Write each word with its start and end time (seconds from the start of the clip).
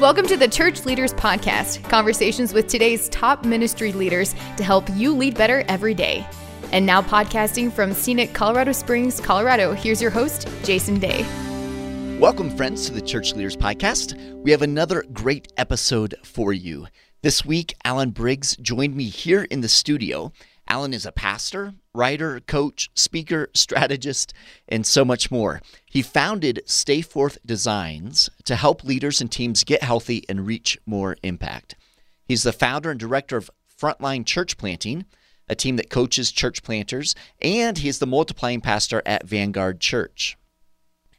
Welcome 0.00 0.28
to 0.28 0.36
the 0.36 0.46
Church 0.46 0.84
Leaders 0.84 1.12
Podcast, 1.12 1.82
conversations 1.90 2.54
with 2.54 2.68
today's 2.68 3.08
top 3.08 3.44
ministry 3.44 3.92
leaders 3.92 4.32
to 4.56 4.62
help 4.62 4.88
you 4.90 5.12
lead 5.12 5.36
better 5.36 5.64
every 5.66 5.92
day. 5.92 6.24
And 6.70 6.86
now, 6.86 7.02
podcasting 7.02 7.72
from 7.72 7.92
scenic 7.92 8.32
Colorado 8.32 8.70
Springs, 8.70 9.18
Colorado, 9.18 9.72
here's 9.72 10.00
your 10.00 10.12
host, 10.12 10.46
Jason 10.62 11.00
Day. 11.00 11.26
Welcome, 12.20 12.56
friends, 12.56 12.86
to 12.86 12.92
the 12.92 13.00
Church 13.00 13.34
Leaders 13.34 13.56
Podcast. 13.56 14.16
We 14.44 14.52
have 14.52 14.62
another 14.62 15.04
great 15.12 15.52
episode 15.56 16.14
for 16.22 16.52
you. 16.52 16.86
This 17.22 17.44
week, 17.44 17.74
Alan 17.84 18.10
Briggs 18.10 18.56
joined 18.58 18.94
me 18.94 19.08
here 19.08 19.42
in 19.50 19.62
the 19.62 19.68
studio. 19.68 20.30
Alan 20.68 20.92
is 20.92 21.06
a 21.06 21.12
pastor, 21.12 21.74
writer, 21.94 22.40
coach, 22.40 22.90
speaker, 22.94 23.48
strategist, 23.54 24.34
and 24.68 24.86
so 24.86 25.04
much 25.04 25.30
more. 25.30 25.62
He 25.86 26.02
founded 26.02 26.62
Stay 26.66 27.00
Forth 27.00 27.38
Designs 27.44 28.28
to 28.44 28.56
help 28.56 28.84
leaders 28.84 29.20
and 29.20 29.32
teams 29.32 29.64
get 29.64 29.82
healthy 29.82 30.24
and 30.28 30.46
reach 30.46 30.78
more 30.84 31.16
impact. 31.22 31.74
He's 32.24 32.42
the 32.42 32.52
founder 32.52 32.90
and 32.90 33.00
director 33.00 33.36
of 33.36 33.50
Frontline 33.80 34.26
Church 34.26 34.58
Planting, 34.58 35.06
a 35.48 35.54
team 35.54 35.76
that 35.76 35.88
coaches 35.88 36.30
church 36.30 36.62
planters, 36.62 37.14
and 37.40 37.78
he's 37.78 37.98
the 37.98 38.06
multiplying 38.06 38.60
pastor 38.60 39.02
at 39.06 39.26
Vanguard 39.26 39.80
Church. 39.80 40.36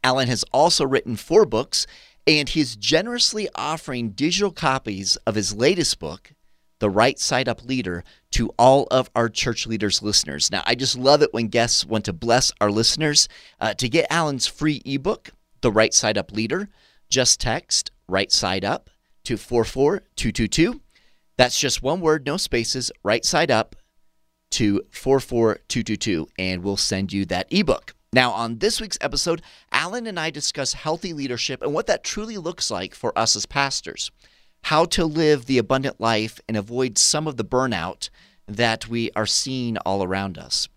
Alan 0.04 0.28
has 0.28 0.44
also 0.52 0.86
written 0.86 1.16
four 1.16 1.44
books, 1.44 1.86
and 2.26 2.48
he's 2.48 2.76
generously 2.76 3.48
offering 3.54 4.10
digital 4.10 4.52
copies 4.52 5.16
of 5.26 5.34
his 5.34 5.54
latest 5.54 5.98
book, 5.98 6.32
The 6.80 6.90
Right 6.90 7.18
Side 7.18 7.48
Up 7.48 7.64
Leader, 7.64 8.04
to 8.32 8.50
all 8.58 8.88
of 8.90 9.10
our 9.14 9.28
church 9.28 9.66
leaders 9.66 10.02
listeners. 10.02 10.50
Now, 10.50 10.62
I 10.66 10.74
just 10.74 10.98
love 10.98 11.22
it 11.22 11.32
when 11.32 11.48
guests 11.48 11.86
want 11.86 12.04
to 12.06 12.12
bless 12.12 12.52
our 12.60 12.70
listeners. 12.70 13.28
Uh, 13.60 13.74
to 13.74 13.88
get 13.88 14.06
Alan's 14.10 14.46
free 14.46 14.82
ebook, 14.84 15.30
The 15.60 15.72
Right 15.72 15.94
Side 15.94 16.18
Up 16.18 16.32
Leader, 16.32 16.68
just 17.08 17.40
text 17.40 17.90
Right 18.08 18.32
Side 18.32 18.64
Up 18.64 18.90
to 19.24 19.36
44222. 19.36 20.80
That's 21.36 21.58
just 21.58 21.82
one 21.82 22.00
word, 22.00 22.26
no 22.26 22.36
spaces, 22.36 22.90
Right 23.02 23.24
Side 23.24 23.50
Up 23.50 23.76
to 24.52 24.82
44222, 24.90 26.28
and 26.38 26.62
we'll 26.62 26.76
send 26.76 27.12
you 27.12 27.24
that 27.26 27.46
ebook. 27.50 27.94
Now, 28.12 28.32
on 28.32 28.58
this 28.58 28.80
week's 28.80 28.98
episode, 29.00 29.40
Alan 29.70 30.06
and 30.06 30.18
I 30.18 30.30
discuss 30.30 30.72
healthy 30.72 31.12
leadership 31.12 31.62
and 31.62 31.72
what 31.72 31.86
that 31.86 32.02
truly 32.02 32.36
looks 32.38 32.70
like 32.70 32.94
for 32.94 33.16
us 33.16 33.36
as 33.36 33.46
pastors, 33.46 34.10
how 34.62 34.84
to 34.86 35.04
live 35.04 35.46
the 35.46 35.58
abundant 35.58 36.00
life 36.00 36.40
and 36.48 36.56
avoid 36.56 36.98
some 36.98 37.26
of 37.26 37.36
the 37.36 37.44
burnout 37.44 38.10
that 38.46 38.88
we 38.88 39.10
are 39.16 39.26
seeing 39.26 39.76
all 39.78 40.02
around 40.02 40.38
us. 40.38 40.68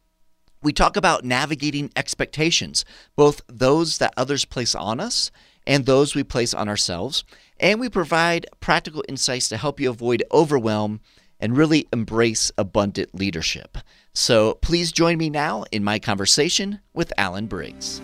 We 0.62 0.72
talk 0.72 0.96
about 0.96 1.26
navigating 1.26 1.92
expectations, 1.96 2.86
both 3.16 3.42
those 3.48 3.98
that 3.98 4.14
others 4.16 4.46
place 4.46 4.76
on 4.76 5.00
us 5.00 5.30
and 5.68 5.86
those 5.86 6.16
we 6.16 6.24
place 6.24 6.54
on 6.54 6.70
ourselves, 6.70 7.24
and 7.60 7.80
we 7.80 7.90
provide 7.90 8.46
practical 8.60 9.04
insights 9.10 9.50
to 9.50 9.58
help 9.58 9.80
you 9.80 9.90
avoid 9.90 10.24
overwhelm 10.32 11.02
and 11.40 11.58
really 11.58 11.88
embrace 11.92 12.52
abundant 12.58 13.14
leadership. 13.14 13.78
So 14.14 14.56
please 14.56 14.92
join 14.92 15.18
me 15.18 15.30
now 15.30 15.66
in 15.72 15.84
my 15.84 16.00
conversation 16.00 16.80
with 16.94 17.12
Alan 17.18 17.48
Briggs. 17.48 18.02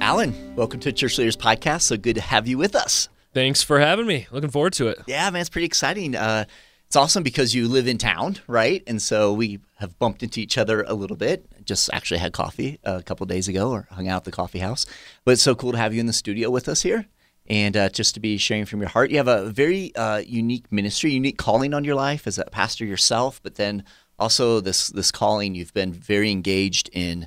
Alan, 0.00 0.54
welcome 0.56 0.80
to 0.80 0.92
Church 0.92 1.18
Leaders 1.18 1.36
Podcast. 1.36 1.82
So 1.82 1.96
good 1.96 2.16
to 2.16 2.20
have 2.20 2.48
you 2.48 2.58
with 2.58 2.74
us. 2.74 3.08
Thanks 3.34 3.62
for 3.62 3.80
having 3.80 4.06
me. 4.06 4.26
Looking 4.30 4.50
forward 4.50 4.72
to 4.74 4.88
it. 4.88 5.00
Yeah, 5.06 5.28
man, 5.30 5.40
it's 5.40 5.50
pretty 5.50 5.66
exciting. 5.66 6.14
Uh, 6.14 6.44
it's 6.86 6.96
awesome 6.96 7.24
because 7.24 7.54
you 7.54 7.66
live 7.66 7.88
in 7.88 7.98
town, 7.98 8.36
right? 8.46 8.82
And 8.86 9.02
so 9.02 9.32
we 9.32 9.58
have 9.78 9.98
bumped 9.98 10.22
into 10.22 10.40
each 10.40 10.56
other 10.56 10.82
a 10.82 10.94
little 10.94 11.16
bit. 11.16 11.44
Just 11.64 11.90
actually 11.92 12.18
had 12.18 12.32
coffee 12.32 12.78
a 12.84 13.02
couple 13.02 13.26
days 13.26 13.48
ago 13.48 13.72
or 13.72 13.88
hung 13.90 14.06
out 14.06 14.18
at 14.18 14.24
the 14.24 14.30
coffee 14.30 14.60
house. 14.60 14.86
But 15.24 15.32
it's 15.32 15.42
so 15.42 15.56
cool 15.56 15.72
to 15.72 15.78
have 15.78 15.92
you 15.92 15.98
in 15.98 16.06
the 16.06 16.12
studio 16.12 16.50
with 16.50 16.68
us 16.68 16.82
here 16.82 17.06
and 17.46 17.76
uh, 17.76 17.88
just 17.88 18.14
to 18.14 18.20
be 18.20 18.38
sharing 18.38 18.64
from 18.64 18.80
your 18.80 18.88
heart. 18.88 19.10
You 19.10 19.16
have 19.16 19.28
a 19.28 19.46
very 19.46 19.94
uh, 19.96 20.18
unique 20.18 20.70
ministry, 20.70 21.10
unique 21.12 21.36
calling 21.36 21.74
on 21.74 21.84
your 21.84 21.96
life 21.96 22.26
as 22.26 22.38
a 22.38 22.44
pastor 22.44 22.84
yourself, 22.84 23.40
but 23.42 23.56
then 23.56 23.84
also 24.18 24.60
this 24.60 24.88
this 24.88 25.10
calling 25.10 25.54
you've 25.54 25.74
been 25.74 25.92
very 25.92 26.30
engaged 26.30 26.88
in 26.92 27.26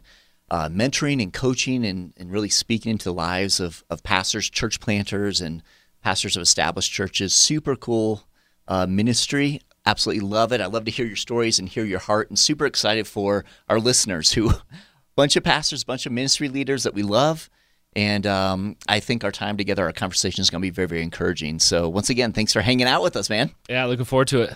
uh, 0.49 0.69
mentoring 0.69 1.21
and 1.21 1.33
coaching 1.33 1.85
and, 1.85 2.13
and 2.15 2.31
really 2.31 2.49
speaking 2.49 2.91
into 2.91 3.05
the 3.05 3.13
lives 3.13 3.59
of, 3.59 3.83
of 3.89 4.03
pastors, 4.03 4.49
church 4.49 4.79
planters, 4.79 5.41
and 5.41 5.61
pastors 6.07 6.37
of 6.37 6.41
established 6.41 6.89
churches. 6.89 7.35
Super 7.35 7.75
cool 7.75 8.23
uh, 8.69 8.87
ministry. 8.87 9.59
Absolutely 9.85 10.25
love 10.25 10.53
it. 10.53 10.61
I 10.61 10.67
love 10.67 10.85
to 10.85 10.91
hear 10.91 11.05
your 11.05 11.17
stories 11.17 11.59
and 11.59 11.67
hear 11.67 11.83
your 11.83 11.99
heart, 11.99 12.29
and 12.29 12.39
super 12.39 12.65
excited 12.65 13.07
for 13.07 13.43
our 13.67 13.77
listeners 13.77 14.31
who, 14.31 14.53
bunch 15.17 15.35
of 15.35 15.43
pastors, 15.43 15.83
bunch 15.83 16.05
of 16.05 16.13
ministry 16.13 16.47
leaders 16.47 16.83
that 16.83 16.93
we 16.93 17.03
love. 17.03 17.49
And 17.93 18.25
um, 18.25 18.77
I 18.87 19.01
think 19.01 19.25
our 19.25 19.33
time 19.33 19.57
together, 19.57 19.83
our 19.85 19.91
conversation 19.91 20.41
is 20.41 20.49
going 20.49 20.61
to 20.61 20.65
be 20.65 20.69
very, 20.69 20.87
very 20.87 21.01
encouraging. 21.01 21.59
So, 21.59 21.89
once 21.89 22.09
again, 22.09 22.31
thanks 22.31 22.53
for 22.53 22.61
hanging 22.61 22.87
out 22.87 23.03
with 23.03 23.17
us, 23.17 23.29
man. 23.29 23.51
Yeah, 23.67 23.83
looking 23.83 24.05
forward 24.05 24.29
to 24.29 24.43
it. 24.43 24.53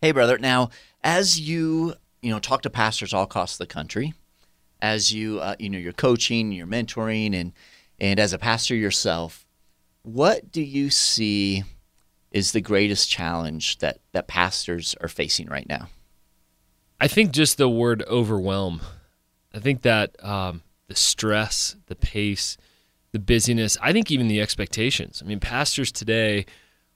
Hey, 0.00 0.10
brother. 0.10 0.38
Now, 0.38 0.70
as 1.04 1.38
you 1.38 1.94
you 2.20 2.32
know 2.32 2.40
talk 2.40 2.62
to 2.62 2.70
pastors 2.70 3.14
all 3.14 3.22
across 3.22 3.58
the 3.58 3.66
country, 3.66 4.12
as 4.82 5.12
you 5.12 5.38
uh, 5.38 5.54
you 5.60 5.70
know 5.70 5.78
you're 5.78 5.92
coaching, 5.92 6.50
you're 6.50 6.66
mentoring, 6.66 7.32
and 7.32 7.52
and 8.00 8.18
as 8.18 8.32
a 8.32 8.38
pastor 8.38 8.74
yourself, 8.74 9.46
what 10.02 10.50
do 10.50 10.62
you 10.62 10.90
see 10.90 11.64
is 12.30 12.52
the 12.52 12.60
greatest 12.60 13.10
challenge 13.10 13.78
that 13.78 13.98
that 14.12 14.28
pastors 14.28 14.94
are 15.00 15.08
facing 15.08 15.48
right 15.48 15.68
now? 15.68 15.88
I 17.00 17.08
think 17.08 17.32
just 17.32 17.56
the 17.56 17.68
word 17.68 18.04
overwhelm. 18.08 18.80
I 19.54 19.58
think 19.58 19.82
that 19.82 20.22
um, 20.24 20.62
the 20.88 20.94
stress, 20.94 21.76
the 21.86 21.96
pace, 21.96 22.56
the 23.12 23.18
busyness. 23.18 23.76
I 23.82 23.92
think 23.92 24.10
even 24.10 24.28
the 24.28 24.40
expectations. 24.40 25.22
I 25.24 25.28
mean, 25.28 25.40
pastors 25.40 25.90
today 25.90 26.46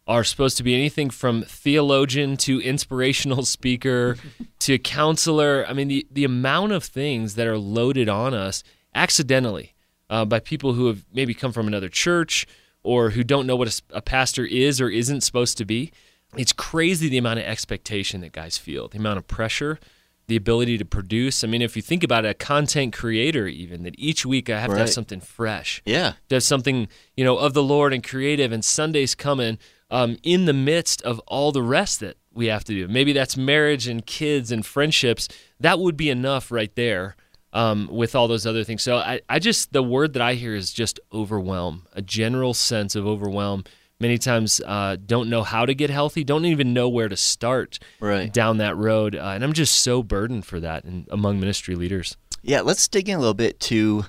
are 0.06 0.22
supposed 0.22 0.56
to 0.58 0.62
be 0.62 0.74
anything 0.74 1.08
from 1.08 1.42
theologian 1.42 2.36
to 2.36 2.60
inspirational 2.60 3.44
speaker 3.44 4.16
to 4.60 4.78
counselor. 4.78 5.64
I 5.66 5.72
mean, 5.72 5.88
the, 5.88 6.06
the 6.10 6.24
amount 6.24 6.72
of 6.72 6.84
things 6.84 7.36
that 7.36 7.46
are 7.46 7.58
loaded 7.58 8.08
on 8.08 8.34
us 8.34 8.62
accidentally 8.94 9.74
uh, 10.10 10.24
by 10.24 10.40
people 10.40 10.74
who 10.74 10.86
have 10.88 11.04
maybe 11.12 11.34
come 11.34 11.52
from 11.52 11.66
another 11.66 11.88
church 11.88 12.46
or 12.84 13.10
who 13.10 13.24
don't 13.24 13.46
know 13.46 13.56
what 13.56 13.68
a, 13.90 13.96
a 13.96 14.02
pastor 14.02 14.44
is 14.44 14.80
or 14.80 14.88
isn't 14.88 15.22
supposed 15.22 15.58
to 15.58 15.64
be. 15.64 15.90
It's 16.36 16.52
crazy 16.52 17.08
the 17.08 17.18
amount 17.18 17.40
of 17.40 17.46
expectation 17.46 18.20
that 18.20 18.32
guys 18.32 18.56
feel, 18.58 18.86
the 18.88 18.98
amount 18.98 19.18
of 19.18 19.26
pressure, 19.26 19.78
the 20.26 20.36
ability 20.36 20.78
to 20.78 20.84
produce. 20.84 21.42
I 21.44 21.46
mean, 21.48 21.62
if 21.62 21.76
you 21.76 21.82
think 21.82 22.02
about 22.04 22.24
it, 22.24 22.28
a 22.28 22.34
content 22.34 22.92
creator, 22.92 23.46
even 23.46 23.82
that 23.82 23.94
each 23.98 24.24
week 24.24 24.48
I 24.50 24.60
have 24.60 24.70
Right. 24.70 24.76
to 24.76 24.80
have 24.82 24.90
something 24.90 25.20
fresh. 25.20 25.82
Yeah, 25.84 26.14
To 26.28 26.36
have 26.36 26.42
something, 26.42 26.88
you 27.16 27.24
know, 27.24 27.36
of 27.36 27.52
the 27.54 27.62
Lord 27.62 27.92
and 27.92 28.02
creative, 28.02 28.50
and 28.52 28.64
Sunday's 28.64 29.14
coming 29.14 29.58
um, 29.90 30.16
in 30.22 30.46
the 30.46 30.52
midst 30.54 31.02
of 31.02 31.18
all 31.20 31.52
the 31.52 31.62
rest 31.62 32.00
that 32.00 32.16
we 32.32 32.46
have 32.46 32.64
to 32.64 32.72
do. 32.72 32.88
Maybe 32.88 33.12
that's 33.12 33.36
marriage 33.36 33.86
and 33.86 34.04
kids 34.04 34.50
and 34.50 34.64
friendships. 34.66 35.28
That 35.60 35.78
would 35.78 35.96
be 35.96 36.10
enough 36.10 36.50
right 36.50 36.74
there 36.74 37.14
um, 37.54 37.88
with 37.90 38.14
all 38.14 38.28
those 38.28 38.44
other 38.46 38.64
things. 38.64 38.82
So 38.82 38.96
I, 38.96 39.20
I 39.28 39.38
just, 39.38 39.72
the 39.72 39.82
word 39.82 40.12
that 40.12 40.22
I 40.22 40.34
hear 40.34 40.54
is 40.54 40.72
just 40.72 41.00
overwhelm, 41.12 41.86
a 41.94 42.02
general 42.02 42.52
sense 42.52 42.94
of 42.94 43.06
overwhelm. 43.06 43.64
Many 44.00 44.18
times 44.18 44.60
uh, 44.66 44.96
don't 45.06 45.30
know 45.30 45.42
how 45.44 45.64
to 45.64 45.74
get 45.74 45.88
healthy, 45.88 46.24
don't 46.24 46.44
even 46.44 46.74
know 46.74 46.88
where 46.88 47.08
to 47.08 47.16
start 47.16 47.78
Right. 48.00 48.30
down 48.32 48.58
that 48.58 48.76
road. 48.76 49.14
Uh, 49.14 49.32
and 49.34 49.42
I'm 49.44 49.52
just 49.54 49.78
so 49.78 50.02
burdened 50.02 50.44
for 50.44 50.58
that 50.60 50.84
in, 50.84 51.06
among 51.10 51.40
ministry 51.40 51.74
leaders. 51.76 52.16
yeah. 52.42 52.60
Let's 52.60 52.86
dig 52.88 53.08
in 53.08 53.14
a 53.16 53.20
little 53.20 53.32
bit 53.34 53.60
to 53.60 54.04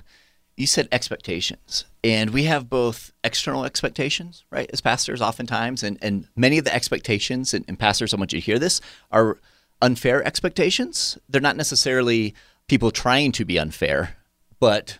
you 0.58 0.66
said 0.66 0.88
expectations, 0.90 1.84
and 2.02 2.30
we 2.30 2.44
have 2.44 2.70
both 2.70 3.12
external 3.22 3.66
expectations, 3.66 4.42
right, 4.50 4.70
as 4.72 4.80
pastors, 4.80 5.20
oftentimes, 5.20 5.82
and 5.82 5.98
and 6.00 6.26
many 6.34 6.56
of 6.56 6.64
the 6.64 6.74
expectations, 6.74 7.52
and, 7.52 7.62
and 7.68 7.78
pastors, 7.78 8.14
I 8.14 8.16
want 8.16 8.32
you 8.32 8.40
to 8.40 8.44
hear 8.44 8.58
this, 8.58 8.80
are 9.10 9.38
unfair 9.82 10.24
expectations. 10.26 11.18
They're 11.28 11.42
not 11.42 11.56
necessarily 11.56 12.34
people 12.68 12.90
trying 12.90 13.32
to 13.32 13.44
be 13.44 13.58
unfair, 13.58 14.16
but 14.60 14.98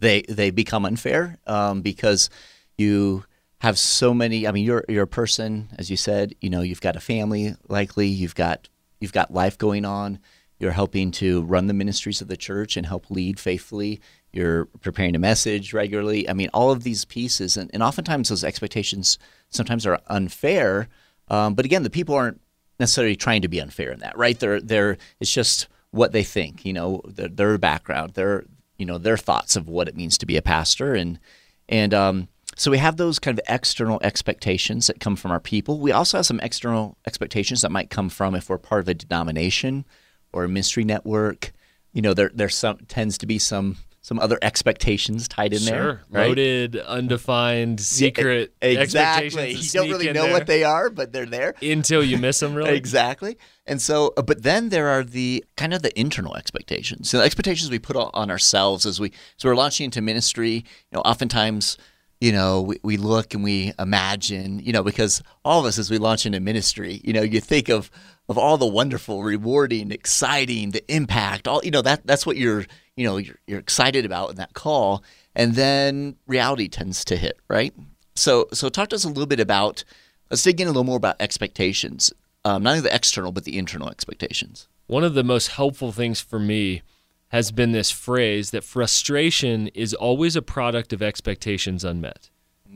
they 0.00 0.22
they 0.22 0.50
become 0.50 0.84
unfair 0.84 1.38
um, 1.46 1.82
because 1.82 2.30
you 2.76 3.24
have 3.60 3.78
so 3.78 4.12
many. 4.12 4.46
I 4.46 4.52
mean, 4.52 4.64
you're 4.64 4.84
you're 4.88 5.04
a 5.04 5.08
person, 5.08 5.68
as 5.78 5.90
you 5.90 5.96
said. 5.96 6.34
You 6.40 6.50
know, 6.50 6.62
you've 6.62 6.80
got 6.80 6.96
a 6.96 7.00
family, 7.00 7.54
likely. 7.68 8.08
You've 8.08 8.34
got 8.34 8.68
you've 9.00 9.12
got 9.12 9.32
life 9.32 9.58
going 9.58 9.84
on. 9.84 10.18
You're 10.58 10.72
helping 10.72 11.10
to 11.12 11.42
run 11.42 11.66
the 11.66 11.74
ministries 11.74 12.20
of 12.20 12.28
the 12.28 12.36
church 12.36 12.76
and 12.76 12.86
help 12.86 13.10
lead 13.10 13.40
faithfully. 13.40 14.00
You're 14.32 14.66
preparing 14.80 15.16
a 15.16 15.18
message 15.18 15.72
regularly. 15.74 16.28
I 16.28 16.34
mean, 16.34 16.50
all 16.54 16.70
of 16.70 16.84
these 16.84 17.04
pieces, 17.04 17.56
and, 17.56 17.68
and 17.74 17.82
oftentimes 17.82 18.28
those 18.28 18.44
expectations 18.44 19.18
sometimes 19.50 19.86
are 19.86 20.00
unfair. 20.06 20.88
Um, 21.28 21.54
but 21.54 21.64
again, 21.64 21.82
the 21.82 21.90
people 21.90 22.14
aren't 22.14 22.40
necessarily 22.78 23.16
trying 23.16 23.42
to 23.42 23.48
be 23.48 23.60
unfair 23.60 23.90
in 23.90 24.00
that, 24.00 24.16
right? 24.16 24.38
They're 24.38 24.60
they're 24.60 24.98
it's 25.20 25.32
just 25.32 25.68
what 25.92 26.12
they 26.12 26.24
think, 26.24 26.64
you 26.64 26.72
know, 26.72 27.02
their, 27.04 27.28
their 27.28 27.58
background, 27.58 28.14
their 28.14 28.44
you 28.78 28.86
know 28.86 28.98
their 28.98 29.16
thoughts 29.16 29.54
of 29.54 29.68
what 29.68 29.86
it 29.86 29.96
means 29.96 30.18
to 30.18 30.26
be 30.26 30.36
a 30.36 30.42
pastor, 30.42 30.94
and 30.94 31.20
and 31.68 31.94
um, 31.94 32.28
so 32.56 32.70
we 32.70 32.78
have 32.78 32.96
those 32.96 33.18
kind 33.18 33.38
of 33.38 33.44
external 33.48 34.00
expectations 34.02 34.88
that 34.88 35.00
come 35.00 35.16
from 35.16 35.30
our 35.30 35.40
people. 35.40 35.78
We 35.78 35.92
also 35.92 36.18
have 36.18 36.26
some 36.26 36.40
external 36.40 36.98
expectations 37.06 37.62
that 37.62 37.70
might 37.70 37.90
come 37.90 38.08
from 38.08 38.34
if 38.34 38.48
we're 38.48 38.58
part 38.58 38.80
of 38.80 38.88
a 38.88 38.94
denomination 38.94 39.84
or 40.32 40.44
a 40.44 40.48
ministry 40.48 40.84
network. 40.84 41.52
You 41.92 42.02
know, 42.02 42.14
there 42.14 42.30
there 42.34 42.48
some 42.48 42.78
tends 42.88 43.16
to 43.18 43.26
be 43.26 43.38
some 43.38 43.76
some 44.02 44.18
other 44.18 44.36
expectations 44.42 45.28
tied 45.28 45.52
in 45.52 45.60
sure. 45.60 45.70
there. 45.70 46.00
Right? 46.10 46.28
Loaded, 46.28 46.76
undefined, 46.76 47.80
secret 47.80 48.52
exactly. 48.60 49.26
expectations. 49.26 49.74
You 49.74 49.80
don't 49.80 49.90
really 49.90 50.12
know 50.12 50.24
there. 50.24 50.32
what 50.32 50.46
they 50.48 50.64
are, 50.64 50.90
but 50.90 51.12
they're 51.12 51.24
there. 51.24 51.54
until 51.62 52.02
you 52.02 52.18
miss 52.18 52.40
them. 52.40 52.52
Really, 52.62 52.76
Exactly. 52.76 53.38
And 53.64 53.80
so, 53.80 54.12
uh, 54.16 54.22
but 54.22 54.42
then 54.42 54.68
there 54.68 54.88
are 54.88 55.04
the 55.04 55.44
kind 55.56 55.72
of 55.72 55.82
the 55.82 55.98
internal 55.98 56.36
expectations. 56.36 57.08
So 57.08 57.18
the 57.18 57.24
expectations 57.24 57.70
we 57.70 57.78
put 57.78 57.96
on 57.96 58.30
ourselves 58.30 58.84
as 58.84 59.00
we, 59.00 59.12
so 59.36 59.48
we're 59.48 59.54
launching 59.54 59.84
into 59.84 60.02
ministry. 60.02 60.56
You 60.56 60.64
know, 60.92 61.00
oftentimes, 61.00 61.78
you 62.20 62.32
know, 62.32 62.60
we, 62.60 62.78
we 62.82 62.96
look 62.96 63.32
and 63.32 63.42
we 63.42 63.72
imagine, 63.78 64.58
you 64.58 64.72
know, 64.72 64.82
because 64.82 65.22
all 65.44 65.60
of 65.60 65.66
us 65.66 65.78
as 65.78 65.90
we 65.90 65.98
launch 65.98 66.26
into 66.26 66.40
ministry, 66.40 67.00
you 67.04 67.12
know, 67.12 67.22
you 67.22 67.40
think 67.40 67.68
of 67.68 67.90
of 68.28 68.38
all 68.38 68.56
the 68.56 68.66
wonderful, 68.66 69.22
rewarding, 69.22 69.90
exciting, 69.90 70.70
the 70.70 70.92
impact, 70.92 71.48
all 71.48 71.60
you 71.64 71.70
know 71.70 71.82
that 71.82 72.06
that's 72.06 72.26
what 72.26 72.36
you're, 72.36 72.66
you 72.96 73.06
know, 73.06 73.16
you're, 73.16 73.38
you're 73.46 73.58
excited 73.58 74.04
about 74.04 74.30
in 74.30 74.36
that 74.36 74.54
call, 74.54 75.02
and 75.34 75.54
then 75.54 76.16
reality 76.26 76.68
tends 76.68 77.04
to 77.06 77.16
hit, 77.16 77.38
right? 77.48 77.74
So, 78.14 78.48
so 78.52 78.68
talk 78.68 78.90
to 78.90 78.96
us 78.96 79.04
a 79.04 79.08
little 79.08 79.26
bit 79.26 79.40
about. 79.40 79.84
Let's 80.30 80.42
dig 80.42 80.60
in 80.60 80.66
a 80.66 80.70
little 80.70 80.84
more 80.84 80.96
about 80.96 81.16
expectations 81.20 82.12
um, 82.44 82.62
not 82.62 82.70
only 82.70 82.82
the 82.82 82.94
external 82.94 83.32
but 83.32 83.44
the 83.44 83.58
internal 83.58 83.88
expectations. 83.88 84.68
One 84.86 85.04
of 85.04 85.14
the 85.14 85.24
most 85.24 85.48
helpful 85.48 85.92
things 85.92 86.20
for 86.20 86.38
me 86.38 86.82
has 87.28 87.50
been 87.50 87.72
this 87.72 87.90
phrase 87.90 88.50
that 88.50 88.64
frustration 88.64 89.68
is 89.68 89.94
always 89.94 90.36
a 90.36 90.42
product 90.42 90.92
of 90.92 91.02
expectations 91.02 91.84
unmet. 91.84 92.28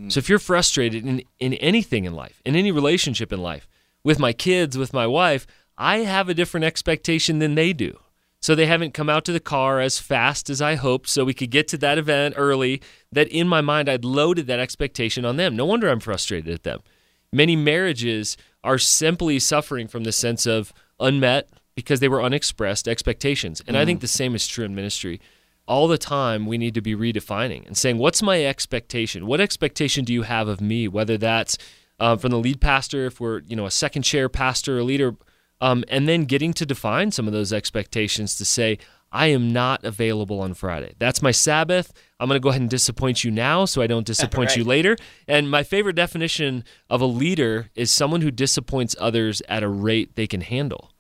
So 0.09 0.19
if 0.19 0.29
you're 0.29 0.39
frustrated 0.39 1.07
in, 1.07 1.23
in 1.39 1.55
anything 1.55 2.05
in 2.05 2.15
life, 2.15 2.43
in 2.45 2.55
any 2.55 2.71
relationship 2.71 3.33
in 3.33 3.43
life, 3.43 3.67
with 4.05 4.19
my 4.19 4.35
kids, 4.35 4.77
with 4.77 4.93
my 4.93 5.07
wife, 5.07 5.47
I 5.79 5.99
have 5.99 6.29
a 6.29 6.35
different 6.35 6.65
expectation 6.65 7.39
than 7.39 7.55
they 7.55 7.73
do. 7.73 7.99
So 8.47 8.55
they 8.55 8.67
haven't 8.67 8.95
come 8.95 9.11
out 9.11 9.25
to 9.25 9.33
the 9.33 9.41
car 9.41 9.81
as 9.81 9.99
fast 9.99 10.49
as 10.51 10.63
I 10.63 10.77
hoped 10.77 11.09
so 11.09 11.25
we 11.25 11.35
could 11.35 11.51
get 11.51 11.67
to 11.67 11.79
that 11.79 11.99
event 11.99 12.37
early. 12.37 12.81
That 13.11 13.27
in 13.27 13.49
my 13.49 13.61
mind, 13.61 13.89
I'd 13.89 14.05
loaded 14.05 14.47
that 14.47 14.61
expectation 14.61 15.25
on 15.25 15.37
them. 15.37 15.57
No 15.57 15.65
wonder 15.65 15.89
I'm 15.89 15.99
frustrated 15.99 16.55
at 16.55 16.63
them. 16.63 16.79
Many 17.33 17.57
marriages 17.57 18.37
are 18.63 18.79
simply 18.79 19.41
suffering 19.41 19.89
from 19.89 20.05
the 20.05 20.13
sense 20.13 20.47
of 20.47 20.73
unmet 21.01 21.49
because 21.75 21.99
they 21.99 22.07
were 22.07 22.23
unexpressed 22.23 22.87
expectations. 22.87 23.65
And 23.67 23.77
I 23.77 23.85
think 23.85 24.01
the 24.01 24.07
same 24.07 24.37
is 24.37 24.47
true 24.47 24.65
in 24.65 24.77
ministry. 24.77 25.21
All 25.67 25.89
the 25.89 25.99
time, 25.99 26.47
we 26.47 26.57
need 26.57 26.75
to 26.75 26.81
be 26.81 26.95
redefining 26.95 27.67
and 27.67 27.77
saying, 27.77 27.99
What's 27.99 28.23
my 28.23 28.45
expectation? 28.45 29.27
What 29.27 29.41
expectation 29.41 30.05
do 30.05 30.13
you 30.13 30.23
have 30.23 30.47
of 30.47 30.61
me? 30.61 30.87
Whether 30.87 31.19
that's 31.19 31.59
uh, 31.99 32.17
from 32.17 32.31
the 32.31 32.39
lead 32.39 32.61
pastor, 32.61 33.07
if 33.07 33.19
we're 33.19 33.41
you 33.41 33.57
know 33.57 33.67
a 33.67 33.73
second 33.73 34.03
chair 34.03 34.29
pastor 34.29 34.79
or 34.79 34.85
leader, 34.85 35.17
um, 35.61 35.85
and 35.89 36.09
then 36.09 36.25
getting 36.25 36.53
to 36.55 36.67
define 36.67 37.11
some 37.11 37.27
of 37.27 37.33
those 37.33 37.53
expectations 37.53 38.37
to 38.37 38.45
say, 38.45 38.79
I 39.13 39.29
am 39.29 39.53
not 39.53 39.85
available 39.85 40.41
on 40.41 40.55
Friday. 40.55 40.95
That's 40.99 41.23
my 41.23 41.31
Sabbath. 41.31 41.93
I'm 42.21 42.29
going 42.29 42.39
to 42.39 42.43
go 42.43 42.51
ahead 42.51 42.61
and 42.61 42.69
disappoint 42.69 43.25
you 43.25 43.31
now 43.31 43.65
so 43.65 43.81
I 43.81 43.87
don't 43.87 44.07
disappoint 44.15 44.57
you 44.57 44.65
later. 44.65 44.97
And 45.27 45.51
my 45.51 45.63
favorite 45.63 45.97
definition 45.97 46.65
of 46.91 47.01
a 47.01 47.07
leader 47.07 47.71
is 47.75 47.91
someone 47.91 48.21
who 48.21 48.31
disappoints 48.31 48.95
others 48.99 49.41
at 49.49 49.63
a 49.63 49.69
rate 49.69 50.17
they 50.17 50.27
can 50.27 50.43
handle. 50.43 50.91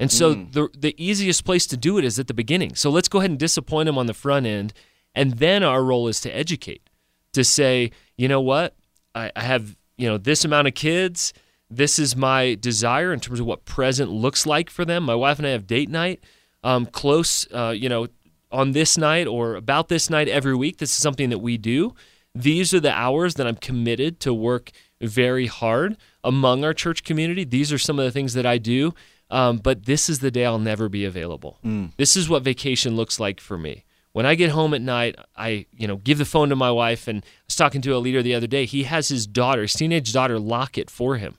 And 0.00 0.10
so 0.10 0.32
the 0.32 0.68
the 0.74 0.94
easiest 0.96 1.44
place 1.44 1.66
to 1.66 1.76
do 1.76 1.98
it 1.98 2.04
is 2.06 2.18
at 2.18 2.26
the 2.26 2.32
beginning. 2.32 2.74
So 2.74 2.88
let's 2.88 3.06
go 3.06 3.18
ahead 3.18 3.30
and 3.30 3.38
disappoint 3.38 3.84
them 3.84 3.98
on 3.98 4.06
the 4.06 4.14
front 4.14 4.46
end, 4.46 4.72
and 5.14 5.34
then 5.34 5.62
our 5.62 5.84
role 5.84 6.08
is 6.08 6.22
to 6.22 6.34
educate, 6.34 6.88
to 7.34 7.44
say, 7.44 7.90
you 8.16 8.26
know 8.26 8.40
what, 8.40 8.74
I, 9.14 9.30
I 9.36 9.42
have 9.42 9.76
you 9.98 10.08
know 10.08 10.16
this 10.16 10.42
amount 10.42 10.68
of 10.68 10.74
kids. 10.74 11.34
This 11.70 11.98
is 11.98 12.16
my 12.16 12.56
desire 12.56 13.12
in 13.12 13.20
terms 13.20 13.40
of 13.40 13.46
what 13.46 13.64
present 13.64 14.10
looks 14.10 14.44
like 14.44 14.70
for 14.70 14.84
them. 14.84 15.04
My 15.04 15.14
wife 15.14 15.38
and 15.38 15.46
I 15.46 15.50
have 15.50 15.66
date 15.66 15.88
night, 15.88 16.24
um, 16.64 16.86
close, 16.86 17.46
uh, 17.52 17.70
you 17.76 17.88
know, 17.88 18.08
on 18.50 18.72
this 18.72 18.98
night 18.98 19.26
or 19.26 19.54
about 19.54 19.88
this 19.88 20.10
night 20.10 20.28
every 20.28 20.56
week. 20.56 20.78
This 20.78 20.90
is 20.90 20.96
something 20.96 21.30
that 21.30 21.38
we 21.38 21.56
do. 21.56 21.94
These 22.34 22.74
are 22.74 22.80
the 22.80 22.92
hours 22.92 23.34
that 23.34 23.46
I'm 23.46 23.56
committed 23.56 24.20
to 24.20 24.34
work 24.34 24.70
very 25.00 25.46
hard 25.46 25.96
among 26.24 26.64
our 26.64 26.74
church 26.74 27.04
community. 27.04 27.44
These 27.44 27.72
are 27.72 27.78
some 27.78 27.98
of 27.98 28.04
the 28.04 28.10
things 28.10 28.34
that 28.34 28.46
I 28.46 28.58
do. 28.58 28.92
Um, 29.30 29.58
but 29.58 29.84
this 29.84 30.08
is 30.08 30.18
the 30.18 30.32
day 30.32 30.44
I'll 30.44 30.58
never 30.58 30.88
be 30.88 31.04
available. 31.04 31.58
This 31.96 32.16
is 32.16 32.28
what 32.28 32.42
vacation 32.42 32.96
looks 32.96 33.20
like 33.20 33.40
for 33.40 33.56
me. 33.56 33.84
When 34.12 34.26
I 34.26 34.34
get 34.34 34.50
home 34.50 34.74
at 34.74 34.80
night, 34.82 35.14
I 35.36 35.66
you 35.72 35.86
know 35.86 35.96
give 35.96 36.18
the 36.18 36.24
phone 36.24 36.48
to 36.48 36.56
my 36.56 36.72
wife. 36.72 37.06
And 37.06 37.22
I 37.22 37.28
was 37.46 37.54
talking 37.54 37.80
to 37.82 37.94
a 37.94 37.98
leader 37.98 38.22
the 38.24 38.34
other 38.34 38.48
day. 38.48 38.64
He 38.66 38.82
has 38.84 39.06
his 39.06 39.28
daughter, 39.28 39.62
his 39.62 39.74
teenage 39.74 40.12
daughter, 40.12 40.40
lock 40.40 40.76
it 40.76 40.90
for 40.90 41.16
him, 41.16 41.36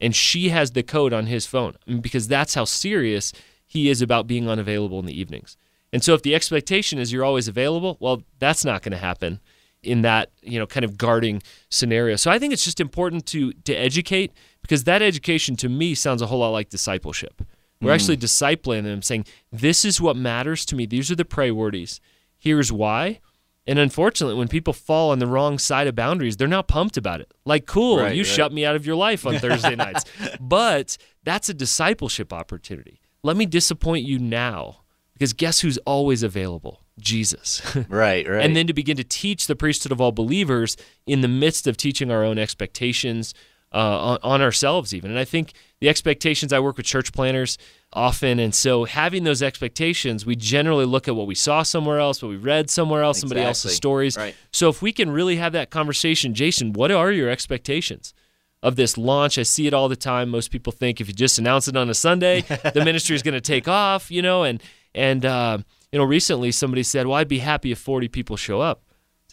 and 0.00 0.14
she 0.14 0.48
has 0.48 0.72
the 0.72 0.82
code 0.82 1.12
on 1.12 1.26
his 1.26 1.46
phone 1.46 1.74
because 2.00 2.28
that's 2.28 2.54
how 2.54 2.64
serious 2.64 3.32
he 3.66 3.88
is 3.88 4.02
about 4.02 4.26
being 4.26 4.48
unavailable 4.48 4.98
in 4.98 5.06
the 5.06 5.18
evenings. 5.18 5.56
And 5.92 6.02
so 6.02 6.14
if 6.14 6.22
the 6.22 6.34
expectation 6.34 6.98
is 6.98 7.12
you're 7.12 7.24
always 7.24 7.48
available, 7.48 7.96
well, 8.00 8.22
that's 8.38 8.64
not 8.64 8.82
going 8.82 8.92
to 8.92 8.98
happen 8.98 9.40
in 9.82 10.02
that, 10.02 10.30
you 10.42 10.58
know, 10.58 10.66
kind 10.66 10.84
of 10.84 10.96
guarding 10.98 11.42
scenario. 11.68 12.16
So 12.16 12.30
I 12.30 12.38
think 12.38 12.52
it's 12.52 12.64
just 12.64 12.80
important 12.80 13.26
to 13.26 13.52
to 13.52 13.74
educate 13.74 14.32
because 14.62 14.84
that 14.84 15.02
education 15.02 15.56
to 15.56 15.68
me 15.68 15.94
sounds 15.94 16.22
a 16.22 16.26
whole 16.26 16.40
lot 16.40 16.50
like 16.50 16.68
discipleship. 16.68 17.42
We're 17.82 17.94
actually 17.94 18.18
mm. 18.18 18.22
discipling 18.22 18.82
them 18.82 19.00
saying, 19.00 19.24
"This 19.50 19.86
is 19.86 20.00
what 20.00 20.14
matters 20.14 20.66
to 20.66 20.76
me. 20.76 20.84
These 20.84 21.10
are 21.10 21.16
the 21.16 21.24
priorities. 21.24 22.00
Here's 22.38 22.70
why." 22.70 23.20
And 23.70 23.78
unfortunately, 23.78 24.34
when 24.36 24.48
people 24.48 24.72
fall 24.72 25.12
on 25.12 25.20
the 25.20 25.28
wrong 25.28 25.56
side 25.56 25.86
of 25.86 25.94
boundaries, 25.94 26.36
they're 26.36 26.48
not 26.48 26.66
pumped 26.66 26.96
about 26.96 27.20
it. 27.20 27.32
Like, 27.44 27.66
cool, 27.66 27.98
Right, 27.98 28.16
you 28.16 28.22
right. 28.22 28.26
shut 28.26 28.52
me 28.52 28.66
out 28.66 28.74
of 28.74 28.84
your 28.84 28.96
life 28.96 29.24
on 29.24 29.38
Thursday 29.38 29.76
nights. 29.76 30.04
But 30.40 30.98
that's 31.22 31.48
a 31.48 31.54
discipleship 31.54 32.32
opportunity. 32.32 33.00
Let 33.22 33.36
me 33.36 33.46
disappoint 33.46 34.04
you 34.04 34.18
now 34.18 34.80
because 35.12 35.32
guess 35.34 35.60
who's 35.60 35.78
always 35.86 36.24
available? 36.24 36.80
Jesus. 36.98 37.62
Right, 37.88 38.28
right. 38.28 38.44
and 38.44 38.56
then 38.56 38.66
to 38.66 38.72
begin 38.72 38.96
to 38.96 39.04
teach 39.04 39.46
the 39.46 39.54
priesthood 39.54 39.92
of 39.92 40.00
all 40.00 40.10
believers 40.12 40.76
in 41.06 41.20
the 41.20 41.28
midst 41.28 41.66
of 41.68 41.76
teaching 41.76 42.10
our 42.10 42.24
own 42.24 42.38
expectations 42.38 43.34
uh, 43.72 43.76
on, 43.78 44.18
on 44.22 44.42
ourselves, 44.42 44.92
even. 44.94 45.10
And 45.10 45.18
I 45.18 45.24
think 45.24 45.52
the 45.80 45.88
expectations, 45.88 46.52
I 46.52 46.58
work 46.60 46.76
with 46.76 46.86
church 46.86 47.12
planters 47.12 47.56
often. 47.92 48.38
And 48.38 48.54
so 48.54 48.84
having 48.84 49.24
those 49.24 49.42
expectations, 49.42 50.26
we 50.26 50.36
generally 50.36 50.84
look 50.84 51.08
at 51.08 51.14
what 51.14 51.26
we 51.26 51.34
saw 51.34 51.62
somewhere 51.62 51.98
else, 51.98 52.22
what 52.22 52.28
we 52.28 52.36
read 52.36 52.70
somewhere 52.70 53.02
else, 53.02 53.20
somebody 53.20 53.40
else's 53.40 53.74
stories. 53.74 54.16
Right. 54.16 54.34
So 54.52 54.68
if 54.68 54.82
we 54.82 54.92
can 54.92 55.10
really 55.10 55.36
have 55.36 55.52
that 55.52 55.70
conversation, 55.70 56.34
Jason, 56.34 56.72
what 56.72 56.90
are 56.90 57.10
your 57.12 57.28
expectations? 57.30 58.14
Of 58.62 58.76
this 58.76 58.98
launch, 58.98 59.38
I 59.38 59.42
see 59.42 59.66
it 59.66 59.72
all 59.72 59.88
the 59.88 59.96
time. 59.96 60.28
Most 60.28 60.50
people 60.50 60.70
think 60.70 61.00
if 61.00 61.08
you 61.08 61.14
just 61.14 61.38
announce 61.38 61.66
it 61.66 61.78
on 61.78 61.88
a 61.88 61.94
Sunday, 61.94 62.42
the 62.74 62.82
ministry 62.84 63.16
is 63.16 63.22
going 63.22 63.32
to 63.32 63.40
take 63.40 63.66
off, 63.66 64.10
you 64.10 64.20
know. 64.20 64.42
And 64.42 64.62
and 64.94 65.24
uh, 65.24 65.58
you 65.90 65.98
know, 65.98 66.04
recently 66.04 66.52
somebody 66.52 66.82
said, 66.82 67.06
"Well, 67.06 67.16
I'd 67.16 67.26
be 67.26 67.38
happy 67.38 67.72
if 67.72 67.78
40 67.78 68.08
people 68.08 68.36
show 68.36 68.60
up." 68.60 68.82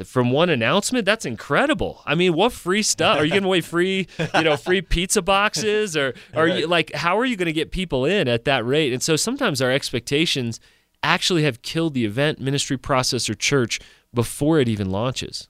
From 0.05 0.31
one 0.31 0.49
announcement, 0.49 1.05
that's 1.05 1.25
incredible. 1.25 2.01
I 2.05 2.15
mean, 2.15 2.33
what 2.33 2.53
free 2.53 2.83
stuff 2.83 3.17
are 3.17 3.25
you 3.25 3.31
giving 3.31 3.45
away? 3.45 3.61
Free, 3.61 4.07
you 4.35 4.43
know, 4.43 4.57
free 4.57 4.81
pizza 4.89 5.21
boxes, 5.21 5.97
or 5.97 6.13
are 6.33 6.47
you 6.47 6.67
like, 6.67 6.93
how 6.93 7.17
are 7.17 7.25
you 7.25 7.35
going 7.35 7.47
to 7.47 7.53
get 7.53 7.71
people 7.71 8.05
in 8.05 8.27
at 8.27 8.45
that 8.45 8.65
rate? 8.65 8.93
And 8.93 9.01
so 9.01 9.15
sometimes 9.15 9.61
our 9.61 9.71
expectations 9.71 10.59
actually 11.03 11.43
have 11.43 11.61
killed 11.61 11.93
the 11.93 12.05
event, 12.05 12.39
ministry 12.39 12.77
process, 12.77 13.29
or 13.29 13.33
church 13.33 13.79
before 14.13 14.59
it 14.59 14.67
even 14.69 14.89
launches, 14.89 15.49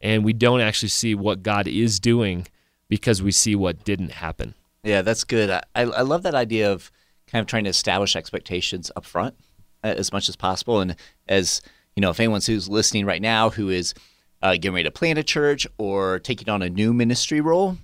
and 0.00 0.24
we 0.24 0.32
don't 0.32 0.60
actually 0.60 0.88
see 0.88 1.14
what 1.14 1.42
God 1.42 1.66
is 1.66 2.00
doing 2.00 2.46
because 2.88 3.22
we 3.22 3.32
see 3.32 3.54
what 3.54 3.84
didn't 3.84 4.12
happen. 4.12 4.54
Yeah, 4.82 5.02
that's 5.02 5.24
good. 5.24 5.50
I, 5.50 5.62
I 5.74 5.82
I 5.82 6.02
love 6.02 6.22
that 6.22 6.34
idea 6.34 6.72
of 6.72 6.90
kind 7.26 7.40
of 7.40 7.46
trying 7.46 7.64
to 7.64 7.70
establish 7.70 8.16
expectations 8.16 8.90
up 8.96 9.04
front 9.04 9.36
uh, 9.84 9.94
as 9.96 10.12
much 10.12 10.28
as 10.28 10.36
possible. 10.36 10.80
And 10.80 10.96
as 11.28 11.60
you 12.00 12.06
know, 12.06 12.10
if 12.12 12.18
anyone's 12.18 12.46
who's 12.46 12.66
listening 12.66 13.04
right 13.04 13.20
now 13.20 13.50
who 13.50 13.68
is 13.68 13.92
uh, 14.40 14.52
getting 14.52 14.72
ready 14.72 14.84
to 14.84 14.90
plant 14.90 15.18
a 15.18 15.22
church 15.22 15.66
or 15.76 16.18
taking 16.18 16.48
on 16.48 16.62
a 16.62 16.70
new 16.70 16.94
ministry 16.94 17.42
role, 17.42 17.76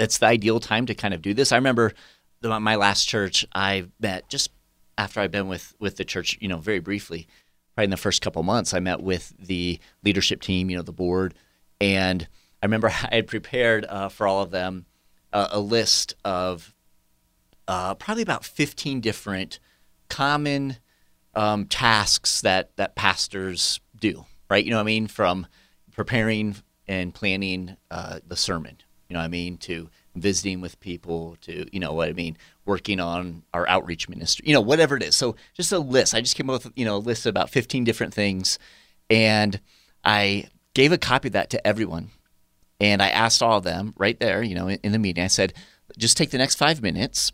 it's 0.00 0.16
the 0.16 0.24
ideal 0.24 0.58
time 0.58 0.86
to 0.86 0.94
kind 0.94 1.12
of 1.12 1.20
do 1.20 1.34
this. 1.34 1.52
I 1.52 1.56
remember 1.56 1.92
the, 2.40 2.58
my 2.60 2.76
last 2.76 3.04
church 3.04 3.44
I 3.54 3.88
met 4.00 4.26
just 4.30 4.52
after 4.96 5.20
I've 5.20 5.32
been 5.32 5.48
with 5.48 5.74
with 5.78 5.96
the 5.96 6.04
church, 6.06 6.38
you 6.40 6.48
know, 6.48 6.56
very 6.56 6.78
briefly. 6.78 7.26
Right 7.76 7.84
in 7.84 7.90
the 7.90 7.98
first 7.98 8.22
couple 8.22 8.42
months, 8.42 8.72
I 8.72 8.80
met 8.80 9.02
with 9.02 9.34
the 9.38 9.80
leadership 10.02 10.40
team, 10.40 10.70
you 10.70 10.78
know, 10.78 10.82
the 10.82 10.90
board, 10.90 11.34
and 11.78 12.26
I 12.62 12.64
remember 12.64 12.88
I 13.10 13.16
had 13.16 13.26
prepared 13.26 13.84
uh, 13.84 14.08
for 14.08 14.26
all 14.26 14.40
of 14.40 14.50
them 14.50 14.86
a, 15.30 15.48
a 15.50 15.60
list 15.60 16.14
of 16.24 16.74
uh, 17.68 17.96
probably 17.96 18.22
about 18.22 18.46
15 18.46 19.02
different 19.02 19.58
common 20.08 20.78
um, 21.36 21.66
tasks 21.66 22.40
that, 22.40 22.74
that 22.76 22.96
pastors 22.96 23.78
do, 24.00 24.24
right? 24.50 24.64
You 24.64 24.70
know 24.70 24.78
what 24.78 24.82
I 24.82 24.86
mean? 24.86 25.06
From 25.06 25.46
preparing 25.92 26.56
and 26.88 27.14
planning 27.14 27.76
uh, 27.90 28.20
the 28.26 28.36
sermon, 28.36 28.78
you 29.08 29.14
know 29.14 29.20
what 29.20 29.26
I 29.26 29.28
mean, 29.28 29.58
to 29.58 29.90
visiting 30.16 30.60
with 30.60 30.80
people, 30.80 31.36
to, 31.42 31.66
you 31.70 31.78
know 31.78 31.92
what 31.92 32.08
I 32.08 32.12
mean, 32.12 32.38
working 32.64 33.00
on 33.00 33.42
our 33.52 33.68
outreach 33.68 34.08
ministry, 34.08 34.48
you 34.48 34.54
know, 34.54 34.60
whatever 34.60 34.96
it 34.96 35.02
is. 35.02 35.14
So 35.14 35.36
just 35.54 35.72
a 35.72 35.78
list. 35.78 36.14
I 36.14 36.20
just 36.20 36.36
came 36.36 36.48
up 36.48 36.64
with, 36.64 36.72
you 36.74 36.84
know, 36.84 36.96
a 36.96 36.98
list 36.98 37.26
of 37.26 37.30
about 37.30 37.50
15 37.50 37.84
different 37.84 38.14
things. 38.14 38.58
And 39.10 39.60
I 40.04 40.48
gave 40.74 40.90
a 40.90 40.98
copy 40.98 41.28
of 41.28 41.32
that 41.32 41.50
to 41.50 41.66
everyone. 41.66 42.10
And 42.80 43.02
I 43.02 43.08
asked 43.08 43.42
all 43.42 43.58
of 43.58 43.64
them 43.64 43.94
right 43.96 44.18
there, 44.18 44.42
you 44.42 44.54
know, 44.54 44.68
in, 44.68 44.78
in 44.82 44.92
the 44.92 44.98
meeting, 44.98 45.24
I 45.24 45.28
said, 45.28 45.52
just 45.98 46.16
take 46.16 46.30
the 46.30 46.38
next 46.38 46.56
five 46.56 46.82
minutes 46.82 47.32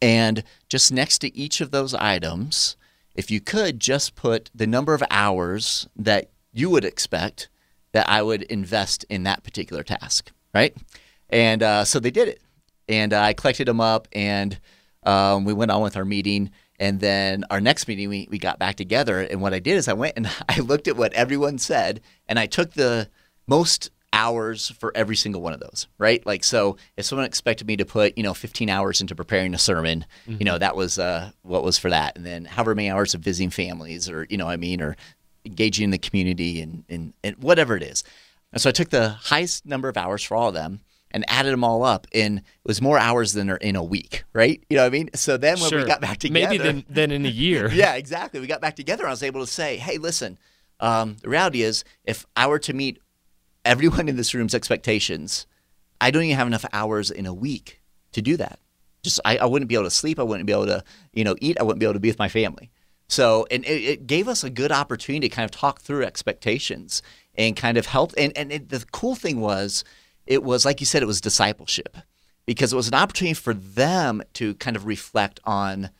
and 0.00 0.42
just 0.68 0.92
next 0.92 1.18
to 1.18 1.36
each 1.36 1.60
of 1.60 1.70
those 1.70 1.94
items 1.94 2.76
if 3.18 3.32
you 3.32 3.40
could 3.40 3.80
just 3.80 4.14
put 4.14 4.48
the 4.54 4.66
number 4.66 4.94
of 4.94 5.02
hours 5.10 5.88
that 5.96 6.30
you 6.52 6.70
would 6.70 6.84
expect 6.84 7.48
that 7.90 8.08
I 8.08 8.22
would 8.22 8.42
invest 8.42 9.04
in 9.10 9.24
that 9.24 9.42
particular 9.42 9.82
task, 9.82 10.30
right? 10.54 10.74
And 11.28 11.60
uh, 11.60 11.84
so 11.84 11.98
they 11.98 12.12
did 12.12 12.28
it. 12.28 12.40
And 12.88 13.12
I 13.12 13.32
collected 13.32 13.66
them 13.66 13.80
up 13.80 14.06
and 14.12 14.60
um, 15.02 15.44
we 15.44 15.52
went 15.52 15.72
on 15.72 15.82
with 15.82 15.96
our 15.96 16.04
meeting. 16.04 16.52
And 16.78 17.00
then 17.00 17.44
our 17.50 17.60
next 17.60 17.88
meeting, 17.88 18.08
we, 18.08 18.28
we 18.30 18.38
got 18.38 18.60
back 18.60 18.76
together. 18.76 19.20
And 19.20 19.42
what 19.42 19.52
I 19.52 19.58
did 19.58 19.76
is 19.76 19.88
I 19.88 19.94
went 19.94 20.16
and 20.16 20.30
I 20.48 20.60
looked 20.60 20.86
at 20.86 20.96
what 20.96 21.12
everyone 21.14 21.58
said 21.58 22.00
and 22.28 22.38
I 22.38 22.46
took 22.46 22.74
the 22.74 23.08
most 23.48 23.90
hours 24.12 24.70
for 24.78 24.92
every 24.94 25.16
single 25.16 25.42
one 25.42 25.52
of 25.52 25.60
those, 25.60 25.86
right? 25.98 26.24
Like, 26.24 26.44
so 26.44 26.76
if 26.96 27.04
someone 27.04 27.26
expected 27.26 27.66
me 27.66 27.76
to 27.76 27.84
put, 27.84 28.16
you 28.16 28.24
know, 28.24 28.34
15 28.34 28.70
hours 28.70 29.00
into 29.00 29.14
preparing 29.14 29.54
a 29.54 29.58
sermon, 29.58 30.04
mm-hmm. 30.26 30.36
you 30.40 30.44
know, 30.44 30.58
that 30.58 30.76
was 30.76 30.98
uh, 30.98 31.30
what 31.42 31.62
was 31.62 31.78
for 31.78 31.90
that. 31.90 32.16
And 32.16 32.24
then 32.24 32.44
however 32.44 32.74
many 32.74 32.90
hours 32.90 33.14
of 33.14 33.20
visiting 33.20 33.50
families 33.50 34.08
or, 34.08 34.26
you 34.30 34.36
know, 34.36 34.48
I 34.48 34.56
mean, 34.56 34.80
or 34.80 34.96
engaging 35.44 35.84
in 35.84 35.90
the 35.90 35.98
community 35.98 36.60
and, 36.60 36.84
and, 36.88 37.12
and 37.22 37.36
whatever 37.36 37.76
it 37.76 37.82
is. 37.82 38.04
And 38.52 38.60
so 38.60 38.70
I 38.70 38.72
took 38.72 38.90
the 38.90 39.10
highest 39.10 39.66
number 39.66 39.88
of 39.88 39.96
hours 39.96 40.22
for 40.22 40.36
all 40.36 40.48
of 40.48 40.54
them 40.54 40.80
and 41.10 41.24
added 41.28 41.52
them 41.52 41.64
all 41.64 41.84
up, 41.84 42.06
and 42.14 42.38
it 42.38 42.44
was 42.64 42.82
more 42.82 42.98
hours 42.98 43.32
than 43.32 43.48
are 43.48 43.56
in 43.56 43.76
a 43.76 43.82
week, 43.82 44.24
right? 44.34 44.62
You 44.68 44.76
know 44.76 44.82
what 44.82 44.88
I 44.88 44.90
mean? 44.90 45.10
So 45.14 45.36
then 45.36 45.58
when 45.58 45.70
sure. 45.70 45.80
we 45.80 45.86
got 45.86 46.00
back 46.00 46.18
together, 46.18 46.50
maybe 46.50 46.58
than, 46.58 46.84
than 46.88 47.10
in 47.10 47.24
a 47.24 47.28
year. 47.30 47.70
yeah, 47.72 47.94
exactly. 47.94 48.40
We 48.40 48.46
got 48.46 48.60
back 48.60 48.76
together. 48.76 49.04
And 49.04 49.08
I 49.08 49.12
was 49.12 49.22
able 49.22 49.40
to 49.40 49.50
say, 49.50 49.76
hey, 49.76 49.98
listen. 49.98 50.38
Um, 50.80 51.16
the 51.22 51.28
reality 51.28 51.62
is, 51.62 51.82
if 52.04 52.24
I 52.36 52.46
were 52.46 52.60
to 52.60 52.72
meet 52.72 53.00
everyone 53.68 54.08
in 54.08 54.16
this 54.16 54.34
room's 54.34 54.54
expectations, 54.54 55.46
I 56.00 56.10
don't 56.10 56.24
even 56.24 56.36
have 56.36 56.46
enough 56.46 56.64
hours 56.72 57.10
in 57.10 57.26
a 57.26 57.34
week 57.34 57.80
to 58.12 58.22
do 58.22 58.36
that. 58.38 58.58
Just 59.02 59.20
I, 59.24 59.36
I 59.36 59.44
wouldn't 59.44 59.68
be 59.68 59.74
able 59.74 59.84
to 59.84 59.90
sleep. 59.90 60.18
I 60.18 60.22
wouldn't 60.22 60.46
be 60.46 60.52
able 60.52 60.66
to, 60.66 60.82
you 61.12 61.22
know, 61.22 61.36
eat. 61.40 61.60
I 61.60 61.62
wouldn't 61.62 61.78
be 61.78 61.86
able 61.86 61.94
to 61.94 62.00
be 62.00 62.08
with 62.08 62.18
my 62.18 62.28
family. 62.28 62.70
So, 63.08 63.46
and 63.50 63.64
it, 63.64 63.82
it 63.82 64.06
gave 64.06 64.26
us 64.26 64.42
a 64.42 64.50
good 64.50 64.72
opportunity 64.72 65.28
to 65.28 65.34
kind 65.34 65.44
of 65.44 65.50
talk 65.50 65.80
through 65.80 66.04
expectations 66.04 67.02
and 67.34 67.54
kind 67.54 67.76
of 67.76 67.86
help. 67.86 68.12
And 68.16 68.36
and 68.36 68.50
it, 68.50 68.70
the 68.70 68.84
cool 68.90 69.14
thing 69.14 69.40
was, 69.40 69.84
it 70.26 70.42
was 70.42 70.64
like 70.64 70.80
you 70.80 70.86
said, 70.86 71.02
it 71.02 71.06
was 71.06 71.20
discipleship 71.20 71.96
because 72.46 72.72
it 72.72 72.76
was 72.76 72.88
an 72.88 72.94
opportunity 72.94 73.34
for 73.34 73.54
them 73.54 74.22
to 74.34 74.54
kind 74.54 74.76
of 74.76 74.86
reflect 74.86 75.40
on 75.44 75.90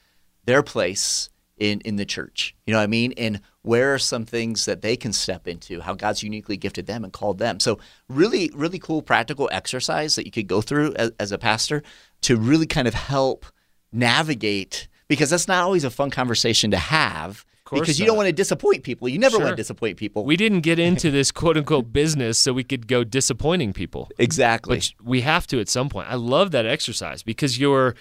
their 0.44 0.62
place 0.62 1.28
in 1.58 1.80
in 1.82 1.96
the 1.96 2.06
church. 2.06 2.54
You 2.66 2.72
know 2.72 2.78
what 2.78 2.84
I 2.84 2.88
mean? 2.88 3.12
And 3.16 3.42
where 3.68 3.92
are 3.92 3.98
some 3.98 4.24
things 4.24 4.64
that 4.64 4.80
they 4.80 4.96
can 4.96 5.12
step 5.12 5.46
into? 5.46 5.82
How 5.82 5.92
God's 5.92 6.22
uniquely 6.22 6.56
gifted 6.56 6.86
them 6.86 7.04
and 7.04 7.12
called 7.12 7.36
them. 7.36 7.60
So 7.60 7.78
really, 8.08 8.50
really 8.54 8.78
cool 8.78 9.02
practical 9.02 9.46
exercise 9.52 10.14
that 10.14 10.24
you 10.24 10.32
could 10.32 10.46
go 10.46 10.62
through 10.62 10.94
as, 10.94 11.12
as 11.20 11.32
a 11.32 11.38
pastor 11.38 11.82
to 12.22 12.38
really 12.38 12.66
kind 12.66 12.88
of 12.88 12.94
help 12.94 13.44
navigate 13.92 14.88
because 15.06 15.28
that's 15.28 15.48
not 15.48 15.64
always 15.64 15.84
a 15.84 15.90
fun 15.90 16.08
conversation 16.10 16.70
to 16.70 16.78
have 16.78 17.44
because 17.70 18.00
you 18.00 18.06
don't 18.06 18.16
want 18.16 18.28
to 18.28 18.32
disappoint 18.32 18.84
people. 18.84 19.06
You 19.06 19.18
never 19.18 19.36
sure. 19.36 19.44
want 19.44 19.52
to 19.52 19.56
disappoint 19.56 19.98
people. 19.98 20.24
We 20.24 20.38
didn't 20.38 20.62
get 20.62 20.78
into 20.78 21.10
this 21.18 21.30
quote 21.30 21.58
unquote 21.58 21.92
business 21.92 22.38
so 22.38 22.54
we 22.54 22.64
could 22.64 22.86
go 22.86 23.04
disappointing 23.04 23.74
people. 23.74 24.08
Exactly. 24.18 24.78
Which 24.78 24.94
we 25.04 25.20
have 25.20 25.46
to 25.48 25.60
at 25.60 25.68
some 25.68 25.90
point. 25.90 26.10
I 26.10 26.14
love 26.14 26.52
that 26.52 26.64
exercise 26.64 27.22
because 27.22 27.58
you're 27.58 27.96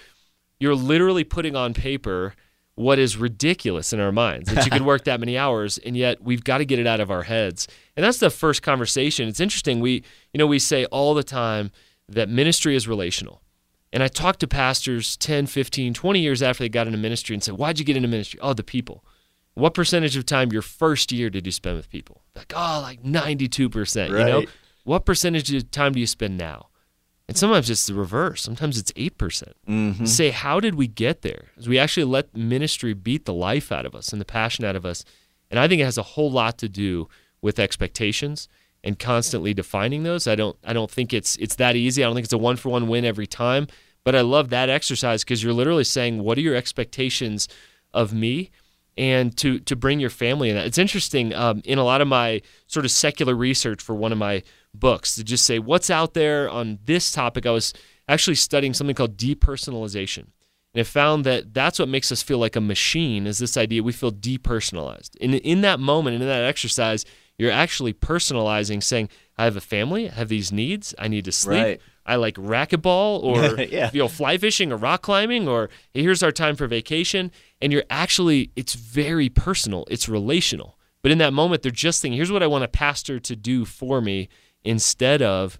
you're 0.58 0.74
literally 0.74 1.24
putting 1.24 1.54
on 1.54 1.74
paper 1.74 2.32
what 2.78 2.98
is 2.98 3.16
ridiculous 3.16 3.92
in 3.92 3.98
our 3.98 4.12
minds 4.12 4.52
that 4.52 4.64
you 4.64 4.70
could 4.70 4.86
work 4.86 5.04
that 5.04 5.18
many 5.18 5.36
hours 5.36 5.78
and 5.78 5.96
yet 5.96 6.22
we've 6.22 6.44
got 6.44 6.58
to 6.58 6.64
get 6.64 6.78
it 6.78 6.86
out 6.86 7.00
of 7.00 7.10
our 7.10 7.24
heads. 7.24 7.66
And 7.96 8.04
that's 8.04 8.18
the 8.18 8.30
first 8.30 8.62
conversation. 8.62 9.28
It's 9.28 9.40
interesting 9.40 9.80
we 9.80 10.04
you 10.32 10.38
know 10.38 10.46
we 10.46 10.58
say 10.58 10.84
all 10.86 11.14
the 11.14 11.24
time 11.24 11.72
that 12.08 12.28
ministry 12.28 12.76
is 12.76 12.86
relational. 12.86 13.42
And 13.92 14.02
I 14.02 14.08
talk 14.08 14.38
to 14.38 14.46
pastors 14.46 15.16
10, 15.16 15.46
15, 15.46 15.94
20 15.94 16.20
years 16.20 16.42
after 16.42 16.62
they 16.62 16.68
got 16.68 16.86
into 16.86 16.98
ministry 16.98 17.34
and 17.34 17.42
said, 17.42 17.56
Why'd 17.56 17.78
you 17.78 17.84
get 17.84 17.96
into 17.96 18.08
ministry? 18.08 18.38
Oh, 18.42 18.52
the 18.52 18.62
people. 18.62 19.04
What 19.54 19.74
percentage 19.74 20.16
of 20.16 20.24
time 20.24 20.52
your 20.52 20.62
first 20.62 21.10
year 21.10 21.30
did 21.30 21.46
you 21.46 21.52
spend 21.52 21.76
with 21.76 21.90
people? 21.90 22.22
Like, 22.36 22.52
oh, 22.54 22.80
like 22.82 23.02
92%. 23.02 24.12
Right. 24.12 24.18
You 24.18 24.24
know? 24.24 24.44
What 24.84 25.04
percentage 25.04 25.52
of 25.52 25.70
time 25.70 25.94
do 25.94 26.00
you 26.00 26.06
spend 26.06 26.38
now? 26.38 26.68
And 27.28 27.36
sometimes 27.36 27.68
it's 27.68 27.86
the 27.86 27.94
reverse. 27.94 28.42
Sometimes 28.42 28.78
it's 28.78 28.90
8%. 28.92 29.16
percent 29.18 29.56
mm 29.68 29.96
hmm 29.96 30.04
Say, 30.06 30.30
how 30.30 30.60
did 30.60 30.74
we 30.74 30.86
get 30.86 31.22
there? 31.22 31.50
We 31.66 31.78
actually 31.78 32.04
let 32.04 32.34
ministry 32.34 32.94
beat 32.94 33.26
the 33.26 33.34
life 33.34 33.70
out 33.70 33.84
of 33.84 33.94
us 33.94 34.12
and 34.12 34.20
the 34.20 34.24
passion 34.24 34.64
out 34.64 34.76
of 34.76 34.86
us. 34.86 35.04
And 35.50 35.60
I 35.60 35.68
think 35.68 35.80
it 35.80 35.84
has 35.84 35.98
a 35.98 36.02
whole 36.02 36.30
lot 36.30 36.58
to 36.58 36.68
do 36.68 37.08
with 37.40 37.58
expectations 37.58 38.48
and 38.82 38.98
constantly 38.98 39.54
defining 39.54 40.02
those. 40.02 40.26
I 40.26 40.34
don't 40.34 40.56
I 40.64 40.72
don't 40.72 40.90
think 40.90 41.12
it's 41.12 41.36
it's 41.36 41.56
that 41.56 41.76
easy. 41.76 42.02
I 42.02 42.06
don't 42.06 42.14
think 42.14 42.24
it's 42.24 42.32
a 42.32 42.38
one 42.38 42.56
for 42.56 42.70
one 42.70 42.88
win 42.88 43.04
every 43.04 43.26
time. 43.26 43.66
But 44.04 44.14
I 44.14 44.22
love 44.22 44.48
that 44.50 44.70
exercise 44.70 45.22
because 45.24 45.42
you're 45.42 45.52
literally 45.52 45.84
saying, 45.84 46.22
what 46.22 46.38
are 46.38 46.42
your 46.42 46.54
expectations 46.54 47.48
of 47.92 48.12
me? 48.12 48.50
And 48.96 49.36
to 49.36 49.60
to 49.60 49.76
bring 49.76 50.00
your 50.00 50.10
family 50.10 50.50
in 50.50 50.56
that. 50.56 50.66
It's 50.66 50.78
interesting 50.78 51.34
um, 51.34 51.62
in 51.64 51.78
a 51.78 51.84
lot 51.84 52.00
of 52.00 52.08
my 52.08 52.42
sort 52.66 52.84
of 52.84 52.90
secular 52.90 53.34
research 53.34 53.82
for 53.82 53.94
one 53.94 54.12
of 54.12 54.18
my 54.18 54.42
books 54.80 55.14
to 55.16 55.24
just 55.24 55.44
say 55.44 55.58
what's 55.58 55.90
out 55.90 56.14
there 56.14 56.48
on 56.48 56.78
this 56.84 57.12
topic. 57.12 57.46
I 57.46 57.50
was 57.50 57.72
actually 58.08 58.36
studying 58.36 58.74
something 58.74 58.96
called 58.96 59.16
depersonalization. 59.16 60.26
And 60.74 60.80
I 60.80 60.82
found 60.82 61.24
that 61.24 61.54
that's 61.54 61.78
what 61.78 61.88
makes 61.88 62.12
us 62.12 62.22
feel 62.22 62.38
like 62.38 62.56
a 62.56 62.60
machine 62.60 63.26
is 63.26 63.38
this 63.38 63.56
idea 63.56 63.82
we 63.82 63.92
feel 63.92 64.12
depersonalized. 64.12 65.16
And 65.20 65.34
in 65.34 65.62
that 65.62 65.80
moment, 65.80 66.20
in 66.20 66.28
that 66.28 66.44
exercise, 66.44 67.04
you're 67.38 67.50
actually 67.50 67.94
personalizing, 67.94 68.82
saying, 68.82 69.08
I 69.36 69.44
have 69.44 69.56
a 69.56 69.60
family, 69.60 70.10
I 70.10 70.14
have 70.14 70.28
these 70.28 70.52
needs, 70.52 70.94
I 70.98 71.08
need 71.08 71.24
to 71.24 71.32
sleep. 71.32 71.62
Right. 71.62 71.80
I 72.04 72.16
like 72.16 72.34
racquetball 72.34 73.22
or 73.22 73.62
yeah. 73.62 73.90
you 73.92 74.00
know 74.00 74.08
fly 74.08 74.38
fishing 74.38 74.72
or 74.72 74.76
rock 74.76 75.02
climbing 75.02 75.46
or 75.46 75.68
hey, 75.92 76.02
here's 76.02 76.22
our 76.22 76.32
time 76.32 76.56
for 76.56 76.66
vacation 76.66 77.30
and 77.60 77.72
you're 77.72 77.84
actually 77.90 78.50
it's 78.56 78.74
very 78.74 79.28
personal 79.28 79.84
it's 79.90 80.08
relational 80.08 80.78
but 81.02 81.12
in 81.12 81.18
that 81.18 81.34
moment 81.34 81.62
they're 81.62 81.70
just 81.70 82.00
thinking 82.00 82.16
here's 82.16 82.32
what 82.32 82.42
I 82.42 82.46
want 82.46 82.64
a 82.64 82.68
pastor 82.68 83.20
to 83.20 83.36
do 83.36 83.66
for 83.66 84.00
me 84.00 84.30
instead 84.64 85.22
of 85.22 85.58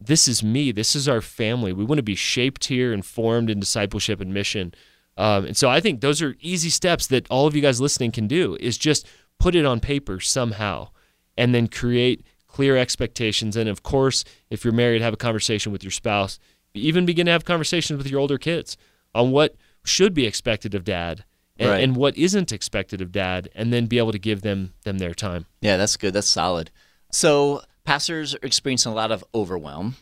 this 0.00 0.26
is 0.26 0.42
me 0.42 0.72
this 0.72 0.96
is 0.96 1.08
our 1.08 1.20
family 1.20 1.72
we 1.72 1.84
want 1.84 1.98
to 1.98 2.02
be 2.02 2.14
shaped 2.14 2.66
here 2.66 2.92
and 2.92 3.04
formed 3.04 3.50
in 3.50 3.60
discipleship 3.60 4.20
and 4.20 4.32
mission 4.32 4.72
um, 5.20 5.44
and 5.44 5.56
so 5.56 5.68
I 5.68 5.80
think 5.80 6.00
those 6.00 6.22
are 6.22 6.34
easy 6.40 6.70
steps 6.70 7.06
that 7.08 7.26
all 7.30 7.46
of 7.46 7.54
you 7.54 7.60
guys 7.60 7.78
listening 7.78 8.10
can 8.10 8.26
do 8.26 8.56
is 8.58 8.78
just 8.78 9.06
put 9.38 9.54
it 9.54 9.66
on 9.66 9.78
paper 9.78 10.18
somehow 10.18 10.88
and 11.36 11.54
then 11.54 11.68
create 11.68 12.24
clear 12.46 12.76
expectations. 12.76 13.54
And 13.54 13.68
of 13.68 13.82
course, 13.82 14.24
if 14.48 14.64
you're 14.64 14.72
married, 14.72 15.02
have 15.02 15.12
a 15.12 15.18
conversation 15.18 15.72
with 15.72 15.84
your 15.84 15.90
spouse. 15.90 16.38
Even 16.72 17.04
begin 17.04 17.26
to 17.26 17.32
have 17.32 17.44
conversations 17.44 17.98
with 17.98 18.10
your 18.10 18.18
older 18.18 18.38
kids 18.38 18.78
on 19.14 19.30
what 19.30 19.56
should 19.84 20.14
be 20.14 20.26
expected 20.26 20.74
of 20.74 20.84
dad 20.84 21.24
and, 21.58 21.68
right. 21.68 21.82
and 21.82 21.96
what 21.96 22.16
isn't 22.16 22.50
expected 22.50 23.02
of 23.02 23.12
dad, 23.12 23.50
and 23.54 23.70
then 23.72 23.84
be 23.84 23.98
able 23.98 24.12
to 24.12 24.18
give 24.18 24.40
them 24.40 24.72
them 24.84 24.96
their 24.96 25.12
time. 25.12 25.44
Yeah, 25.60 25.76
that's 25.76 25.96
good. 25.96 26.14
That's 26.14 26.28
solid. 26.28 26.70
So 27.12 27.62
pastors 27.90 28.36
are 28.36 28.46
experiencing 28.46 28.92
a 28.92 28.94
lot 28.94 29.10
of 29.10 29.24
overwhelm. 29.34 29.96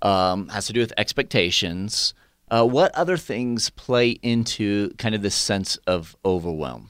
Um, 0.00 0.48
has 0.48 0.66
to 0.68 0.72
do 0.72 0.80
with 0.80 0.94
expectations. 0.96 2.14
Uh, 2.50 2.64
what 2.64 2.94
other 2.94 3.18
things 3.18 3.68
play 3.68 4.12
into 4.22 4.94
kind 4.94 5.14
of 5.14 5.20
this 5.20 5.34
sense 5.34 5.76
of 5.86 6.16
overwhelm? 6.24 6.88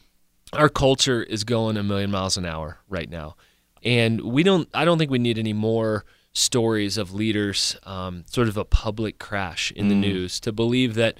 Our 0.52 0.68
culture 0.68 1.24
is 1.24 1.42
going 1.42 1.76
a 1.76 1.82
million 1.82 2.12
miles 2.12 2.36
an 2.36 2.46
hour 2.46 2.78
right 2.88 3.10
now. 3.10 3.34
And 3.82 4.20
we 4.20 4.44
don't. 4.44 4.68
I 4.72 4.84
don't 4.84 4.96
think 4.98 5.10
we 5.10 5.18
need 5.18 5.38
any 5.38 5.52
more 5.52 6.04
stories 6.32 6.98
of 6.98 7.12
leaders, 7.12 7.76
um, 7.82 8.22
sort 8.28 8.46
of 8.46 8.56
a 8.56 8.64
public 8.64 9.18
crash 9.18 9.72
in 9.72 9.88
the 9.88 9.96
mm. 9.96 10.00
news, 10.00 10.38
to 10.40 10.52
believe 10.52 10.94
that 10.94 11.18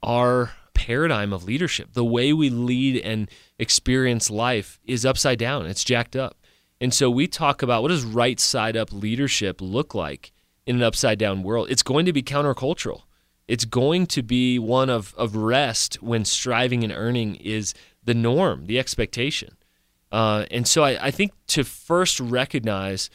our 0.00 0.52
paradigm 0.74 1.32
of 1.32 1.42
leadership, 1.42 1.94
the 1.94 2.04
way 2.04 2.32
we 2.32 2.50
lead 2.50 3.02
and 3.02 3.28
experience 3.58 4.30
life, 4.30 4.78
is 4.84 5.04
upside 5.04 5.40
down. 5.40 5.66
It's 5.66 5.82
jacked 5.82 6.14
up. 6.14 6.36
And 6.80 6.92
so 6.92 7.10
we 7.10 7.26
talk 7.26 7.62
about 7.62 7.82
what 7.82 7.88
does 7.88 8.04
right 8.04 8.38
side 8.38 8.76
up 8.76 8.92
leadership 8.92 9.60
look 9.60 9.94
like 9.94 10.32
in 10.66 10.76
an 10.76 10.82
upside 10.82 11.18
down 11.18 11.42
world? 11.42 11.70
It's 11.70 11.82
going 11.82 12.06
to 12.06 12.12
be 12.12 12.22
countercultural. 12.22 13.02
It's 13.46 13.64
going 13.64 14.06
to 14.06 14.22
be 14.22 14.58
one 14.58 14.90
of, 14.90 15.14
of 15.16 15.36
rest 15.36 16.02
when 16.02 16.24
striving 16.24 16.82
and 16.82 16.92
earning 16.92 17.36
is 17.36 17.74
the 18.02 18.14
norm, 18.14 18.66
the 18.66 18.78
expectation. 18.78 19.56
Uh, 20.10 20.46
and 20.50 20.66
so 20.66 20.84
I, 20.84 21.06
I 21.06 21.10
think 21.10 21.32
to 21.48 21.64
first 21.64 22.20
recognize 22.20 23.10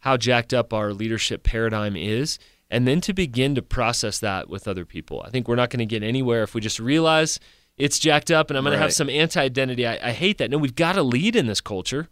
how 0.00 0.16
jacked 0.16 0.54
up 0.54 0.72
our 0.72 0.92
leadership 0.92 1.42
paradigm 1.42 1.96
is, 1.96 2.38
and 2.70 2.86
then 2.86 3.00
to 3.02 3.12
begin 3.12 3.54
to 3.56 3.62
process 3.62 4.18
that 4.20 4.48
with 4.48 4.68
other 4.68 4.84
people. 4.84 5.22
I 5.24 5.30
think 5.30 5.48
we're 5.48 5.56
not 5.56 5.70
going 5.70 5.80
to 5.80 5.86
get 5.86 6.02
anywhere 6.02 6.42
if 6.42 6.54
we 6.54 6.60
just 6.60 6.78
realize 6.78 7.40
it's 7.76 7.98
jacked 7.98 8.30
up 8.30 8.50
and 8.50 8.58
I'm 8.58 8.64
going 8.64 8.72
right. 8.72 8.78
to 8.78 8.82
have 8.82 8.92
some 8.92 9.10
anti 9.10 9.40
identity. 9.40 9.86
I, 9.86 10.08
I, 10.08 10.12
hate 10.12 10.38
that. 10.38 10.50
No, 10.50 10.58
we've 10.58 10.74
got 10.74 10.94
to 10.94 11.02
lead 11.02 11.36
in 11.36 11.46
this 11.46 11.60
culture. 11.60 12.08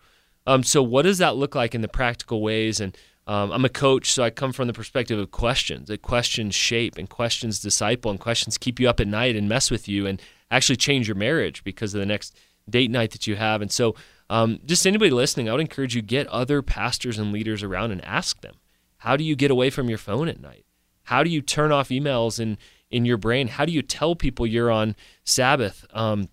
Um, 0.47 0.62
so, 0.62 0.83
what 0.83 1.03
does 1.03 1.19
that 1.19 1.37
look 1.37 1.55
like 1.55 1.75
in 1.75 1.81
the 1.81 1.88
practical 1.88 2.41
ways? 2.41 2.81
And 2.81 2.97
um, 3.26 3.50
I'm 3.50 3.65
a 3.65 3.69
coach, 3.69 4.12
so 4.12 4.23
I 4.23 4.31
come 4.31 4.53
from 4.53 4.69
the 4.69 4.73
perspective 4.73 5.19
of 5.19 5.31
questions. 5.31 5.88
That 5.88 6.03
questions 6.03 6.55
shape 6.55 6.97
and 6.97 7.09
questions 7.09 7.61
disciple 7.61 8.11
and 8.11 8.21
questions 8.21 8.59
keep 8.59 8.79
you 8.79 8.88
up 8.88 9.00
at 9.00 9.09
night 9.09 9.37
and 9.37 9.49
mess 9.49 9.71
with 9.71 9.88
you 9.88 10.07
and 10.07 10.21
actually 10.50 10.76
change 10.76 11.09
your 11.09 11.17
marriage 11.17 11.65
because 11.65 11.95
of 11.95 12.00
the 12.00 12.07
next 12.07 12.38
date 12.71 12.91
night 12.91 13.11
that 13.12 13.26
you 13.26 13.37
have. 13.37 13.62
And 13.62 13.73
so, 13.73 13.97
um, 14.31 14.61
just 14.65 14.87
anybody 14.87 15.11
listening, 15.11 15.49
I 15.49 15.53
would 15.53 15.61
encourage 15.61 15.95
you 15.95 16.03
get 16.03 16.26
other 16.29 16.62
pastors 16.62 17.19
and 17.19 17.33
leaders 17.33 17.62
around 17.62 17.93
and 17.93 18.05
ask 18.05 18.41
them, 18.41 18.55
how 18.99 19.17
do 19.17 19.25
you 19.25 19.37
get 19.37 19.50
away 19.50 19.71
from 19.71 19.88
your 19.88 19.99
phone 19.99 20.29
at 20.29 20.41
night? 20.41 20.65
How 21.05 21.23
do 21.23 21.31
you 21.31 21.41
turn 21.41 21.73
off 21.73 21.88
emails 21.88 22.41
in 22.41 22.59
in 22.91 23.05
your 23.05 23.17
brain? 23.17 23.49
How 23.49 23.65
do 23.65 23.73
you 23.73 23.83
tell 23.83 24.15
people 24.15 24.47
you're 24.47 24.71
on 24.71 24.95
Sabbath? 25.25 25.85
Um, 25.93 26.29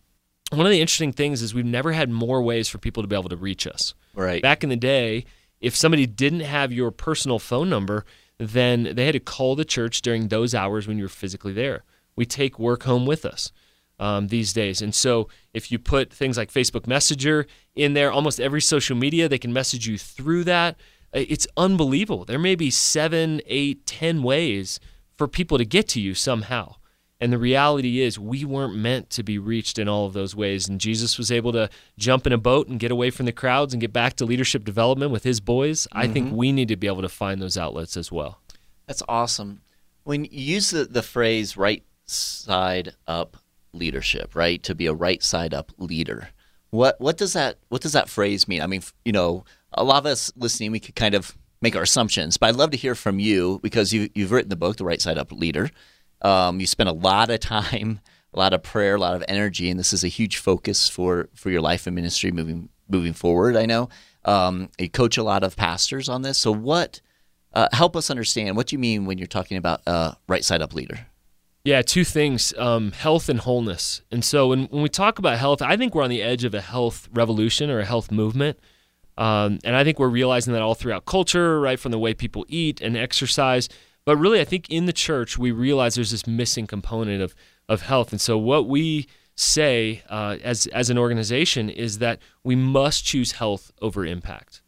one 0.51 0.65
of 0.67 0.72
the 0.72 0.82
interesting 0.82 1.13
things 1.13 1.41
is 1.41 1.53
we've 1.53 1.65
never 1.65 1.91
had 1.91 2.10
more 2.10 2.41
ways 2.41 2.70
for 2.70 2.77
people 2.77 3.01
to 3.01 3.08
be 3.08 3.15
able 3.15 3.29
to 3.29 3.36
reach 3.36 3.65
us. 3.65 3.96
Right. 4.13 4.41
Back 4.41 4.63
in 4.63 4.70
the 4.70 4.75
day, 4.75 5.25
if 5.60 5.75
somebody 5.75 6.05
didn't 6.05 6.41
have 6.41 6.72
your 6.72 6.91
personal 6.91 7.39
phone 7.39 7.70
number, 7.70 8.05
then 8.38 8.91
they 8.96 9.05
had 9.05 9.13
to 9.13 9.20
call 9.20 9.55
the 9.55 9.65
church 9.65 10.01
during 10.01 10.27
those 10.27 10.53
hours 10.53 10.88
when 10.88 10.98
you 10.98 11.05
were 11.05 11.10
physically 11.10 11.53
there. 11.53 11.84
We 12.15 12.25
take 12.25 12.60
work 12.60 12.84
home 12.84 13.05
with 13.05 13.25
us 13.25 13.51
um, 14.00 14.27
these 14.27 14.53
days. 14.53 14.82
And 14.82 14.93
so 14.93 15.29
if 15.53 15.72
you 15.72 15.79
put 15.79 16.12
things 16.12 16.38
like 16.38 16.51
Facebook 16.51 16.88
Messenger 16.88 17.48
in 17.75 17.93
there, 17.93 18.12
almost 18.12 18.39
every 18.39 18.62
social 18.62 18.96
media, 18.96 19.29
they 19.29 19.38
can 19.38 19.53
message 19.53 19.88
you 19.88 19.98
through 19.98 20.43
that. 20.46 20.77
It's 21.13 21.48
unbelievable. 21.55 22.25
There 22.25 22.39
may 22.39 22.55
be 22.55 22.72
seven, 22.72 23.41
eight, 23.46 23.86
ten 23.86 24.24
ways 24.24 24.79
for 25.15 25.27
people 25.27 25.58
to 25.58 25.65
get 25.65 25.88
to 25.89 26.01
you 26.01 26.13
somehow. 26.15 26.75
And 27.24 27.32
the 27.32 27.38
reality 27.38 28.01
is, 28.01 28.20
we 28.20 28.44
weren't 28.44 28.75
meant 28.75 29.10
to 29.12 29.24
be 29.24 29.38
reached 29.39 29.80
in 29.80 29.88
all 29.88 30.06
of 30.06 30.12
those 30.12 30.36
ways. 30.36 30.68
And 30.68 30.77
Jesus 30.77 31.18
was 31.18 31.32
able 31.32 31.53
to 31.53 31.70
jump 31.98 32.27
in 32.27 32.34
a 32.34 32.38
boat 32.38 32.68
and 32.68 32.77
get 32.77 32.92
away 32.92 33.12
from 33.12 33.27
the 33.27 33.32
crowds 33.32 33.74
and 33.74 33.80
get 33.80 33.94
back 33.94 34.18
to 34.18 34.25
leadership 34.25 34.65
development 34.65 35.10
with 35.10 35.24
his 35.24 35.39
boys. 35.39 35.84
Mm-hmm. 35.84 35.98
I 35.98 36.08
think 36.10 36.27
mm-hmm. 36.27 36.36
we 36.36 36.51
need 36.51 36.68
to 36.68 36.75
be 36.75 36.88
able 36.88 37.01
to 37.01 37.08
find 37.08 37.42
those 37.42 37.58
outlets 37.58 37.96
as 37.96 38.12
well. 38.12 38.42
That's 38.88 39.01
awesome. 39.08 39.62
When 40.03 40.25
you 40.25 40.32
use 40.34 40.72
the, 40.72 40.84
the 40.84 41.01
phrase 41.01 41.56
right 41.56 41.86
side 42.08 42.94
up 43.08 43.38
leadership, 43.72 44.36
right? 44.36 44.62
To 44.63 44.75
be 44.75 44.88
a 44.88 44.94
right 44.94 45.24
side 45.24 45.53
up 45.53 45.72
leader. 45.77 46.27
What 46.72 47.00
what 47.00 47.15
does 47.15 47.32
that 47.32 47.58
what 47.70 47.82
does 47.82 47.94
that 47.94 48.10
phrase 48.10 48.50
mean? 48.50 48.62
I 48.62 48.68
mean, 48.68 48.84
you 49.06 49.13
know, 49.13 49.46
a 49.72 49.86
lot 49.86 50.00
of 50.00 50.08
us 50.08 50.30
listening, 50.36 50.74
we 50.74 50.82
could 50.82 50.96
kind 50.96 51.15
of 51.15 51.38
make 51.62 51.77
our 51.77 51.84
assumptions, 51.84 52.36
but 52.36 52.50
I'd 52.50 52.58
love 52.58 52.72
to 52.72 52.77
hear 52.77 52.96
from 52.96 53.18
you 53.20 53.62
because 53.63 53.94
you 53.94 54.10
you've 54.13 54.34
written 54.34 54.50
the 54.50 54.58
book, 54.58 54.75
The 54.75 54.84
Right 54.84 55.01
Side 55.01 55.18
Up 55.18 55.32
Leader. 55.32 55.72
Um, 56.24 56.60
you 56.60 56.65
spend 56.65 56.89
a 56.89 56.94
lot 56.94 57.30
of 57.30 57.39
time, 57.39 58.00
a 58.34 58.39
lot 58.39 58.53
of 58.53 58.63
prayer, 58.63 58.96
a 58.96 59.00
lot 59.00 59.15
of 59.15 59.24
energy, 59.27 59.70
and 59.70 59.80
this 59.80 59.94
is 59.94 60.03
a 60.03 60.08
huge 60.08 60.38
focus 60.38 60.89
for 60.89 61.30
for 61.36 61.50
your 61.50 61.62
life 61.62 61.88
and 61.88 61.96
ministry 61.96 62.32
moving 62.32 62.70
moving 62.89 63.13
forward. 63.13 63.56
I 63.56 63.65
know 63.65 63.89
um, 64.25 64.70
you 64.77 64.89
coach 64.89 65.18
a 65.18 65.24
lot 65.24 65.44
of 65.44 65.56
pastors 65.56 66.10
on 66.10 66.22
this. 66.22 66.38
So, 66.38 66.51
what 66.51 67.01
uh, 67.53 67.68
help 67.72 67.96
us 67.96 68.10
understand 68.10 68.56
what 68.56 68.72
you 68.72 68.80
mean 68.80 69.06
when 69.06 69.18
you're 69.18 69.27
talking 69.27 69.58
about 69.58 69.82
a 69.86 70.15
right 70.27 70.44
side 70.44 70.62
up 70.62 70.74
leader? 70.74 71.08
Yeah, 71.65 71.82
two 71.82 72.03
things 72.03 72.53
um, 72.58 72.92
health 72.92 73.30
and 73.30 73.39
wholeness. 73.39 74.01
And 74.12 74.25
so 74.25 74.50
when, 74.50 74.65
when 74.65 74.82
we 74.84 74.89
talk 74.89 75.18
about 75.18 75.38
health, 75.38 75.62
I 75.62 75.77
think 75.77 75.96
we're 75.96 76.03
on 76.03 76.10
the 76.10 76.22
edge 76.22 76.44
of 76.44 76.53
a 76.53 76.60
health 76.60 77.08
revolution 77.13 77.70
or 77.70 77.80
a 77.80 77.86
health 77.86 78.12
movement. 78.12 78.60
Um, 79.18 79.60
and 79.63 79.75
I 79.75 79.86
think 79.86 79.98
we're 79.98 80.10
realizing 80.10 80.51
that 80.53 80.62
all 80.62 80.75
throughout 80.75 81.06
culture, 81.06 81.62
right, 81.62 81.80
from 81.80 81.92
the 81.92 82.00
way 82.00 82.13
people 82.13 82.46
eat 82.50 82.82
and 82.82 82.98
exercise. 82.98 83.70
But 84.05 84.17
really, 84.17 84.41
I 84.41 84.45
think 84.45 84.69
in 84.69 84.86
the 84.86 84.93
church, 84.93 85.38
we 85.38 85.51
realize 85.51 85.95
there's 85.95 86.12
this 86.12 86.27
missing 86.27 86.67
component 86.67 87.22
of, 87.22 87.36
of 87.69 87.83
health. 87.83 88.12
And 88.12 88.19
so, 88.19 88.38
what 88.38 88.67
we 88.67 89.07
say 89.36 90.03
uh, 90.10 90.38
as, 90.43 90.67
as 90.67 90.89
an 90.89 90.98
organization 90.98 91.69
is 91.69 92.00
that 92.00 92.19
we 92.43 92.55
must 92.55 93.05
choose 93.05 93.33
health 93.33 93.72
over 93.81 94.05
impact. 94.05 94.62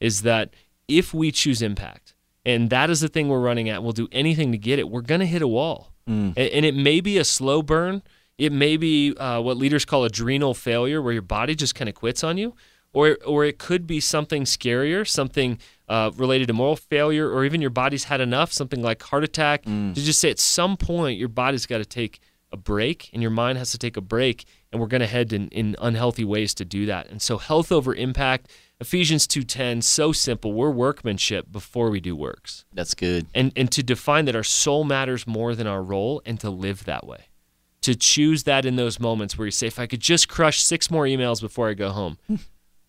Is 0.00 0.22
that 0.22 0.50
if 0.88 1.14
we 1.14 1.30
choose 1.30 1.62
impact, 1.62 2.14
and 2.44 2.70
that 2.70 2.90
is 2.90 3.00
the 3.00 3.08
thing 3.08 3.28
we're 3.28 3.40
running 3.40 3.68
at, 3.68 3.82
we'll 3.82 3.92
do 3.92 4.08
anything 4.10 4.50
to 4.52 4.58
get 4.58 4.78
it, 4.78 4.88
we're 4.88 5.00
going 5.00 5.20
to 5.20 5.26
hit 5.26 5.42
a 5.42 5.48
wall. 5.48 5.92
Mm. 6.08 6.34
And, 6.36 6.38
and, 6.38 6.64
it 6.64 6.74
may 6.74 7.00
be 7.00 7.18
a 7.18 7.24
slow 7.24 7.62
burn. 7.62 8.02
It 8.36 8.52
may 8.52 8.76
be 8.76 9.14
uh, 9.16 9.40
what 9.40 9.56
leaders 9.56 9.84
call 9.84 10.04
adrenal 10.04 10.52
failure, 10.52 11.00
where 11.00 11.12
your 11.12 11.22
body 11.22 11.54
just 11.54 11.76
kind 11.76 11.88
of 11.88 11.94
quits 11.94 12.24
on 12.24 12.38
you. 12.38 12.54
Or, 12.94 13.16
or 13.24 13.44
it 13.44 13.58
could 13.58 13.86
be 13.86 14.00
something 14.00 14.44
scarier, 14.44 15.08
something 15.08 15.58
uh, 15.88 16.10
related 16.16 16.48
to 16.48 16.52
moral 16.52 16.76
failure, 16.76 17.30
or 17.30 17.44
even 17.44 17.60
your 17.60 17.70
body's 17.70 18.04
had 18.04 18.20
enough, 18.20 18.52
something 18.52 18.82
like 18.82 19.02
heart 19.02 19.24
attack, 19.24 19.64
mm. 19.64 19.94
to 19.94 20.00
just 20.00 20.20
say 20.20 20.30
at 20.30 20.38
some 20.38 20.76
point 20.76 21.18
your 21.18 21.28
body's 21.28 21.64
got 21.64 21.78
to 21.78 21.86
take 21.86 22.20
a 22.52 22.56
break 22.56 23.10
and 23.12 23.22
your 23.22 23.30
mind 23.30 23.58
has 23.58 23.72
to 23.72 23.78
take 23.78 23.96
a 23.96 24.00
break, 24.00 24.44
and 24.70 24.80
we're 24.80 24.86
going 24.86 25.00
to 25.00 25.06
head 25.06 25.32
in, 25.32 25.48
in 25.48 25.74
unhealthy 25.80 26.24
ways 26.24 26.54
to 26.54 26.64
do 26.64 26.86
that. 26.86 27.08
And 27.08 27.20
so, 27.20 27.38
health 27.38 27.72
over 27.72 27.94
impact, 27.94 28.50
Ephesians 28.80 29.26
2:10, 29.26 29.82
so 29.82 30.12
simple. 30.12 30.52
We're 30.52 30.70
workmanship 30.70 31.50
before 31.50 31.90
we 31.90 32.00
do 32.00 32.14
works. 32.14 32.64
That's 32.72 32.94
good. 32.94 33.26
And 33.34 33.52
and 33.56 33.70
to 33.72 33.82
define 33.82 34.26
that 34.26 34.36
our 34.36 34.44
soul 34.44 34.84
matters 34.84 35.26
more 35.26 35.54
than 35.54 35.66
our 35.66 35.82
role, 35.82 36.22
and 36.26 36.38
to 36.40 36.50
live 36.50 36.84
that 36.84 37.06
way. 37.06 37.26
To 37.82 37.94
choose 37.96 38.44
that 38.44 38.64
in 38.64 38.76
those 38.76 39.00
moments 39.00 39.36
where 39.36 39.46
you 39.46 39.50
say, 39.50 39.66
if 39.66 39.78
I 39.78 39.86
could 39.86 40.00
just 40.00 40.28
crush 40.28 40.62
six 40.62 40.90
more 40.90 41.04
emails 41.04 41.40
before 41.40 41.68
I 41.68 41.74
go 41.74 41.90
home. 41.90 42.18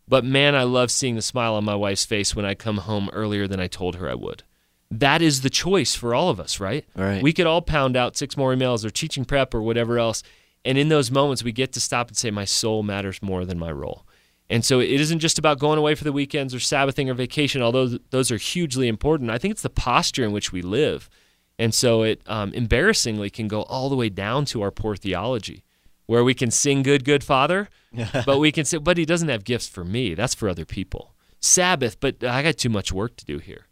But 0.07 0.25
man, 0.25 0.55
I 0.55 0.63
love 0.63 0.91
seeing 0.91 1.15
the 1.15 1.21
smile 1.21 1.55
on 1.55 1.63
my 1.63 1.75
wife's 1.75 2.05
face 2.05 2.35
when 2.35 2.45
I 2.45 2.55
come 2.55 2.77
home 2.79 3.09
earlier 3.13 3.47
than 3.47 3.59
I 3.59 3.67
told 3.67 3.95
her 3.95 4.09
I 4.09 4.15
would. 4.15 4.43
That 4.91 5.21
is 5.21 5.41
the 5.41 5.49
choice 5.49 5.95
for 5.95 6.13
all 6.13 6.29
of 6.29 6.39
us, 6.39 6.59
right? 6.59 6.85
Right. 6.95 7.23
We 7.23 7.33
could 7.33 7.47
all 7.47 7.61
pound 7.61 7.97
out 7.97 8.15
six 8.17 8.37
more 8.37 8.53
emails 8.53 8.85
or 8.85 8.89
teaching 8.89 9.25
prep 9.25 9.53
or 9.53 9.61
whatever 9.61 9.97
else. 9.97 10.21
And 10.65 10.77
in 10.77 10.89
those 10.89 11.09
moments, 11.09 11.43
we 11.43 11.51
get 11.51 11.73
to 11.73 11.79
stop 11.79 12.09
and 12.09 12.17
say, 12.17 12.31
my 12.31 12.45
soul 12.45 12.83
matters 12.83 13.21
more 13.21 13.43
than 13.43 13.57
my 13.57 13.71
role. 13.71 14.05
And 14.49 14.63
so 14.63 14.79
it 14.79 15.01
isn't 15.01 15.19
just 15.19 15.39
about 15.39 15.57
going 15.57 15.79
away 15.79 15.95
for 15.95 16.03
the 16.03 16.11
weekends 16.11 16.53
or 16.53 16.59
Sabbathing 16.59 17.09
or 17.09 17.15
vacation, 17.15 17.61
although 17.61 17.97
those 18.11 18.31
are 18.31 18.37
hugely 18.37 18.87
important. 18.87 19.31
I 19.31 19.37
think 19.37 19.53
it's 19.53 19.61
the 19.61 19.69
posture 19.69 20.23
in 20.23 20.31
which 20.31 20.51
we 20.51 20.61
live. 20.61 21.09
And 21.57 21.73
so 21.73 22.03
it 22.03 22.21
um, 22.27 22.53
embarrassingly 22.53 23.29
can 23.29 23.47
go 23.47 23.63
all 23.63 23.89
the 23.89 23.95
way 23.95 24.09
down 24.09 24.45
to 24.45 24.61
our 24.61 24.71
poor 24.71 24.95
theology 24.95 25.63
where 26.05 26.23
we 26.23 26.33
can 26.33 26.51
sing 26.51 26.83
good 26.83 27.05
good 27.05 27.23
father 27.23 27.69
but 28.25 28.39
we 28.39 28.51
can 28.51 28.65
say 28.65 28.77
but 28.77 28.97
he 28.97 29.05
doesn't 29.05 29.29
have 29.29 29.43
gifts 29.43 29.67
for 29.67 29.83
me. 29.83 30.13
That's 30.13 30.35
for 30.35 30.49
other 30.49 30.65
people. 30.65 31.13
Sabbath 31.39 31.99
but 31.99 32.23
i 32.23 32.41
got 32.41 32.57
too 32.57 32.69
much 32.69 32.91
work 32.91 33.15
to 33.17 33.25
do 33.25 33.39
here. 33.39 33.67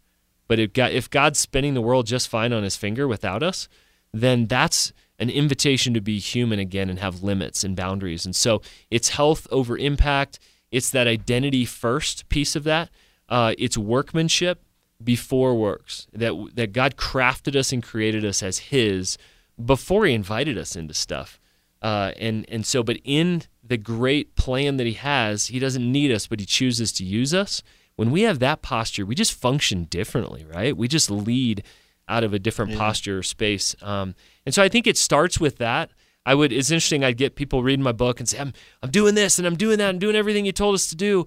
But 0.47 0.59
if, 0.59 0.73
God, 0.73 0.91
if 0.91 1.09
god's 1.09 1.39
spinning 1.39 1.73
the 1.73 1.81
world 1.81 2.05
just 2.05 2.27
fine 2.29 2.53
on 2.53 2.63
his 2.63 2.75
finger 2.75 3.07
without 3.07 3.43
us 3.43 3.67
then 4.13 4.45
that's 4.47 4.91
an 5.19 5.29
invitation 5.29 5.93
to 5.93 6.01
be 6.01 6.19
human 6.19 6.59
again 6.59 6.89
and 6.89 6.99
have 6.99 7.23
limits 7.23 7.63
and 7.63 7.75
boundaries. 7.75 8.25
And 8.25 8.35
so 8.35 8.61
it's 8.89 9.09
health 9.09 9.47
over 9.51 9.77
impact. 9.77 10.39
It's 10.71 10.89
that 10.89 11.07
identity 11.07 11.63
first 11.63 12.27
piece 12.27 12.55
of 12.55 12.63
that. 12.63 12.89
Uh, 13.29 13.53
it's 13.57 13.77
workmanship 13.77 14.63
before 15.01 15.55
works. 15.55 16.07
That 16.11 16.51
that 16.55 16.73
god 16.73 16.95
crafted 16.95 17.55
us 17.55 17.71
and 17.71 17.83
created 17.83 18.25
us 18.25 18.43
as 18.43 18.57
his 18.57 19.17
before 19.63 20.05
he 20.05 20.13
invited 20.13 20.57
us 20.57 20.75
into 20.75 20.93
stuff 20.93 21.39
uh, 21.81 22.11
and 22.19 22.45
and 22.49 22.65
so, 22.65 22.83
but 22.83 22.97
in 23.03 23.43
the 23.63 23.77
great 23.77 24.35
plan 24.35 24.77
that 24.77 24.87
He 24.87 24.93
has, 24.93 25.47
He 25.47 25.59
doesn't 25.59 25.91
need 25.91 26.11
us, 26.11 26.27
but 26.27 26.39
He 26.39 26.45
chooses 26.45 26.91
to 26.93 27.03
use 27.03 27.33
us. 27.33 27.63
When 27.95 28.11
we 28.11 28.21
have 28.21 28.39
that 28.39 28.61
posture, 28.61 29.05
we 29.05 29.15
just 29.15 29.33
function 29.33 29.85
differently, 29.85 30.45
right? 30.45 30.75
We 30.75 30.87
just 30.87 31.11
lead 31.11 31.63
out 32.07 32.23
of 32.23 32.33
a 32.33 32.39
different 32.39 32.71
yeah. 32.71 32.77
posture 32.77 33.19
or 33.19 33.23
space. 33.23 33.75
Um, 33.81 34.15
and 34.45 34.53
so, 34.53 34.61
I 34.61 34.69
think 34.69 34.87
it 34.87 34.97
starts 34.97 35.39
with 35.39 35.57
that. 35.57 35.91
I 36.25 36.35
would. 36.35 36.53
It's 36.53 36.69
interesting. 36.69 37.03
I'd 37.03 37.17
get 37.17 37.35
people 37.35 37.63
reading 37.63 37.83
my 37.83 37.91
book 37.91 38.19
and 38.19 38.29
say, 38.29 38.39
"I'm 38.39 38.53
I'm 38.83 38.91
doing 38.91 39.15
this 39.15 39.39
and 39.39 39.47
I'm 39.47 39.55
doing 39.55 39.79
that 39.79 39.89
and 39.89 39.99
doing 39.99 40.15
everything 40.15 40.45
you 40.45 40.51
told 40.51 40.75
us 40.75 40.87
to 40.87 40.95
do," 40.95 41.25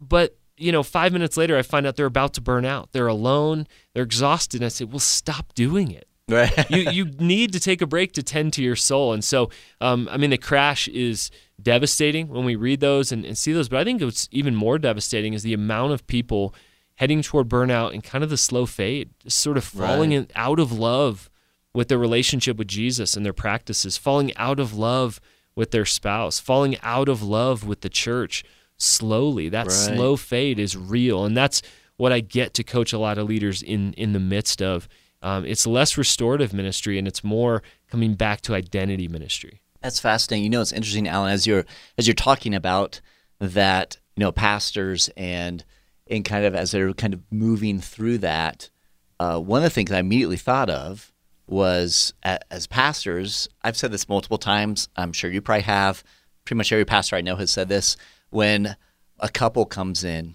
but 0.00 0.38
you 0.56 0.70
know, 0.70 0.82
five 0.82 1.12
minutes 1.12 1.36
later, 1.36 1.56
I 1.56 1.62
find 1.62 1.86
out 1.86 1.96
they're 1.96 2.06
about 2.06 2.34
to 2.34 2.40
burn 2.40 2.64
out. 2.64 2.92
They're 2.92 3.08
alone. 3.08 3.66
They're 3.94 4.04
exhausted. 4.04 4.60
And 4.60 4.66
I 4.66 4.68
say, 4.68 4.84
"Well, 4.84 5.00
stop 5.00 5.52
doing 5.54 5.90
it." 5.90 6.08
Right. 6.28 6.52
you 6.70 6.90
you 6.90 7.04
need 7.04 7.52
to 7.52 7.60
take 7.60 7.82
a 7.82 7.86
break 7.86 8.12
to 8.12 8.22
tend 8.22 8.52
to 8.54 8.62
your 8.62 8.76
soul. 8.76 9.12
And 9.12 9.24
so, 9.24 9.50
um, 9.80 10.08
I 10.10 10.16
mean, 10.16 10.30
the 10.30 10.38
crash 10.38 10.88
is 10.88 11.30
devastating 11.60 12.28
when 12.28 12.44
we 12.44 12.56
read 12.56 12.80
those 12.80 13.12
and, 13.12 13.24
and 13.24 13.36
see 13.36 13.52
those. 13.52 13.68
But 13.68 13.80
I 13.80 13.84
think 13.84 14.02
what's 14.02 14.28
even 14.30 14.54
more 14.54 14.78
devastating 14.78 15.32
is 15.34 15.42
the 15.42 15.54
amount 15.54 15.92
of 15.92 16.06
people 16.06 16.54
heading 16.96 17.22
toward 17.22 17.48
burnout 17.48 17.92
and 17.92 18.04
kind 18.04 18.22
of 18.22 18.30
the 18.30 18.36
slow 18.36 18.66
fade, 18.66 19.10
just 19.22 19.38
sort 19.38 19.56
of 19.56 19.64
falling 19.64 20.10
right. 20.10 20.18
in, 20.18 20.28
out 20.34 20.60
of 20.60 20.72
love 20.72 21.30
with 21.74 21.88
their 21.88 21.98
relationship 21.98 22.56
with 22.56 22.68
Jesus 22.68 23.16
and 23.16 23.24
their 23.24 23.32
practices, 23.32 23.96
falling 23.96 24.36
out 24.36 24.60
of 24.60 24.74
love 24.74 25.20
with 25.54 25.70
their 25.70 25.86
spouse, 25.86 26.38
falling 26.38 26.76
out 26.82 27.08
of 27.08 27.22
love 27.22 27.66
with 27.66 27.80
the 27.80 27.88
church 27.88 28.44
slowly. 28.76 29.48
That 29.48 29.66
right. 29.66 29.72
slow 29.72 30.16
fade 30.16 30.58
is 30.58 30.76
real. 30.76 31.24
And 31.24 31.36
that's 31.36 31.62
what 31.96 32.12
I 32.12 32.20
get 32.20 32.54
to 32.54 32.64
coach 32.64 32.92
a 32.92 32.98
lot 32.98 33.18
of 33.18 33.28
leaders 33.28 33.62
in 33.62 33.92
in 33.94 34.12
the 34.12 34.20
midst 34.20 34.60
of 34.60 34.88
um, 35.22 35.44
it's 35.44 35.66
less 35.66 35.96
restorative 35.96 36.52
ministry 36.52 36.98
and 36.98 37.06
it's 37.06 37.22
more 37.22 37.62
coming 37.88 38.14
back 38.14 38.40
to 38.42 38.54
identity 38.54 39.08
ministry. 39.08 39.62
That's 39.80 40.00
fascinating. 40.00 40.44
You 40.44 40.50
know, 40.50 40.60
it's 40.60 40.72
interesting, 40.72 41.08
Alan, 41.08 41.32
as 41.32 41.46
you're 41.46 41.64
as 41.96 42.06
you're 42.06 42.14
talking 42.14 42.54
about 42.54 43.00
that, 43.38 43.98
you 44.16 44.20
know, 44.20 44.32
pastors 44.32 45.08
and 45.16 45.64
and 46.08 46.24
kind 46.24 46.44
of 46.44 46.54
as 46.54 46.72
they're 46.72 46.92
kind 46.92 47.14
of 47.14 47.20
moving 47.30 47.80
through 47.80 48.18
that. 48.18 48.70
Uh, 49.18 49.38
one 49.38 49.58
of 49.58 49.64
the 49.64 49.70
things 49.70 49.92
I 49.92 50.00
immediately 50.00 50.36
thought 50.36 50.68
of 50.68 51.12
was 51.46 52.14
as 52.22 52.66
pastors. 52.66 53.48
I've 53.62 53.76
said 53.76 53.92
this 53.92 54.08
multiple 54.08 54.38
times. 54.38 54.88
I'm 54.96 55.12
sure 55.12 55.30
you 55.30 55.40
probably 55.40 55.62
have. 55.62 56.02
Pretty 56.44 56.58
much 56.58 56.72
every 56.72 56.84
pastor 56.84 57.14
I 57.14 57.20
know 57.20 57.36
has 57.36 57.50
said 57.50 57.68
this. 57.68 57.96
When 58.30 58.76
a 59.20 59.28
couple 59.28 59.64
comes 59.66 60.02
in, 60.02 60.34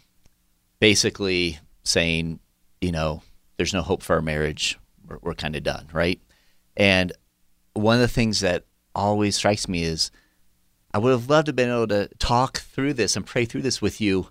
basically 0.80 1.60
saying, 1.84 2.39
you 2.80 2.91
know, 2.91 3.23
there's 3.58 3.74
no 3.74 3.82
hope 3.82 4.04
for 4.04 4.15
our 4.15 4.22
marriage. 4.22 4.80
We're, 5.08 5.20
we're 5.22 5.34
kind 5.34 5.56
of 5.56 5.63
done, 5.63 5.88
right? 5.91 6.22
And 6.76 7.12
one 7.74 7.96
of 7.96 8.02
the 8.02 8.08
things 8.08 8.39
that 8.41 8.65
always 8.96 9.36
strikes 9.36 9.67
me 9.67 9.84
is 9.84 10.12
I 10.93 11.00
would 11.00 11.12
have 11.12 11.30
loved 11.30 11.48
to 11.48 11.50
have 11.50 11.56
been 11.56 11.70
able 11.70 11.88
to 11.88 12.10
talk 12.20 12.60
through 12.60 12.93
this 12.93 13.15
and 13.15 13.26
pray 13.26 13.46
through 13.46 13.62
this 13.62 13.82
with 13.82 14.02
you, 14.02 14.30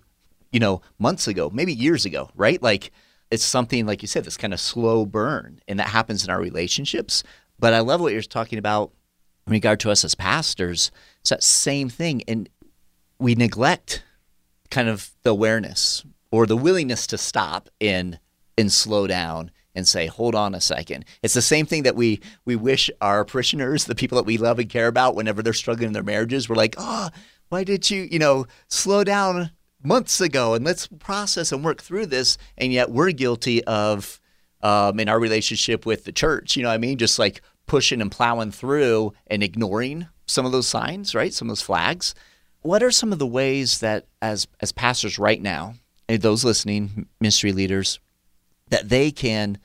you 0.51 0.59
know, 0.59 0.81
months 0.99 1.27
ago, 1.27 1.49
maybe 1.53 1.73
years 1.73 2.05
ago, 2.05 2.29
right? 2.35 2.61
Like 2.61 2.91
it's 3.31 3.43
something, 3.43 3.85
like 3.85 4.01
you 4.01 4.07
said, 4.07 4.25
this 4.25 4.37
kind 4.37 4.53
of 4.53 4.59
slow 4.59 5.05
burn, 5.05 5.61
and 5.67 5.79
that 5.79 5.89
happens 5.89 6.23
in 6.23 6.29
our 6.29 6.39
relationships. 6.39 7.23
But 7.59 7.73
I 7.73 7.79
love 7.79 8.01
what 8.01 8.13
you're 8.13 8.21
talking 8.21 8.59
about 8.59 8.91
in 9.45 9.53
regard 9.53 9.79
to 9.81 9.91
us 9.91 10.03
as 10.03 10.13
pastors, 10.13 10.91
it's 11.21 11.29
that 11.29 11.43
same 11.43 11.89
thing. 11.89 12.21
And 12.27 12.49
we 13.17 13.33
neglect 13.33 14.03
kind 14.69 14.89
of 14.89 15.11
the 15.23 15.31
awareness 15.31 16.03
or 16.31 16.45
the 16.45 16.57
willingness 16.57 17.07
to 17.07 17.17
stop 17.17 17.69
and 17.79 18.19
and 18.57 18.71
slow 18.71 19.07
down 19.07 19.51
and 19.75 19.87
say, 19.87 20.07
hold 20.07 20.33
on 20.33 20.55
a 20.55 20.61
second. 20.61 21.05
It's 21.21 21.35
the 21.35 21.41
same 21.41 21.65
thing 21.65 21.83
that 21.83 21.95
we 21.95 22.19
we 22.45 22.55
wish 22.55 22.89
our 22.99 23.23
parishioners, 23.23 23.85
the 23.85 23.95
people 23.95 24.15
that 24.15 24.25
we 24.25 24.37
love 24.37 24.59
and 24.59 24.69
care 24.69 24.87
about, 24.87 25.15
whenever 25.15 25.43
they're 25.43 25.53
struggling 25.53 25.87
in 25.87 25.93
their 25.93 26.03
marriages, 26.03 26.49
we're 26.49 26.55
like, 26.55 26.75
oh, 26.77 27.09
why 27.49 27.63
did 27.63 27.89
you, 27.89 28.07
you 28.11 28.19
know, 28.19 28.45
slow 28.67 29.03
down 29.03 29.51
months 29.83 30.19
ago 30.19 30.53
and 30.53 30.65
let's 30.65 30.87
process 30.99 31.51
and 31.51 31.63
work 31.63 31.81
through 31.81 32.07
this. 32.07 32.37
And 32.57 32.73
yet 32.73 32.91
we're 32.91 33.11
guilty 33.11 33.63
of 33.65 34.19
um, 34.61 34.99
in 34.99 35.07
our 35.07 35.19
relationship 35.19 35.85
with 35.85 36.03
the 36.03 36.11
church, 36.11 36.55
you 36.55 36.63
know 36.63 36.69
what 36.69 36.75
I 36.75 36.79
mean? 36.79 36.97
Just 36.97 37.19
like 37.19 37.41
pushing 37.67 38.01
and 38.01 38.11
plowing 38.11 38.51
through 38.51 39.13
and 39.27 39.43
ignoring 39.43 40.07
some 40.25 40.45
of 40.45 40.51
those 40.51 40.67
signs, 40.67 41.13
right? 41.13 41.33
Some 41.33 41.47
of 41.47 41.51
those 41.51 41.61
flags. 41.61 42.15
What 42.61 42.83
are 42.83 42.91
some 42.91 43.13
of 43.13 43.19
the 43.19 43.27
ways 43.27 43.79
that 43.79 44.07
as 44.21 44.47
as 44.59 44.71
pastors 44.71 45.19
right 45.19 45.41
now, 45.41 45.75
those 46.07 46.43
listening, 46.43 47.07
ministry 47.21 47.51
leaders, 47.51 47.99
that 48.69 48.89
they 48.89 49.11
can 49.11 49.57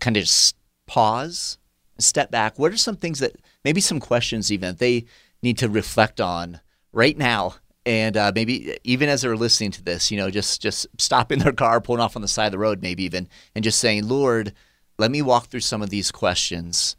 kind 0.00 0.16
of 0.16 0.24
just 0.24 0.56
pause, 0.86 1.58
step 1.98 2.30
back? 2.30 2.58
What 2.58 2.72
are 2.72 2.76
some 2.76 2.96
things 2.96 3.18
that 3.20 3.36
maybe 3.64 3.80
some 3.80 4.00
questions 4.00 4.52
even 4.52 4.70
that 4.70 4.78
they 4.78 5.06
need 5.42 5.58
to 5.58 5.68
reflect 5.68 6.20
on 6.20 6.60
right 6.92 7.16
now? 7.16 7.56
And 7.84 8.16
uh, 8.16 8.32
maybe 8.34 8.76
even 8.82 9.08
as 9.08 9.22
they're 9.22 9.36
listening 9.36 9.70
to 9.72 9.84
this, 9.84 10.10
you 10.10 10.16
know, 10.16 10.30
just 10.30 10.60
just 10.60 10.86
stopping 10.98 11.38
their 11.40 11.52
car, 11.52 11.80
pulling 11.80 12.00
off 12.00 12.16
on 12.16 12.22
the 12.22 12.28
side 12.28 12.46
of 12.46 12.52
the 12.52 12.58
road, 12.58 12.82
maybe 12.82 13.04
even, 13.04 13.28
and 13.54 13.62
just 13.62 13.78
saying, 13.78 14.08
"Lord, 14.08 14.52
let 14.98 15.10
me 15.10 15.22
walk 15.22 15.46
through 15.46 15.60
some 15.60 15.82
of 15.82 15.90
these 15.90 16.10
questions." 16.10 16.96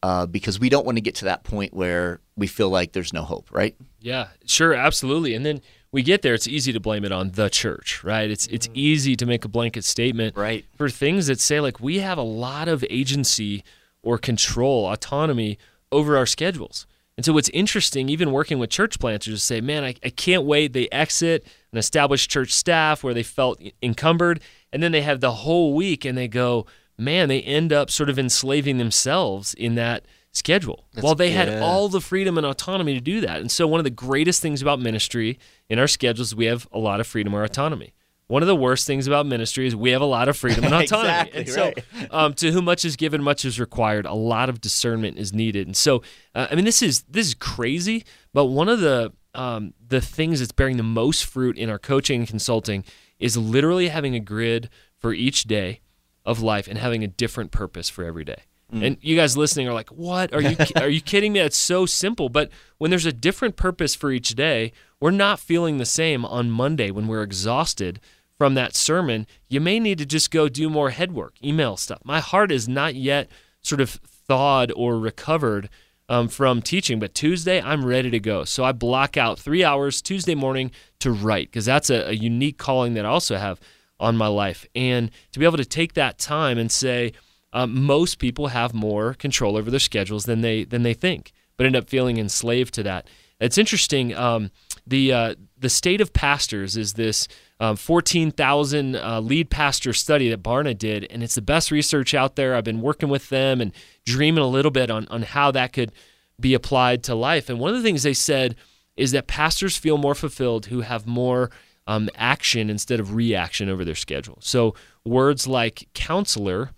Uh, 0.00 0.26
because 0.26 0.60
we 0.60 0.68
don't 0.68 0.86
want 0.86 0.96
to 0.96 1.02
get 1.02 1.16
to 1.16 1.24
that 1.24 1.42
point 1.42 1.74
where 1.74 2.20
we 2.36 2.46
feel 2.46 2.70
like 2.70 2.92
there's 2.92 3.12
no 3.12 3.24
hope, 3.24 3.48
right? 3.50 3.74
Yeah, 3.98 4.28
sure, 4.46 4.72
absolutely. 4.72 5.34
And 5.34 5.44
then 5.44 5.60
we 5.90 6.02
get 6.02 6.22
there, 6.22 6.34
it's 6.34 6.48
easy 6.48 6.72
to 6.72 6.80
blame 6.80 7.04
it 7.04 7.12
on 7.12 7.30
the 7.32 7.48
church, 7.48 8.04
right? 8.04 8.30
It's 8.30 8.46
it's 8.48 8.66
mm-hmm. 8.66 8.78
easy 8.78 9.16
to 9.16 9.26
make 9.26 9.44
a 9.44 9.48
blanket 9.48 9.84
statement 9.84 10.36
right. 10.36 10.64
for 10.76 10.88
things 10.88 11.26
that 11.28 11.40
say 11.40 11.60
like 11.60 11.80
we 11.80 12.00
have 12.00 12.18
a 12.18 12.22
lot 12.22 12.68
of 12.68 12.84
agency 12.90 13.64
or 14.02 14.18
control, 14.18 14.86
autonomy 14.86 15.58
over 15.90 16.16
our 16.16 16.26
schedules. 16.26 16.86
And 17.16 17.24
so 17.24 17.32
what's 17.32 17.48
interesting, 17.48 18.08
even 18.08 18.30
working 18.30 18.60
with 18.60 18.70
church 18.70 19.00
planters, 19.00 19.34
is 19.34 19.42
say, 19.42 19.60
man, 19.60 19.82
I, 19.82 19.94
I 20.04 20.10
can't 20.10 20.44
wait. 20.44 20.72
They 20.72 20.88
exit 20.92 21.44
an 21.72 21.78
established 21.78 22.30
church 22.30 22.52
staff 22.52 23.02
where 23.02 23.12
they 23.12 23.24
felt 23.24 23.60
encumbered, 23.82 24.40
and 24.72 24.80
then 24.82 24.92
they 24.92 25.02
have 25.02 25.20
the 25.20 25.32
whole 25.32 25.74
week 25.74 26.04
and 26.04 26.16
they 26.16 26.28
go, 26.28 26.64
man, 26.96 27.28
they 27.28 27.42
end 27.42 27.72
up 27.72 27.90
sort 27.90 28.08
of 28.08 28.20
enslaving 28.20 28.78
themselves 28.78 29.52
in 29.54 29.74
that 29.74 30.04
schedule. 30.30 30.84
That's, 30.92 31.04
while 31.04 31.16
they 31.16 31.30
yeah. 31.32 31.44
had 31.44 31.62
all 31.62 31.88
the 31.88 32.00
freedom 32.00 32.38
and 32.38 32.46
autonomy 32.46 32.94
to 32.94 33.00
do 33.00 33.20
that. 33.22 33.40
And 33.40 33.50
so 33.50 33.66
one 33.66 33.80
of 33.80 33.84
the 33.84 33.90
greatest 33.90 34.40
things 34.40 34.62
about 34.62 34.78
ministry 34.78 35.40
in 35.68 35.78
our 35.78 35.88
schedules, 35.88 36.34
we 36.34 36.46
have 36.46 36.66
a 36.72 36.78
lot 36.78 37.00
of 37.00 37.06
freedom 37.06 37.34
or 37.34 37.44
autonomy. 37.44 37.94
One 38.28 38.42
of 38.42 38.46
the 38.46 38.56
worst 38.56 38.86
things 38.86 39.06
about 39.06 39.24
ministry 39.24 39.66
is 39.66 39.74
we 39.74 39.90
have 39.90 40.02
a 40.02 40.06
lot 40.06 40.28
of 40.28 40.36
freedom 40.36 40.64
and 40.64 40.74
autonomy. 40.82 41.30
exactly, 41.32 41.40
and 41.40 41.48
so, 41.48 41.64
right. 41.64 42.08
um, 42.10 42.34
to 42.34 42.52
whom 42.52 42.66
much 42.66 42.84
is 42.84 42.94
given, 42.94 43.22
much 43.22 43.44
is 43.46 43.58
required. 43.58 44.04
A 44.04 44.12
lot 44.12 44.50
of 44.50 44.60
discernment 44.60 45.18
is 45.18 45.32
needed. 45.32 45.66
And 45.66 45.76
so, 45.76 46.02
uh, 46.34 46.48
I 46.50 46.54
mean, 46.54 46.66
this 46.66 46.82
is 46.82 47.02
this 47.02 47.26
is 47.26 47.34
crazy. 47.34 48.04
But 48.34 48.46
one 48.46 48.68
of 48.68 48.80
the 48.80 49.12
um, 49.34 49.72
the 49.86 50.02
things 50.02 50.40
that's 50.40 50.52
bearing 50.52 50.76
the 50.76 50.82
most 50.82 51.24
fruit 51.24 51.56
in 51.56 51.70
our 51.70 51.78
coaching 51.78 52.20
and 52.20 52.28
consulting 52.28 52.84
is 53.18 53.36
literally 53.36 53.88
having 53.88 54.14
a 54.14 54.20
grid 54.20 54.68
for 54.98 55.14
each 55.14 55.44
day 55.44 55.80
of 56.26 56.42
life 56.42 56.68
and 56.68 56.76
having 56.76 57.02
a 57.02 57.08
different 57.08 57.50
purpose 57.50 57.88
for 57.88 58.04
every 58.04 58.24
day. 58.24 58.42
Mm. 58.72 58.86
And 58.86 58.96
you 59.00 59.16
guys 59.16 59.36
listening 59.36 59.66
are 59.68 59.72
like, 59.72 59.88
"What? 59.88 60.34
Are 60.34 60.42
you 60.42 60.56
are 60.76 60.88
you 60.88 61.00
kidding 61.00 61.32
me? 61.32 61.40
It's 61.40 61.56
so 61.56 61.86
simple." 61.86 62.28
But 62.28 62.50
when 62.76 62.90
there's 62.90 63.06
a 63.06 63.12
different 63.12 63.56
purpose 63.56 63.94
for 63.94 64.10
each 64.10 64.34
day, 64.34 64.72
we're 65.00 65.10
not 65.10 65.40
feeling 65.40 65.78
the 65.78 65.86
same 65.86 66.24
on 66.24 66.50
Monday 66.50 66.90
when 66.90 67.06
we're 67.06 67.22
exhausted 67.22 68.00
from 68.36 68.54
that 68.54 68.74
sermon. 68.74 69.26
You 69.48 69.60
may 69.60 69.78
need 69.80 69.98
to 69.98 70.06
just 70.06 70.30
go 70.30 70.48
do 70.48 70.68
more 70.68 70.90
head 70.90 71.12
work, 71.12 71.34
email 71.42 71.76
stuff. 71.76 72.00
My 72.04 72.20
heart 72.20 72.52
is 72.52 72.68
not 72.68 72.94
yet 72.94 73.28
sort 73.62 73.80
of 73.80 73.90
thawed 73.90 74.72
or 74.76 74.98
recovered 74.98 75.68
um, 76.08 76.28
from 76.28 76.62
teaching, 76.62 76.98
but 76.98 77.14
Tuesday 77.14 77.60
I'm 77.60 77.84
ready 77.84 78.10
to 78.10 78.20
go. 78.20 78.44
So 78.44 78.64
I 78.64 78.72
block 78.72 79.16
out 79.16 79.38
three 79.38 79.64
hours 79.64 80.00
Tuesday 80.00 80.34
morning 80.34 80.70
to 81.00 81.10
write 81.10 81.48
because 81.48 81.66
that's 81.66 81.90
a, 81.90 82.08
a 82.08 82.12
unique 82.12 82.58
calling 82.58 82.94
that 82.94 83.04
I 83.04 83.08
also 83.08 83.36
have 83.36 83.60
on 84.00 84.16
my 84.16 84.28
life. 84.28 84.64
And 84.74 85.10
to 85.32 85.38
be 85.38 85.44
able 85.44 85.58
to 85.58 85.64
take 85.64 85.94
that 85.94 86.18
time 86.18 86.56
and 86.56 86.70
say, 86.70 87.12
um, 87.52 87.84
most 87.84 88.18
people 88.18 88.48
have 88.48 88.74
more 88.74 89.14
control 89.14 89.56
over 89.56 89.70
their 89.70 89.80
schedules 89.80 90.24
than 90.24 90.42
they 90.42 90.64
than 90.64 90.82
they 90.82 90.94
think, 90.94 91.32
but 91.56 91.66
end 91.66 91.76
up 91.76 91.88
feeling 91.88 92.18
enslaved 92.18 92.74
to 92.74 92.82
that. 92.84 93.08
It's 93.40 93.58
interesting. 93.58 94.14
Um, 94.14 94.50
the 94.88 95.12
uh, 95.12 95.34
the 95.58 95.68
state 95.68 96.00
of 96.00 96.12
pastors 96.12 96.76
is 96.76 96.94
this 96.94 97.28
um, 97.60 97.76
14,000 97.76 98.94
uh, 98.96 99.20
lead 99.20 99.50
pastor 99.50 99.92
study 99.92 100.28
that 100.30 100.42
Barna 100.42 100.76
did, 100.76 101.06
and 101.10 101.22
it's 101.22 101.34
the 101.34 101.42
best 101.42 101.70
research 101.70 102.14
out 102.14 102.36
there. 102.36 102.54
I've 102.54 102.64
been 102.64 102.80
working 102.80 103.08
with 103.08 103.28
them 103.28 103.60
and 103.60 103.72
dreaming 104.04 104.42
a 104.42 104.48
little 104.48 104.70
bit 104.70 104.90
on 104.90 105.06
on 105.08 105.22
how 105.22 105.50
that 105.52 105.72
could 105.72 105.92
be 106.40 106.54
applied 106.54 107.02
to 107.04 107.14
life. 107.14 107.48
And 107.48 107.58
one 107.58 107.70
of 107.70 107.76
the 107.76 107.82
things 107.82 108.02
they 108.02 108.14
said 108.14 108.54
is 108.96 109.12
that 109.12 109.26
pastors 109.26 109.76
feel 109.76 109.98
more 109.98 110.14
fulfilled 110.14 110.66
who 110.66 110.80
have 110.80 111.06
more 111.06 111.50
um, 111.86 112.08
action 112.14 112.70
instead 112.70 113.00
of 113.00 113.14
reaction 113.14 113.68
over 113.68 113.84
their 113.84 113.94
schedule. 113.94 114.38
So 114.40 114.74
words 115.04 115.46
like 115.46 115.88
counselor 115.94 116.70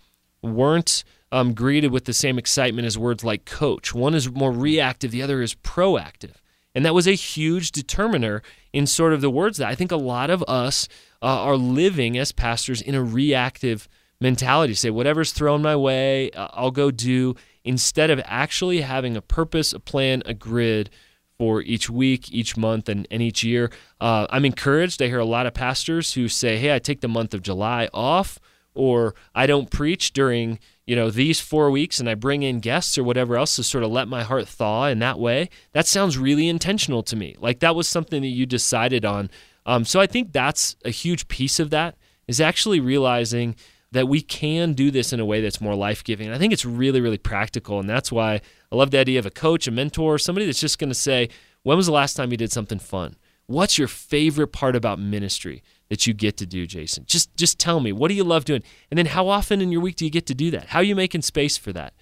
weren't 0.42 1.04
um, 1.32 1.54
greeted 1.54 1.90
with 1.90 2.04
the 2.04 2.12
same 2.12 2.38
excitement 2.38 2.86
as 2.86 2.96
words 2.96 3.24
like 3.24 3.44
coach. 3.44 3.94
One 3.94 4.14
is 4.14 4.30
more 4.30 4.52
reactive, 4.52 5.10
the 5.10 5.22
other 5.22 5.42
is 5.42 5.54
proactive. 5.54 6.36
And 6.74 6.84
that 6.84 6.94
was 6.94 7.08
a 7.08 7.12
huge 7.12 7.72
determiner 7.72 8.42
in 8.72 8.86
sort 8.86 9.12
of 9.12 9.20
the 9.20 9.30
words 9.30 9.58
that 9.58 9.68
I 9.68 9.74
think 9.74 9.90
a 9.90 9.96
lot 9.96 10.30
of 10.30 10.44
us 10.46 10.88
uh, 11.22 11.26
are 11.26 11.56
living 11.56 12.16
as 12.16 12.32
pastors 12.32 12.80
in 12.80 12.94
a 12.94 13.02
reactive 13.02 13.88
mentality. 14.20 14.74
Say, 14.74 14.90
whatever's 14.90 15.32
thrown 15.32 15.62
my 15.62 15.74
way, 15.76 16.30
uh, 16.30 16.48
I'll 16.52 16.70
go 16.70 16.90
do, 16.90 17.34
instead 17.64 18.10
of 18.10 18.20
actually 18.24 18.82
having 18.82 19.16
a 19.16 19.22
purpose, 19.22 19.72
a 19.72 19.80
plan, 19.80 20.22
a 20.26 20.34
grid 20.34 20.90
for 21.38 21.62
each 21.62 21.88
week, 21.88 22.30
each 22.32 22.56
month, 22.56 22.88
and, 22.88 23.08
and 23.10 23.22
each 23.22 23.42
year. 23.42 23.70
Uh, 24.00 24.26
I'm 24.30 24.44
encouraged. 24.44 25.02
I 25.02 25.06
hear 25.06 25.18
a 25.18 25.24
lot 25.24 25.46
of 25.46 25.54
pastors 25.54 26.12
who 26.12 26.28
say, 26.28 26.58
"Hey, 26.58 26.74
I 26.74 26.78
take 26.78 27.00
the 27.00 27.08
month 27.08 27.32
of 27.32 27.42
July 27.42 27.88
off." 27.94 28.38
Or 28.74 29.14
I 29.34 29.46
don't 29.46 29.70
preach 29.70 30.12
during 30.12 30.58
you 30.86 30.96
know 30.96 31.10
these 31.10 31.40
four 31.40 31.70
weeks 31.70 32.00
and 32.00 32.08
I 32.08 32.14
bring 32.14 32.42
in 32.42 32.60
guests 32.60 32.98
or 32.98 33.04
whatever 33.04 33.36
else 33.36 33.56
to 33.56 33.62
sort 33.62 33.84
of 33.84 33.90
let 33.90 34.08
my 34.08 34.22
heart 34.22 34.48
thaw 34.48 34.86
in 34.86 34.98
that 35.00 35.18
way. 35.18 35.48
That 35.72 35.86
sounds 35.86 36.18
really 36.18 36.48
intentional 36.48 37.02
to 37.04 37.16
me. 37.16 37.36
Like 37.38 37.60
that 37.60 37.76
was 37.76 37.88
something 37.88 38.22
that 38.22 38.28
you 38.28 38.46
decided 38.46 39.04
on. 39.04 39.30
Um, 39.66 39.84
so 39.84 40.00
I 40.00 40.06
think 40.06 40.32
that's 40.32 40.76
a 40.84 40.90
huge 40.90 41.28
piece 41.28 41.60
of 41.60 41.70
that 41.70 41.96
is 42.26 42.40
actually 42.40 42.80
realizing 42.80 43.56
that 43.92 44.08
we 44.08 44.22
can 44.22 44.72
do 44.72 44.90
this 44.90 45.12
in 45.12 45.20
a 45.20 45.24
way 45.24 45.40
that's 45.40 45.60
more 45.60 45.74
life 45.74 46.04
giving. 46.04 46.30
I 46.30 46.38
think 46.38 46.52
it's 46.52 46.64
really, 46.64 47.00
really 47.00 47.18
practical. 47.18 47.80
And 47.80 47.88
that's 47.88 48.12
why 48.12 48.40
I 48.70 48.76
love 48.76 48.92
the 48.92 48.98
idea 48.98 49.18
of 49.18 49.26
a 49.26 49.30
coach, 49.30 49.66
a 49.66 49.70
mentor, 49.70 50.16
somebody 50.18 50.46
that's 50.46 50.60
just 50.60 50.78
going 50.78 50.90
to 50.90 50.94
say, 50.94 51.28
when 51.62 51.76
was 51.76 51.86
the 51.86 51.92
last 51.92 52.14
time 52.14 52.30
you 52.30 52.36
did 52.36 52.52
something 52.52 52.78
fun? 52.78 53.16
What's 53.46 53.78
your 53.78 53.88
favorite 53.88 54.48
part 54.48 54.76
about 54.76 55.00
ministry 55.00 55.62
that 55.90 56.06
you 56.06 56.14
get 56.14 56.38
to 56.38 56.46
do, 56.46 56.66
Jason? 56.66 57.04
Just 57.06 57.36
just 57.36 57.58
tell 57.58 57.80
me. 57.80 57.92
What 57.92 58.08
do 58.08 58.14
you 58.14 58.24
love 58.24 58.46
doing? 58.46 58.62
And 58.90 58.96
then 58.96 59.06
how 59.06 59.28
often 59.28 59.60
in 59.60 59.70
your 59.70 59.82
week 59.82 59.96
do 59.96 60.06
you 60.06 60.10
get 60.10 60.26
to 60.26 60.34
do 60.34 60.50
that? 60.52 60.68
How 60.68 60.78
are 60.78 60.84
you 60.84 60.96
making 60.96 61.22
space 61.22 61.58
for 61.58 61.72
that? 61.74 61.92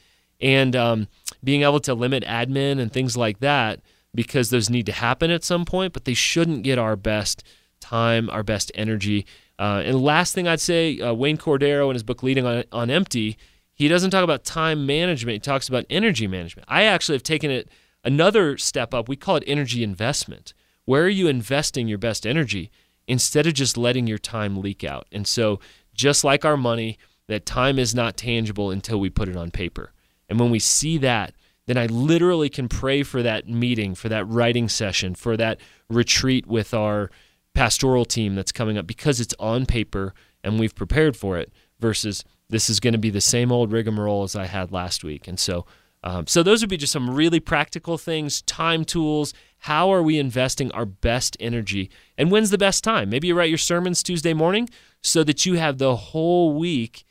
And 0.40 0.76
um, 0.76 1.08
being 1.42 1.62
able 1.62 1.80
to 1.80 1.94
limit 1.94 2.22
admin 2.24 2.78
and 2.78 2.92
things 2.92 3.16
like 3.16 3.40
that 3.40 3.80
because 4.14 4.50
those 4.50 4.70
need 4.70 4.86
to 4.86 4.92
happen 4.92 5.30
at 5.30 5.42
some 5.42 5.64
point, 5.64 5.92
but 5.92 6.04
they 6.04 6.14
shouldn't 6.14 6.62
get 6.62 6.78
our 6.78 6.94
best 6.94 7.42
time, 7.80 8.30
our 8.30 8.42
best 8.42 8.70
energy. 8.74 9.26
Uh, 9.58 9.82
and 9.84 10.00
last 10.00 10.34
thing 10.34 10.46
I'd 10.46 10.60
say, 10.60 11.00
uh, 11.00 11.12
Wayne 11.12 11.38
Cordeiro 11.38 11.88
in 11.88 11.94
his 11.94 12.02
book 12.02 12.22
Leading 12.22 12.46
on, 12.46 12.64
on 12.70 12.90
Empty, 12.90 13.36
he 13.74 13.88
doesn't 13.88 14.10
talk 14.10 14.24
about 14.24 14.44
time 14.44 14.86
management. 14.86 15.34
He 15.34 15.40
talks 15.40 15.68
about 15.68 15.84
energy 15.90 16.26
management. 16.26 16.66
I 16.68 16.84
actually 16.84 17.16
have 17.16 17.22
taken 17.22 17.50
it 17.50 17.68
another 18.04 18.56
step 18.56 18.94
up. 18.94 19.08
We 19.08 19.16
call 19.16 19.36
it 19.36 19.44
energy 19.46 19.82
investment. 19.82 20.54
Where 20.84 21.02
are 21.04 21.08
you 21.08 21.28
investing 21.28 21.86
your 21.86 21.98
best 21.98 22.26
energy 22.26 22.70
instead 23.08 23.48
of 23.48 23.54
just 23.54 23.76
letting 23.76 24.06
your 24.06 24.18
time 24.18 24.60
leak 24.60 24.84
out? 24.84 25.08
And 25.10 25.26
so, 25.26 25.58
just 25.92 26.22
like 26.22 26.44
our 26.44 26.56
money, 26.56 26.96
that 27.26 27.44
time 27.44 27.78
is 27.78 27.92
not 27.92 28.16
tangible 28.16 28.70
until 28.70 29.00
we 29.00 29.10
put 29.10 29.28
it 29.28 29.36
on 29.36 29.50
paper. 29.50 29.92
And 30.28 30.38
when 30.38 30.50
we 30.50 30.60
see 30.60 30.96
that, 30.98 31.34
then 31.66 31.76
I 31.76 31.86
literally 31.86 32.48
can 32.48 32.68
pray 32.68 33.02
for 33.02 33.22
that 33.22 33.48
meeting, 33.48 33.94
for 33.94 34.08
that 34.08 34.26
writing 34.28 34.68
session, 34.68 35.14
for 35.14 35.36
that 35.36 35.60
retreat 35.90 36.46
with 36.46 36.72
our 36.72 37.10
pastoral 37.54 38.04
team 38.04 38.34
that's 38.34 38.52
coming 38.52 38.78
up 38.78 38.86
because 38.86 39.20
it's 39.20 39.34
on 39.38 39.66
paper 39.66 40.14
and 40.44 40.58
we've 40.58 40.74
prepared 40.74 41.16
for 41.16 41.36
it 41.36 41.52
versus 41.80 42.24
this 42.48 42.70
is 42.70 42.80
going 42.80 42.92
to 42.92 42.98
be 42.98 43.10
the 43.10 43.20
same 43.20 43.52
old 43.52 43.72
rigmarole 43.72 44.22
as 44.22 44.34
I 44.36 44.46
had 44.46 44.72
last 44.72 45.04
week. 45.04 45.28
And 45.28 45.38
so, 45.38 45.66
um, 46.02 46.26
so 46.26 46.42
those 46.42 46.62
would 46.62 46.70
be 46.70 46.76
just 46.76 46.92
some 46.92 47.10
really 47.10 47.40
practical 47.40 47.98
things, 47.98 48.42
time 48.42 48.84
tools. 48.84 49.34
How 49.58 49.92
are 49.92 50.02
we 50.02 50.18
investing 50.18 50.70
our 50.72 50.86
best 50.86 51.36
energy? 51.40 51.90
And 52.16 52.30
when's 52.30 52.50
the 52.50 52.58
best 52.58 52.84
time? 52.84 53.10
Maybe 53.10 53.28
you 53.28 53.34
write 53.34 53.48
your 53.48 53.58
sermons 53.58 54.02
Tuesday 54.02 54.32
morning 54.34 54.68
so 55.02 55.24
that 55.24 55.44
you 55.44 55.54
have 55.54 55.78
the 55.78 55.96
whole 55.96 56.56
week 56.56 57.04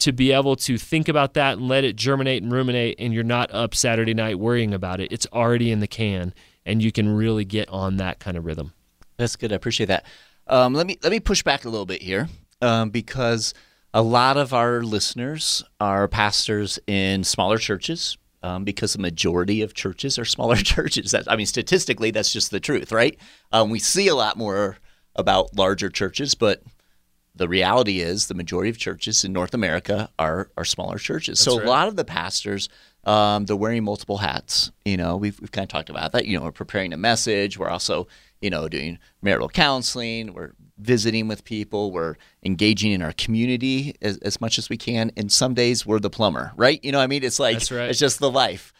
to 0.00 0.12
be 0.12 0.32
able 0.32 0.56
to 0.56 0.78
think 0.78 1.08
about 1.08 1.34
that 1.34 1.58
and 1.58 1.68
let 1.68 1.84
it 1.84 1.94
germinate 1.94 2.42
and 2.42 2.50
ruminate, 2.50 2.96
and 2.98 3.14
you're 3.14 3.22
not 3.22 3.52
up 3.52 3.72
Saturday 3.72 4.14
night 4.14 4.38
worrying 4.38 4.74
about 4.74 5.00
it. 5.00 5.12
It's 5.12 5.26
already 5.32 5.70
in 5.70 5.78
the 5.78 5.86
can, 5.86 6.34
and 6.66 6.82
you 6.82 6.90
can 6.90 7.14
really 7.14 7.44
get 7.44 7.68
on 7.68 7.98
that 7.98 8.18
kind 8.18 8.36
of 8.36 8.44
rhythm. 8.44 8.72
That's 9.16 9.36
good. 9.36 9.52
I 9.52 9.56
appreciate 9.56 9.86
that. 9.86 10.04
Um, 10.48 10.74
let 10.74 10.88
me 10.88 10.98
let 11.04 11.12
me 11.12 11.20
push 11.20 11.44
back 11.44 11.64
a 11.64 11.68
little 11.68 11.86
bit 11.86 12.02
here 12.02 12.28
um, 12.60 12.90
because 12.90 13.54
a 13.94 14.02
lot 14.02 14.36
of 14.36 14.52
our 14.52 14.82
listeners 14.82 15.62
are 15.78 16.08
pastors 16.08 16.80
in 16.88 17.22
smaller 17.22 17.58
churches. 17.58 18.16
Um, 18.44 18.64
because 18.64 18.92
the 18.92 18.98
majority 18.98 19.62
of 19.62 19.72
churches 19.72 20.18
are 20.18 20.24
smaller 20.24 20.56
churches. 20.74 21.12
That 21.12 21.30
I 21.30 21.36
mean, 21.36 21.46
statistically, 21.46 22.10
that's 22.10 22.32
just 22.32 22.50
the 22.50 22.60
truth, 22.60 22.90
right? 22.90 23.16
Um, 23.52 23.70
we 23.70 23.78
see 23.78 24.08
a 24.08 24.16
lot 24.16 24.36
more 24.36 24.78
about 25.14 25.56
larger 25.56 25.90
churches, 25.90 26.34
but 26.34 26.62
the 27.34 27.48
reality 27.48 28.00
is 28.00 28.26
the 28.26 28.34
majority 28.34 28.68
of 28.68 28.78
churches 28.78 29.24
in 29.24 29.32
North 29.32 29.54
America 29.54 30.10
are 30.18 30.50
are 30.56 30.64
smaller 30.64 30.98
churches. 30.98 31.38
That's 31.38 31.44
so 31.44 31.58
right. 31.58 31.66
a 31.66 31.70
lot 31.70 31.88
of 31.88 31.96
the 31.96 32.04
pastors 32.04 32.68
um, 33.04 33.46
they're 33.46 33.56
wearing 33.56 33.84
multiple 33.84 34.18
hats. 34.18 34.70
You 34.84 34.96
know, 34.96 35.16
we've 35.16 35.38
we've 35.40 35.52
kind 35.52 35.64
of 35.64 35.68
talked 35.68 35.90
about 35.90 36.12
that. 36.12 36.26
You 36.26 36.38
know, 36.38 36.44
we're 36.44 36.52
preparing 36.52 36.92
a 36.92 36.96
message. 36.96 37.58
We're 37.58 37.70
also 37.70 38.06
you 38.40 38.50
know 38.50 38.68
doing 38.68 38.98
marital 39.22 39.48
counseling. 39.48 40.34
We're 40.34 40.52
visiting 40.78 41.28
with 41.28 41.44
people. 41.44 41.92
We're 41.92 42.16
engaging 42.44 42.92
in 42.92 43.02
our 43.02 43.12
community 43.12 43.94
as, 44.00 44.18
as 44.18 44.40
much 44.40 44.58
as 44.58 44.68
we 44.68 44.76
can. 44.76 45.12
And 45.16 45.30
some 45.30 45.54
days 45.54 45.86
we're 45.86 46.00
the 46.00 46.10
plumber, 46.10 46.52
right? 46.56 46.82
You 46.82 46.92
know, 46.92 46.98
what 46.98 47.04
I 47.04 47.08
mean, 47.08 47.24
it's 47.24 47.38
like 47.38 47.70
right. 47.70 47.90
it's 47.90 47.98
just 47.98 48.18
the 48.18 48.30
life. 48.30 48.72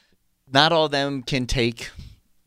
Not 0.53 0.73
all 0.73 0.87
of 0.87 0.93
them 0.93 1.23
can 1.23 1.47
take 1.47 1.91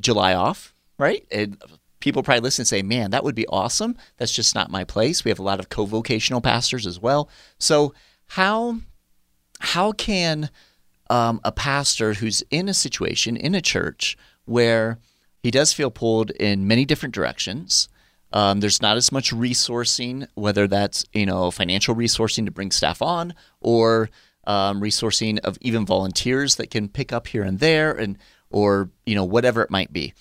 July 0.02 0.34
off, 0.34 0.74
right? 0.98 1.26
And 1.32 1.62
people 2.00 2.24
probably 2.24 2.42
listen 2.42 2.62
and 2.62 2.68
say, 2.68 2.82
man, 2.82 3.12
that 3.12 3.24
would 3.24 3.36
be 3.36 3.48
awesome. 3.48 3.98
That's 4.18 4.32
just 4.32 4.54
not 4.54 4.70
my 4.70 4.84
place. 4.84 5.24
We 5.24 5.30
have 5.30 5.40
a 5.40 5.44
lot 5.44 5.60
of 5.60 5.70
co 5.70 5.86
vocational 5.86 6.42
pastors 6.42 6.86
as 6.86 7.00
well. 7.00 7.30
So, 7.58 7.94
how, 8.28 8.80
how 9.60 9.92
can 9.92 10.50
um, 11.10 11.40
a 11.44 11.52
pastor 11.52 12.14
who's 12.14 12.44
in 12.50 12.68
a 12.68 12.74
situation 12.74 13.38
in 13.38 13.56
a 13.56 13.62
church 13.62 14.18
where 14.46 15.00
he 15.42 15.52
does 15.52 15.74
feel 15.74 15.92
pulled 15.92 16.32
in 16.32 16.68
many 16.68 16.86
different 16.86 17.14
directions, 17.14 17.88
um, 18.34 18.60
there's 18.60 18.82
not 18.82 18.98
as 18.98 19.12
much 19.12 19.32
resourcing, 19.32 20.28
whether 20.36 20.68
that's 20.68 21.06
you 21.14 21.26
know 21.26 21.52
financial 21.52 21.96
resourcing 21.96 22.46
to 22.46 22.52
bring 22.52 22.72
staff 22.72 23.02
on 23.02 23.34
or 23.62 24.10
um, 24.46 24.82
resourcing 24.82 25.40
of 25.40 25.58
even 25.62 25.86
volunteers 25.86 26.56
that 26.56 26.70
can 26.70 26.90
pick 26.90 27.12
up 27.12 27.28
here 27.28 27.44
and 27.44 27.60
there, 27.60 27.92
and 27.92 28.18
or 28.50 28.90
you 29.06 29.16
know 29.16 29.24
whatever 29.24 29.62
it 29.62 29.72
might 29.72 29.94
be. 29.94 30.14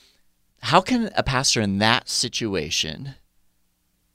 How 0.61 0.81
can 0.81 1.11
a 1.17 1.23
pastor 1.23 1.61
in 1.61 1.79
that 1.79 2.09
situation 2.09 3.15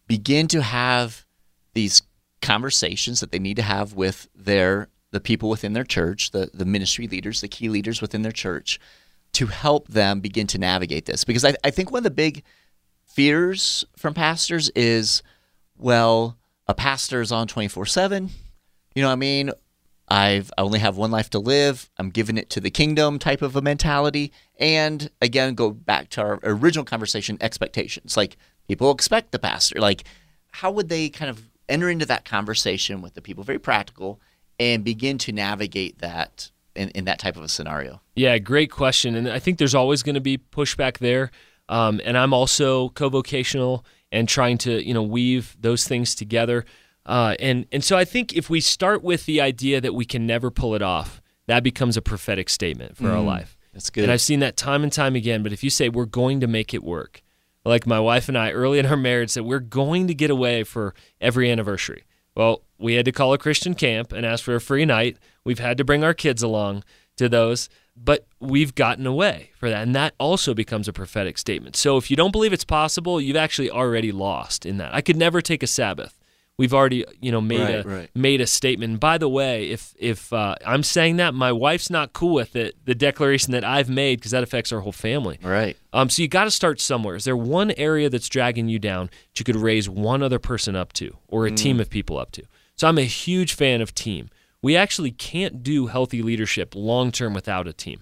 begin 0.08 0.48
to 0.48 0.62
have 0.62 1.26
these 1.74 2.02
conversations 2.42 3.20
that 3.20 3.32
they 3.32 3.40
need 3.40 3.58
to 3.58 3.62
have 3.62 3.94
with 3.94 4.28
their 4.36 4.88
the 5.12 5.20
people 5.20 5.50
within 5.50 5.74
their 5.74 5.84
church, 5.84 6.32
the 6.32 6.50
the 6.54 6.66
ministry 6.66 7.08
leaders, 7.08 7.42
the 7.42 7.48
key 7.48 7.70
leaders 7.70 8.02
within 8.02 8.22
their 8.22 8.32
church, 8.32 8.80
to 9.34 9.48
help 9.48 9.88
them 9.88 10.20
begin 10.22 10.48
to 10.48 10.58
navigate 10.58 11.06
this? 11.06 11.24
Because 11.24 11.46
I, 11.46 11.54
I 11.64 11.70
think 11.72 11.92
one 11.92 12.00
of 12.00 12.04
the 12.04 12.12
big 12.12 12.44
fears 13.20 13.84
from 13.98 14.14
pastors 14.14 14.70
is, 14.78 15.24
well, 15.78 16.38
a 16.70 16.74
pastor 16.74 17.20
is 17.20 17.34
on 17.34 17.48
twenty 17.48 17.68
four 17.68 17.86
seven. 17.86 18.30
You 18.96 19.02
know 19.02 19.10
what 19.10 19.14
I 19.14 19.18
mean? 19.18 19.52
I've 20.08 20.50
I 20.58 20.62
only 20.62 20.80
have 20.80 20.96
one 20.96 21.12
life 21.12 21.30
to 21.32 21.40
live. 21.40 21.90
I'm 21.98 22.12
giving 22.12 22.38
it 22.38 22.50
to 22.52 22.62
the 22.62 22.72
kingdom 22.72 23.20
type 23.20 23.42
of 23.42 23.58
a 23.58 23.62
mentality. 23.62 24.32
And 24.58 25.12
again, 25.22 25.54
go 25.54 25.72
back 25.72 26.08
to 26.12 26.22
our 26.22 26.40
original 26.44 26.86
conversation, 26.86 27.38
expectations. 27.42 28.16
Like 28.16 28.38
people 28.70 28.90
expect 28.90 29.34
the 29.34 29.40
pastor. 29.40 29.82
Like, 29.82 30.06
how 30.52 30.72
would 30.72 30.88
they 30.88 31.10
kind 31.10 31.30
of 31.30 31.42
enter 31.68 31.90
into 31.90 32.06
that 32.06 32.24
conversation 32.24 33.02
with 33.02 33.16
the 33.16 33.22
people? 33.22 33.44
Very 33.44 33.60
practical 33.60 34.22
and 34.58 34.82
begin 34.82 35.18
to 35.18 35.34
navigate 35.34 36.00
that 36.00 36.52
in, 36.74 36.88
in 36.92 37.04
that 37.04 37.20
type 37.20 37.36
of 37.36 37.44
a 37.44 37.50
scenario. 37.50 38.00
Yeah, 38.16 38.38
great 38.38 38.72
question. 38.72 39.14
And 39.14 39.30
I 39.30 39.40
think 39.40 39.58
there's 39.58 39.76
always 39.76 40.04
going 40.04 40.16
to 40.16 40.22
be 40.22 40.38
pushback 40.38 41.00
there. 41.00 41.32
Um, 41.70 42.02
and 42.04 42.18
I'm 42.18 42.34
also 42.34 42.90
co-vocational 42.90 43.86
and 44.12 44.28
trying 44.28 44.58
to, 44.60 44.86
you 44.86 44.94
know, 44.94 45.04
weave 45.04 45.56
those 45.58 45.88
things 45.88 46.16
together. 46.16 46.66
Uh, 47.06 47.36
and 47.40 47.66
and 47.72 47.84
so 47.84 47.96
I 47.96 48.06
think 48.06 48.34
if 48.36 48.50
we 48.50 48.60
start 48.60 49.04
with 49.04 49.26
the 49.26 49.40
idea 49.40 49.80
that 49.80 49.94
we 49.94 50.04
can 50.04 50.28
never 50.28 50.52
pull 50.52 50.76
it 50.76 50.82
off, 50.82 51.22
that 51.48 51.64
becomes 51.64 51.96
a 51.96 52.02
prophetic 52.02 52.50
statement 52.50 52.98
for 52.98 53.10
our 53.10 53.22
life. 53.22 53.58
That's 53.74 53.90
good. 53.90 54.04
And 54.04 54.12
I've 54.12 54.22
seen 54.22 54.40
that 54.42 54.58
time 54.58 54.84
and 54.84 54.92
time 54.92 55.16
again. 55.16 55.44
But 55.44 55.54
if 55.54 55.64
you 55.64 55.70
say 55.70 55.90
we're 55.90 56.06
going 56.06 56.40
to 56.42 56.48
make 56.48 56.74
it 56.74 56.84
work, 56.84 57.22
like 57.64 57.88
my 57.88 58.00
wife 58.00 58.28
and 58.28 58.38
I 58.38 58.52
early 58.52 58.80
in 58.80 58.86
our 58.86 58.98
marriage 58.98 59.30
said, 59.30 59.46
we're 59.46 59.60
going 59.60 60.08
to 60.08 60.14
get 60.14 60.30
away 60.30 60.64
for 60.64 60.94
every 61.22 61.52
anniversary. 61.52 62.04
Well, 62.36 62.64
we 62.78 62.96
had 62.96 63.06
to 63.06 63.12
call 63.12 63.34
a 63.34 63.38
Christian 63.38 63.76
camp 63.76 64.12
and 64.12 64.26
ask 64.26 64.44
for 64.44 64.56
a 64.56 64.62
free 64.62 64.86
night. 64.86 65.18
We've 65.44 65.60
had 65.60 65.78
to 65.78 65.84
bring 65.84 66.04
our 66.04 66.14
kids 66.14 66.42
along 66.42 66.84
to 67.20 67.30
those, 67.30 67.70
but 67.96 68.26
we've 68.40 68.74
gotten 68.76 69.06
away 69.06 69.52
for 69.58 69.70
that. 69.70 69.84
And 69.84 69.94
that 69.96 70.16
also 70.20 70.54
becomes 70.54 70.88
a 70.88 70.94
prophetic 70.94 71.38
statement. 71.38 71.76
So 71.76 71.96
if 71.98 72.10
you 72.10 72.18
don't 72.18 72.32
believe 72.32 72.52
it's 72.54 72.66
possible, 72.66 73.22
you've 73.22 73.36
actually 73.38 73.70
already 73.70 74.12
lost 74.12 74.66
in 74.66 74.78
that. 74.78 74.94
I 74.94 75.02
could 75.02 75.16
never 75.18 75.42
take 75.42 75.62
a 75.64 75.68
Sabbath. 75.68 76.16
We've 76.58 76.74
already, 76.74 77.06
you 77.22 77.32
know, 77.32 77.40
made 77.40 77.62
Right, 77.62 77.86
a 77.86 77.88
right. 77.88 78.10
made 78.14 78.42
a 78.42 78.48
statement. 78.48 78.90
And 78.92 79.00
by 79.00 79.18
the 79.18 79.30
way, 79.30 79.70
if 79.70 79.94
if 79.98 80.34
uh, 80.34 80.56
I'm 80.66 80.84
saying 80.84 81.16
that, 81.16 81.34
my 81.34 81.54
wife's 81.54 81.90
not 81.90 82.12
cool 82.12 82.34
with 82.34 82.54
it. 82.58 82.76
The 82.84 82.94
declaration 82.96 83.54
that 83.54 83.64
I've 83.64 83.90
made 83.90 84.20
because 84.20 84.32
that 84.32 84.44
affects 84.44 84.74
our 84.74 84.82
whole 84.82 84.92
family. 84.92 85.38
right. 85.42 85.78
Um, 85.94 86.10
so 86.10 86.22
you 86.22 86.28
got 86.28 86.44
to 86.44 86.52
start 86.52 86.82
somewhere. 86.82 87.16
Is 87.16 87.24
there 87.24 87.38
one 87.38 87.72
area 87.78 88.10
that's 88.10 88.28
dragging 88.28 88.68
you 88.68 88.78
down 88.78 89.06
that 89.08 89.40
you 89.40 89.46
could 89.46 89.56
raise 89.56 89.88
one 89.90 90.22
other 90.22 90.38
person 90.38 90.76
up 90.76 90.92
to, 90.94 91.16
or 91.30 91.46
a 91.46 91.52
team 91.52 91.80
of 91.80 91.90
people 91.90 92.18
up 92.20 92.32
to? 92.34 92.44
So 92.76 92.88
I'm 92.90 92.98
a 92.98 93.04
huge 93.04 93.54
fan 93.54 93.80
of 93.82 93.96
team. 93.96 94.30
We 94.62 94.76
actually 94.76 95.12
can't 95.12 95.64
do 95.64 95.88
healthy 95.88 96.22
leadership 96.22 96.76
long 96.76 97.12
term 97.12 97.34
without 97.34 97.68
a 97.68 97.74
team. 97.74 98.02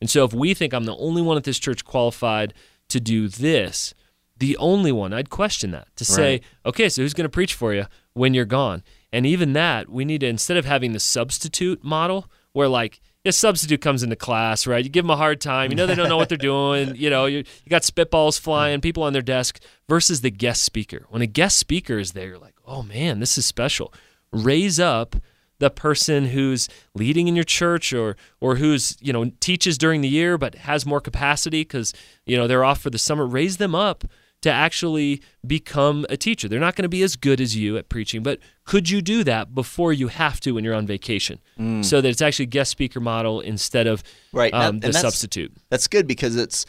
And 0.00 0.08
so 0.08 0.24
if 0.24 0.32
we 0.32 0.54
think 0.54 0.72
I'm 0.72 0.84
the 0.84 0.96
only 0.96 1.22
one 1.22 1.36
at 1.36 1.44
this 1.44 1.58
church 1.58 1.84
qualified 1.84 2.54
to 2.88 3.00
do 3.00 3.28
this, 3.28 3.94
the 4.36 4.56
only 4.58 4.92
one, 4.92 5.12
I'd 5.12 5.30
question 5.30 5.72
that 5.72 5.88
to 5.96 6.04
say, 6.04 6.30
Right. 6.32 6.42
okay, 6.66 6.88
so 6.88 7.02
who's 7.02 7.14
going 7.14 7.24
to 7.24 7.28
preach 7.28 7.54
for 7.54 7.74
you 7.74 7.86
when 8.14 8.32
you're 8.34 8.44
gone? 8.44 8.84
And 9.12 9.26
even 9.26 9.52
that, 9.54 9.88
we 9.88 10.04
need 10.04 10.20
to, 10.20 10.28
instead 10.28 10.56
of 10.56 10.64
having 10.64 10.92
the 10.92 11.00
substitute 11.00 11.82
model 11.82 12.30
where 12.52 12.68
like, 12.68 13.00
a 13.24 13.32
substitute 13.32 13.82
comes 13.82 14.02
into 14.02 14.16
class, 14.16 14.66
right? 14.66 14.82
You 14.82 14.88
give 14.88 15.04
them 15.04 15.10
a 15.10 15.16
hard 15.16 15.38
time. 15.40 15.70
You 15.70 15.76
know 15.76 15.86
they 15.86 15.94
don't 15.94 16.08
know 16.08 16.16
what 16.16 16.30
they're 16.30 16.38
doing. 16.38 16.94
You 16.96 17.10
know 17.10 17.26
you, 17.26 17.38
you 17.38 17.68
got 17.68 17.82
spitballs 17.82 18.40
flying, 18.40 18.80
people 18.80 19.02
on 19.02 19.12
their 19.12 19.20
desk. 19.20 19.60
Versus 19.86 20.22
the 20.22 20.30
guest 20.30 20.64
speaker. 20.64 21.04
When 21.10 21.20
a 21.20 21.26
guest 21.26 21.58
speaker 21.58 21.98
is 21.98 22.12
there, 22.12 22.28
you're 22.28 22.38
like, 22.38 22.54
oh 22.66 22.82
man, 22.82 23.20
this 23.20 23.36
is 23.36 23.44
special. 23.44 23.92
Raise 24.32 24.80
up 24.80 25.16
the 25.60 25.70
person 25.70 26.26
who's 26.26 26.68
leading 26.94 27.26
in 27.28 27.34
your 27.34 27.44
church 27.44 27.92
or 27.92 28.16
or 28.40 28.56
who's 28.56 28.96
you 29.00 29.12
know 29.12 29.30
teaches 29.40 29.76
during 29.78 30.00
the 30.02 30.08
year 30.08 30.38
but 30.38 30.54
has 30.54 30.86
more 30.86 31.00
capacity 31.00 31.62
because 31.62 31.92
you 32.26 32.36
know 32.36 32.46
they're 32.46 32.64
off 32.64 32.80
for 32.80 32.90
the 32.90 32.98
summer. 32.98 33.26
Raise 33.26 33.56
them 33.56 33.74
up 33.74 34.04
to 34.40 34.50
actually 34.50 35.20
become 35.44 36.06
a 36.08 36.16
teacher. 36.16 36.46
They're 36.48 36.60
not 36.60 36.76
going 36.76 36.84
to 36.84 36.88
be 36.88 37.02
as 37.02 37.16
good 37.16 37.40
as 37.40 37.56
you 37.56 37.76
at 37.76 37.88
preaching, 37.88 38.22
but 38.22 38.38
could 38.64 38.88
you 38.88 39.02
do 39.02 39.24
that 39.24 39.52
before 39.52 39.92
you 39.92 40.06
have 40.06 40.38
to 40.42 40.52
when 40.52 40.62
you're 40.62 40.74
on 40.76 40.86
vacation? 40.86 41.40
So 41.82 42.00
that 42.00 42.08
it's 42.08 42.22
actually 42.22 42.46
guest 42.46 42.70
speaker 42.70 43.00
model 43.00 43.40
instead 43.40 43.88
of 43.88 44.04
Right. 44.32 44.54
um, 44.54 44.76
And 44.76 44.82
the 44.82 44.86
that's- 44.88 45.02
substitute. 45.02 45.52
That's 45.70 45.88
good 45.88 46.06
because 46.06 46.36
it's 46.36 46.66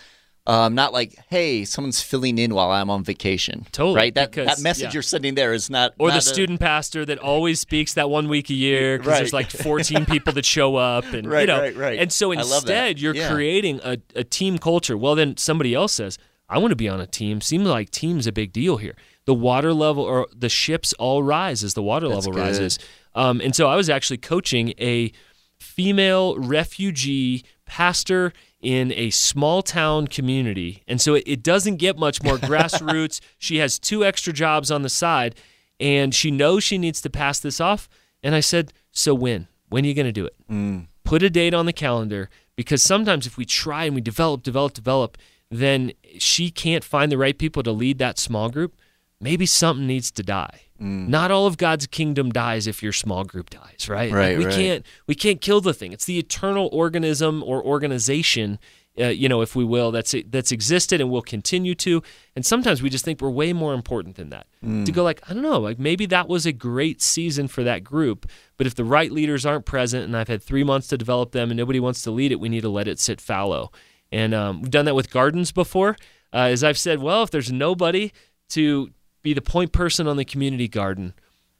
um, 0.47 0.73
not 0.73 0.93
like, 0.93 1.15
hey, 1.29 1.63
someone's 1.65 2.01
filling 2.01 2.37
in 2.39 2.53
while 2.55 2.71
I'm 2.71 2.89
on 2.89 3.03
vacation. 3.03 3.67
Totally, 3.71 3.95
Right. 3.95 4.15
That 4.15 4.31
because- 4.31 4.47
that 4.47 4.61
message 4.63 4.83
yeah. 4.85 4.91
you're 4.93 5.03
sending 5.03 5.35
there 5.35 5.53
is 5.53 5.69
not. 5.69 5.93
Or 5.99 6.07
not 6.07 6.13
the 6.13 6.17
a- 6.19 6.21
student 6.21 6.59
pastor 6.59 7.05
that 7.05 7.19
always 7.19 7.59
speaks 7.59 7.93
that 7.93 8.09
one 8.09 8.27
week 8.29 8.49
a 8.49 8.53
year 8.55 8.97
because 8.97 9.17
there's 9.19 9.33
like 9.33 9.51
14 9.51 10.05
people 10.05 10.33
that 10.33 10.45
show 10.45 10.75
up 10.75 11.03
and 11.05 11.25
you 11.31 11.45
know 11.45 11.59
right, 11.61 11.75
right. 11.75 11.99
and 11.99 12.11
so 12.11 12.31
I 12.31 12.37
love 12.37 12.65
that. 12.65 12.89
instead 12.89 12.99
you're 12.99 13.15
Yeah. 13.15 13.31
creating 13.31 13.79
a, 13.83 13.97
a 14.15 14.23
team 14.23 14.57
culture. 14.57 14.97
Well 14.97 15.13
then 15.15 15.37
somebody 15.37 15.75
else 15.75 15.93
says, 15.93 16.17
I 16.47 16.57
want 16.57 16.71
to 16.71 16.75
be 16.75 16.89
on 16.89 16.99
a 16.99 17.05
team. 17.05 17.41
Seems 17.41 17.67
like 17.67 17.91
team's 17.91 18.25
a 18.25 18.31
big 18.31 18.51
deal 18.51 18.77
here. 18.77 18.95
The 19.25 19.35
water 19.35 19.71
level 19.71 20.03
or 20.03 20.27
the 20.35 20.49
ships 20.49 20.93
all 20.93 21.21
rise 21.21 21.63
as 21.63 21.75
the 21.75 21.83
water 21.83 22.07
That's 22.07 22.25
level 22.25 22.33
good. 22.41 22.47
rises. 22.47 22.79
Um, 23.13 23.39
and 23.41 23.55
so 23.55 23.67
I 23.67 23.75
was 23.75 23.87
actually 23.87 24.17
coaching 24.17 24.73
a 24.79 25.11
female 25.59 26.37
refugee 26.39 27.43
pastor 27.69 28.33
in 28.61 28.91
a 28.93 29.11
small 29.11 29.61
town 29.61 30.07
community. 30.07 30.83
And 30.87 30.99
so 30.99 31.13
it, 31.13 31.23
it 31.27 31.43
doesn't 31.43 31.77
get 31.77 31.97
much 31.97 32.21
more 32.23 32.37
grassroots. 32.49 33.21
She 33.37 33.57
has 33.57 33.77
two 33.77 34.03
extra 34.03 34.33
jobs 34.33 34.71
on 34.71 34.81
the 34.81 34.89
side 34.89 35.35
and 35.79 36.13
she 36.13 36.31
knows 36.31 36.63
she 36.63 36.79
needs 36.79 36.99
to 37.01 37.09
pass 37.09 37.39
this 37.39 37.61
off. 37.61 37.87
And 38.23 38.33
I 38.33 38.39
said, 38.39 38.73
So 38.91 39.13
when? 39.13 39.47
When 39.69 39.85
are 39.85 39.87
you 39.87 39.93
going 39.93 40.07
to 40.07 40.11
do 40.11 40.25
it? 40.25 40.35
Mm. 40.49 40.87
Put 41.03 41.21
a 41.21 41.29
date 41.29 41.53
on 41.53 41.67
the 41.67 41.73
calendar 41.73 42.29
because 42.55 42.81
sometimes 42.81 43.27
if 43.27 43.37
we 43.37 43.45
try 43.45 43.85
and 43.85 43.93
we 43.93 44.01
develop, 44.01 44.41
develop, 44.41 44.73
develop, 44.73 45.17
then 45.51 45.93
she 46.17 46.49
can't 46.49 46.83
find 46.83 47.11
the 47.11 47.17
right 47.17 47.37
people 47.37 47.61
to 47.63 47.71
lead 47.71 47.99
that 47.99 48.17
small 48.17 48.49
group. 48.49 48.75
Maybe 49.21 49.45
something 49.45 49.85
needs 49.85 50.11
to 50.11 50.23
die. 50.23 50.61
Not 50.81 51.29
all 51.29 51.45
of 51.45 51.57
God's 51.57 51.87
kingdom 51.87 52.31
dies 52.31 52.65
if 52.65 52.81
your 52.81 52.93
small 52.93 53.25
group 53.25 53.49
dies, 53.49 53.89
right? 53.89 54.09
Like, 54.09 54.17
Right, 54.17 54.37
we 54.37 54.45
right. 54.45 54.53
can't 54.53 54.85
we 55.07 55.15
can't 55.15 55.41
kill 55.41 55.59
the 55.59 55.73
thing. 55.73 55.91
It's 55.91 56.05
the 56.05 56.17
eternal 56.17 56.69
organism 56.71 57.43
or 57.43 57.61
organization 57.61 58.59
uh, 58.99 59.07
you 59.07 59.29
know, 59.29 59.41
if 59.41 59.55
we 59.55 59.63
will, 59.63 59.91
that's 59.91 60.13
that's 60.27 60.51
existed 60.51 60.99
and 60.99 61.09
will 61.09 61.21
continue 61.21 61.73
to. 61.75 62.03
And 62.35 62.45
sometimes 62.45 62.81
we 62.81 62.89
just 62.89 63.05
think 63.05 63.21
we're 63.21 63.29
way 63.29 63.53
more 63.53 63.73
important 63.73 64.15
than 64.15 64.29
that. 64.29 64.47
Mm. 64.65 64.85
To 64.85 64.91
go 64.91 65.03
like, 65.03 65.21
I 65.29 65.33
don't 65.33 65.43
know, 65.43 65.59
like 65.59 65.79
maybe 65.79 66.05
that 66.07 66.27
was 66.27 66.45
a 66.45 66.51
great 66.51 67.01
season 67.01 67.47
for 67.47 67.63
that 67.63 67.83
group, 67.83 68.29
but 68.57 68.67
if 68.67 68.75
the 68.75 68.83
right 68.83 69.11
leaders 69.11 69.45
aren't 69.45 69.65
present, 69.65 70.03
and 70.03 70.17
I've 70.17 70.27
had 70.27 70.43
three 70.43 70.63
months 70.63 70.87
to 70.87 70.97
develop 70.97 71.31
them, 71.31 71.49
and 71.49 71.57
nobody 71.57 71.79
wants 71.79 72.01
to 72.03 72.11
lead 72.11 72.31
it, 72.31 72.39
we 72.39 72.49
need 72.49 72.61
to 72.61 72.69
let 72.69 72.87
it 72.87 72.99
sit 72.99 73.21
fallow. 73.21 73.71
And 74.11 74.33
um, 74.33 74.61
we've 74.61 74.71
done 74.71 74.85
that 74.85 74.95
with 74.95 75.11
gardens 75.11 75.51
before. 75.51 75.95
Uh, 76.33 76.49
as 76.49 76.63
I've 76.63 76.77
said, 76.77 76.99
well, 76.99 77.23
if 77.23 77.31
there's 77.31 77.51
nobody 77.51 78.11
to 78.49 78.89
be 79.21 79.33
the 79.33 79.41
point 79.41 79.71
person 79.71 80.07
on 80.07 80.17
the 80.17 80.25
community 80.25 80.67
garden, 80.67 81.13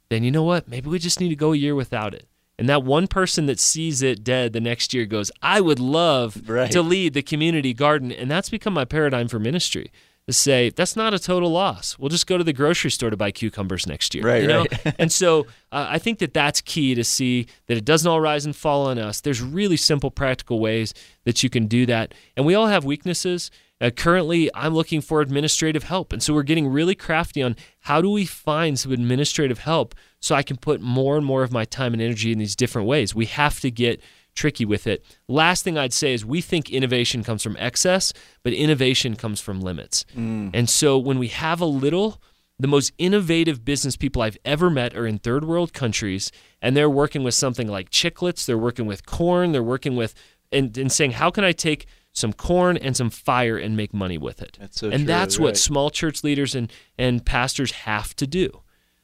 then 0.10 0.24
you 0.24 0.32
know 0.32 0.44
what? 0.44 0.68
Maybe 0.68 0.90
we 0.90 1.00
just 1.00 1.20
need 1.20 1.30
to 1.30 1.36
go 1.36 1.54
a 1.54 1.58
year 1.58 1.76
without 1.76 2.14
it. 2.14 2.28
And 2.58 2.68
that 2.68 2.84
one 2.84 3.08
person 3.08 3.46
that 3.46 3.60
sees 3.60 4.02
it 4.02 4.22
dead 4.22 4.52
the 4.52 4.60
next 4.60 4.94
year 4.94 5.06
goes, 5.06 5.32
I 5.42 5.62
would 5.62 5.80
love 5.80 6.42
right. 6.46 6.70
to 6.72 6.82
lead 6.82 7.14
the 7.14 7.22
community 7.22 7.74
garden. 7.74 8.12
And 8.12 8.30
that's 8.30 8.50
become 8.50 8.74
my 8.74 8.84
paradigm 8.84 9.30
for 9.30 9.40
ministry 9.40 9.92
to 10.30 10.34
say, 10.34 10.70
that's 10.70 10.96
not 10.96 11.14
a 11.14 11.20
total 11.20 11.50
loss. 11.50 11.98
We'll 11.98 12.10
just 12.10 12.28
go 12.28 12.38
to 12.38 12.44
the 12.44 12.52
grocery 12.52 12.92
store 12.92 13.10
to 13.10 13.18
buy 13.18 13.32
cucumbers 13.32 13.88
next 13.88 14.14
year. 14.14 14.26
Right, 14.26 14.42
you 14.42 14.48
know? 14.48 14.66
right. 14.86 14.96
and 15.00 15.12
so 15.12 15.48
uh, 15.72 15.88
I 15.90 16.00
think 16.00 16.20
that 16.20 16.34
that's 16.34 16.60
key 16.60 16.96
to 16.96 17.04
see 17.04 17.48
that 17.68 17.78
it 17.78 17.86
doesn't 17.86 18.10
all 18.10 18.20
rise 18.20 18.46
and 18.46 18.54
fall 18.56 18.88
on 18.88 19.00
us. 19.00 19.22
There's 19.22 19.42
really 19.42 19.78
simple, 19.78 20.12
practical 20.12 20.60
ways 20.60 20.94
that 21.24 21.42
you 21.42 21.50
can 21.50 21.66
do 21.68 21.86
that. 21.86 22.14
And 22.36 22.46
we 22.46 22.56
all 22.56 22.68
have 22.68 22.84
weaknesses. 22.84 23.52
Uh, 23.82 23.90
currently, 23.90 24.50
I'm 24.54 24.74
looking 24.74 25.02
for 25.02 25.22
administrative 25.22 25.84
help. 25.84 26.12
And 26.12 26.22
so 26.22 26.34
we're 26.34 26.44
getting 26.44 26.68
really 26.68 26.96
crafty 26.96 27.42
on 27.42 27.56
how 27.82 28.02
do 28.02 28.10
we 28.10 28.26
find 28.26 28.78
some 28.78 28.92
administrative 28.92 29.60
help 29.60 29.96
so 30.20 30.36
I 30.36 30.44
can 30.44 30.58
put 30.58 30.82
more 30.82 31.16
and 31.16 31.26
more 31.26 31.44
of 31.44 31.52
my 31.52 31.66
time 31.66 31.94
and 31.94 32.02
energy 32.02 32.32
in 32.32 32.40
these 32.40 32.56
different 32.56 32.88
ways. 32.88 33.16
We 33.16 33.26
have 33.28 33.60
to 33.62 33.72
get 33.72 34.02
tricky 34.36 34.66
with 34.66 34.86
it. 34.86 35.06
Last 35.28 35.64
thing 35.64 35.78
I'd 35.78 35.94
say 35.94 36.14
is 36.14 36.26
we 36.26 36.42
think 36.42 36.70
innovation 36.70 37.24
comes 37.24 37.42
from 37.44 37.58
excess, 37.58 38.14
but 38.44 38.54
innovation 38.54 39.16
comes 39.16 39.40
from 39.40 39.62
limits. 39.62 40.06
Mm. 40.16 40.52
And 40.54 40.70
so 40.70 40.98
when 40.98 41.20
we 41.20 41.30
have 41.30 41.62
a 41.62 41.66
little, 41.66 42.22
the 42.58 42.68
most 42.68 42.92
innovative 42.98 43.64
business 43.64 43.96
people 43.96 44.22
I've 44.22 44.38
ever 44.44 44.70
met 44.70 44.96
are 44.96 45.08
in 45.08 45.20
third 45.20 45.46
world 45.46 45.74
countries, 45.74 46.32
and 46.62 46.76
they're 46.76 46.90
working 46.90 47.24
with 47.24 47.34
something 47.34 47.68
like 47.68 47.90
chiclets, 47.90 48.46
they're 48.46 48.58
working 48.58 48.86
with 48.86 49.06
corn, 49.06 49.54
they're 49.54 49.64
working 49.64 49.96
with, 49.96 50.14
and, 50.52 50.78
and 50.78 50.92
saying, 50.92 51.12
how 51.12 51.32
can 51.32 51.44
I 51.44 51.54
take 51.54 51.88
some 52.20 52.34
corn 52.34 52.78
and 52.78 52.96
some 52.96 53.10
fire 53.10 53.58
and 53.58 53.76
make 53.76 53.94
money 53.94 54.18
with 54.18 54.42
it. 54.42 54.58
That's 54.60 54.80
so 54.80 54.90
and 54.90 55.00
true, 55.00 55.06
that's 55.06 55.38
right. 55.38 55.46
what 55.46 55.58
small 55.58 55.90
church 55.90 56.24
leaders 56.24 56.56
and, 56.56 56.72
and 56.98 57.26
pastors 57.26 57.72
have 57.72 58.16
to 58.18 58.28
do. 58.28 58.62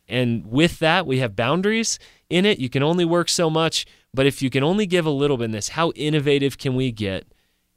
And 0.08 0.46
with 0.46 0.80
that, 0.80 1.08
we 1.08 1.20
have 1.20 1.36
boundaries 1.36 1.98
in 2.30 2.46
it. 2.46 2.60
You 2.60 2.70
can 2.70 2.84
only 2.84 3.06
work 3.06 3.30
so 3.30 3.50
much, 3.50 3.86
but 4.14 4.26
if 4.26 4.42
you 4.42 4.50
can 4.50 4.64
only 4.64 4.86
give 4.86 5.06
a 5.06 5.12
little 5.12 5.38
bit 5.38 5.46
in 5.46 5.52
this, 5.52 5.70
how 5.70 5.92
innovative 5.96 6.58
can 6.58 6.76
we 6.76 6.92
get? 6.92 7.26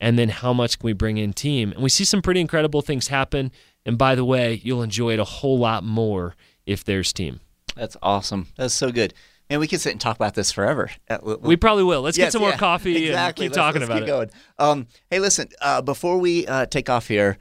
And 0.01 0.18
then 0.18 0.29
how 0.29 0.53
much 0.53 0.79
can 0.79 0.87
we 0.87 0.92
bring 0.92 1.16
in 1.16 1.33
team? 1.33 1.72
And 1.72 1.83
we 1.83 1.88
see 1.88 2.05
some 2.05 2.22
pretty 2.22 2.40
incredible 2.40 2.83
things 2.83 3.09
happen. 3.09 3.51
And 3.85 3.98
by 3.98 4.14
the 4.14 4.24
way, 4.24 4.61
you'll 4.62 4.83
enjoy 4.83 5.14
it 5.14 5.18
a 5.18 5.24
whole 5.24 5.59
lot 5.59 5.83
more 5.83 6.37
if 6.66 6.85
there's 6.85 7.12
team. 7.12 7.40
That's 7.74 7.96
awesome. 8.03 8.48
That's 8.57 8.74
so 8.74 8.92
good. 8.92 9.14
And 9.50 9.61
we 9.61 9.66
can 9.66 9.78
sit 9.78 9.92
and 9.92 10.00
talk 10.00 10.16
about 10.16 10.34
this 10.34 10.52
forever. 10.52 10.90
Uh, 11.08 11.37
we 11.40 11.56
probably 11.56 11.84
will. 11.84 12.02
Let's 12.02 12.18
yes, 12.18 12.26
get 12.26 12.32
some 12.32 12.42
yeah, 12.42 12.48
more 12.48 12.58
coffee 12.58 13.06
exactly. 13.06 13.46
and 13.46 13.54
keep 13.54 13.56
let's, 13.56 13.56
talking 13.56 13.80
let's 13.80 13.88
about 13.88 13.98
keep 14.00 14.04
it. 14.04 14.06
Going. 14.06 14.30
Um, 14.58 14.87
hey, 15.11 15.20
listen, 15.20 15.48
uh, 15.62 15.80
before 15.80 16.18
we 16.18 16.46
uh, 16.46 16.66
take 16.66 16.90
off 16.90 17.08
here, 17.08 17.38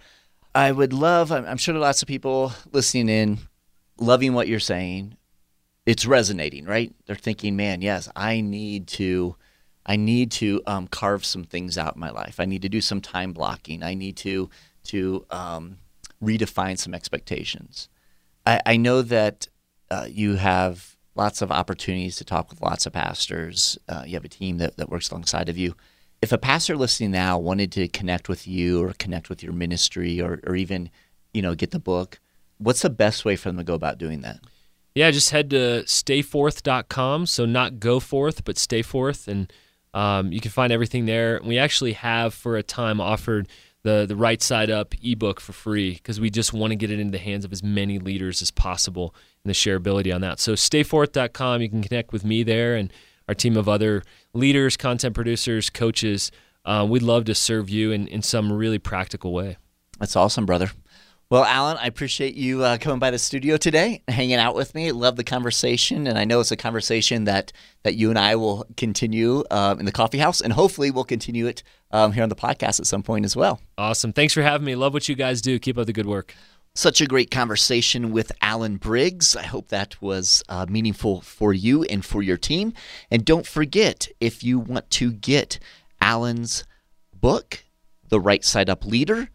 I 0.55 0.71
would 0.71 0.93
love, 0.93 1.31
I'm, 1.31 1.45
I'm 1.45 1.57
sure 1.57 1.75
lots 1.75 2.01
of 2.01 2.07
people 2.07 2.53
listening 2.71 3.09
in, 3.09 3.39
loving 3.99 4.33
what 4.33 4.47
you're 4.47 4.59
saying. 4.59 5.17
It's 5.85 6.05
resonating, 6.05 6.65
right? 6.65 6.93
They're 7.05 7.15
thinking, 7.15 7.55
man, 7.55 7.81
yes, 7.81 8.09
I 8.15 8.41
need 8.41 8.87
to. 8.87 9.35
I 9.89 9.95
need 9.95 10.31
to 10.31 10.61
um, 10.67 10.89
carve 10.89 11.23
some 11.23 11.45
things 11.45 11.77
out 11.77 11.95
in 11.95 12.01
my 12.01 12.09
life. 12.09 12.41
I 12.41 12.45
need 12.45 12.61
to 12.63 12.67
do 12.67 12.81
some 12.81 12.99
time 12.99 13.31
blocking. 13.31 13.83
I 13.83 13.93
need 13.93 14.17
to 14.17 14.49
to 14.87 15.25
um, 15.29 15.77
redefine 16.21 16.77
some 16.77 16.93
expectations. 16.93 17.87
I, 18.45 18.59
I 18.65 18.75
know 18.75 19.01
that 19.01 19.47
uh, 19.89 20.07
you 20.09 20.35
have 20.35 20.96
lots 21.17 21.41
of 21.41 21.51
opportunities 21.51 22.15
to 22.17 22.25
talk 22.25 22.49
with 22.49 22.61
lots 22.61 22.85
of 22.85 22.93
pastors. 22.93 23.77
Uh, 23.89 24.03
you 24.05 24.13
have 24.13 24.25
a 24.25 24.29
team 24.29 24.57
that, 24.57 24.77
that 24.77 24.89
works 24.89 25.09
alongside 25.09 25.49
of 25.49 25.57
you. 25.57 25.75
If 26.21 26.31
a 26.31 26.37
pastor 26.37 26.75
listening 26.75 27.11
now 27.11 27.37
wanted 27.37 27.71
to 27.73 27.87
connect 27.87 28.29
with 28.29 28.47
you 28.47 28.83
or 28.83 28.93
connect 28.93 29.29
with 29.29 29.43
your 29.43 29.53
ministry 29.53 30.19
or, 30.21 30.39
or 30.47 30.55
even, 30.55 30.89
you 31.33 31.41
know, 31.41 31.55
get 31.55 31.71
the 31.71 31.79
book, 31.79 32.19
what's 32.57 32.81
the 32.81 32.89
best 32.89 33.25
way 33.25 33.35
for 33.35 33.49
them 33.49 33.57
to 33.57 33.63
go 33.63 33.73
about 33.73 33.97
doing 33.97 34.21
that? 34.21 34.39
Yeah, 34.95 35.11
just 35.11 35.29
head 35.29 35.51
to 35.51 35.83
stayforth.com. 35.85 37.27
So 37.27 37.45
not 37.45 37.79
go 37.79 37.99
forth, 37.99 38.43
but 38.45 38.57
stay 38.57 38.81
forth. 38.81 39.27
And 39.27 39.53
um, 39.93 40.31
you 40.31 40.39
can 40.39 40.51
find 40.51 40.73
everything 40.73 41.05
there. 41.05 41.39
We 41.43 41.59
actually 41.59 41.93
have 41.93 42.33
for 42.33 42.57
a 42.57 42.63
time 42.63 43.01
offered– 43.01 43.47
the 43.87 44.05
the 44.05 44.15
right 44.15 44.41
side 44.41 44.69
up 44.69 44.93
ebook 45.01 45.39
for 45.39 45.53
free 45.53 45.93
because 45.93 46.19
we 46.19 46.29
just 46.29 46.51
want 46.51 46.71
to 46.71 46.75
get 46.75 46.91
it 46.91 46.99
into 46.99 47.11
the 47.11 47.23
hands 47.23 47.45
of 47.45 47.53
as 47.53 47.63
many 47.63 47.99
leaders 47.99 48.41
as 48.41 48.51
possible 48.51 49.15
and 49.47 49.49
the 49.49 49.53
shareability 49.53 50.13
on 50.13 50.21
that. 50.21 50.39
So 50.39 50.53
stayforth.com, 50.53 51.61
you 51.61 51.69
can 51.69 51.81
connect 51.81 52.11
with 52.11 52.25
me 52.25 52.43
there 52.43 52.75
and 52.75 52.91
our 53.27 53.33
team 53.33 53.55
of 53.57 53.67
other 53.69 54.03
leaders, 54.33 54.77
content 54.77 55.15
producers, 55.15 55.69
coaches. 55.69 56.31
Uh, 56.65 56.85
we'd 56.87 57.01
love 57.01 57.25
to 57.25 57.35
serve 57.35 57.69
you 57.69 57.91
in, 57.91 58.07
in 58.07 58.21
some 58.21 58.51
really 58.51 58.79
practical 58.79 59.33
way. 59.33 59.57
That's 59.99 60.15
awesome, 60.15 60.45
brother. 60.45 60.71
Well, 61.29 61.43
Alan, 61.43 61.75
I 61.77 61.87
appreciate 61.87 62.35
you 62.35 62.63
uh, 62.63 62.77
coming 62.77 62.99
by 62.99 63.11
the 63.11 63.19
studio 63.19 63.57
today, 63.57 64.01
hanging 64.07 64.35
out 64.35 64.55
with 64.55 64.73
me. 64.73 64.93
Love 64.93 65.17
the 65.17 65.25
conversation, 65.25 66.07
and 66.07 66.17
I 66.17 66.23
know 66.23 66.39
it's 66.39 66.51
a 66.51 66.57
conversation 66.57 67.25
that 67.25 67.51
that 67.83 67.95
you 67.95 68.09
and 68.09 68.17
I 68.17 68.37
will 68.37 68.65
continue 68.77 69.43
uh, 69.51 69.75
in 69.77 69.85
the 69.85 69.91
coffee 69.91 70.19
house, 70.19 70.39
and 70.39 70.53
hopefully 70.53 70.89
we'll 70.89 71.03
continue 71.03 71.47
it 71.47 71.63
um, 71.91 72.13
here 72.13 72.23
on 72.23 72.29
the 72.29 72.35
podcast 72.35 72.79
at 72.79 72.87
some 72.87 73.03
point 73.03 73.25
as 73.25 73.35
well. 73.35 73.59
Awesome! 73.77 74.13
Thanks 74.13 74.33
for 74.33 74.41
having 74.41 74.63
me. 74.63 74.75
Love 74.75 74.93
what 74.93 75.09
you 75.09 75.15
guys 75.15 75.41
do. 75.41 75.59
Keep 75.59 75.77
up 75.77 75.85
the 75.85 75.91
good 75.91 76.05
work. 76.05 76.33
Such 76.77 77.01
a 77.01 77.07
great 77.07 77.31
conversation 77.31 78.11
with 78.11 78.31
Alan 78.39 78.77
Briggs. 78.77 79.35
I 79.35 79.41
hope 79.41 79.69
that 79.69 79.99
was 79.99 80.43
uh, 80.47 80.67
meaningful 80.69 81.21
for 81.21 81.51
you 81.51 81.81
and 81.85 82.05
for 82.05 82.21
your 82.21 82.37
team. 82.37 82.71
And 83.09 83.25
don't 83.25 83.47
forget, 83.47 84.07
if 84.19 84.43
you 84.43 84.59
want 84.59 84.91
to 84.91 85.11
get 85.11 85.57
Alan's 85.99 86.65
book, 87.19 87.65
The 88.09 88.19
Right 88.19 88.45
Side 88.45 88.69
Up 88.69 88.85
Leader 88.85 89.29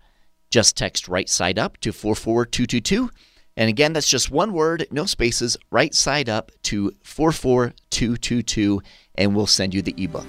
just 0.50 0.76
text 0.76 1.08
right 1.08 1.28
side 1.28 1.58
up 1.58 1.80
to 1.80 1.90
44222. 1.90 3.10
And 3.56 3.68
again, 3.68 3.92
that's 3.92 4.08
just 4.08 4.30
one 4.30 4.52
word, 4.52 4.86
no 4.92 5.04
spaces, 5.04 5.56
right 5.72 5.92
side 5.92 6.28
up 6.28 6.52
to 6.62 6.92
44222, 7.02 8.80
and 9.16 9.34
we'll 9.34 9.48
send 9.48 9.74
you 9.74 9.82
the 9.82 9.96
ebook. 9.98 10.28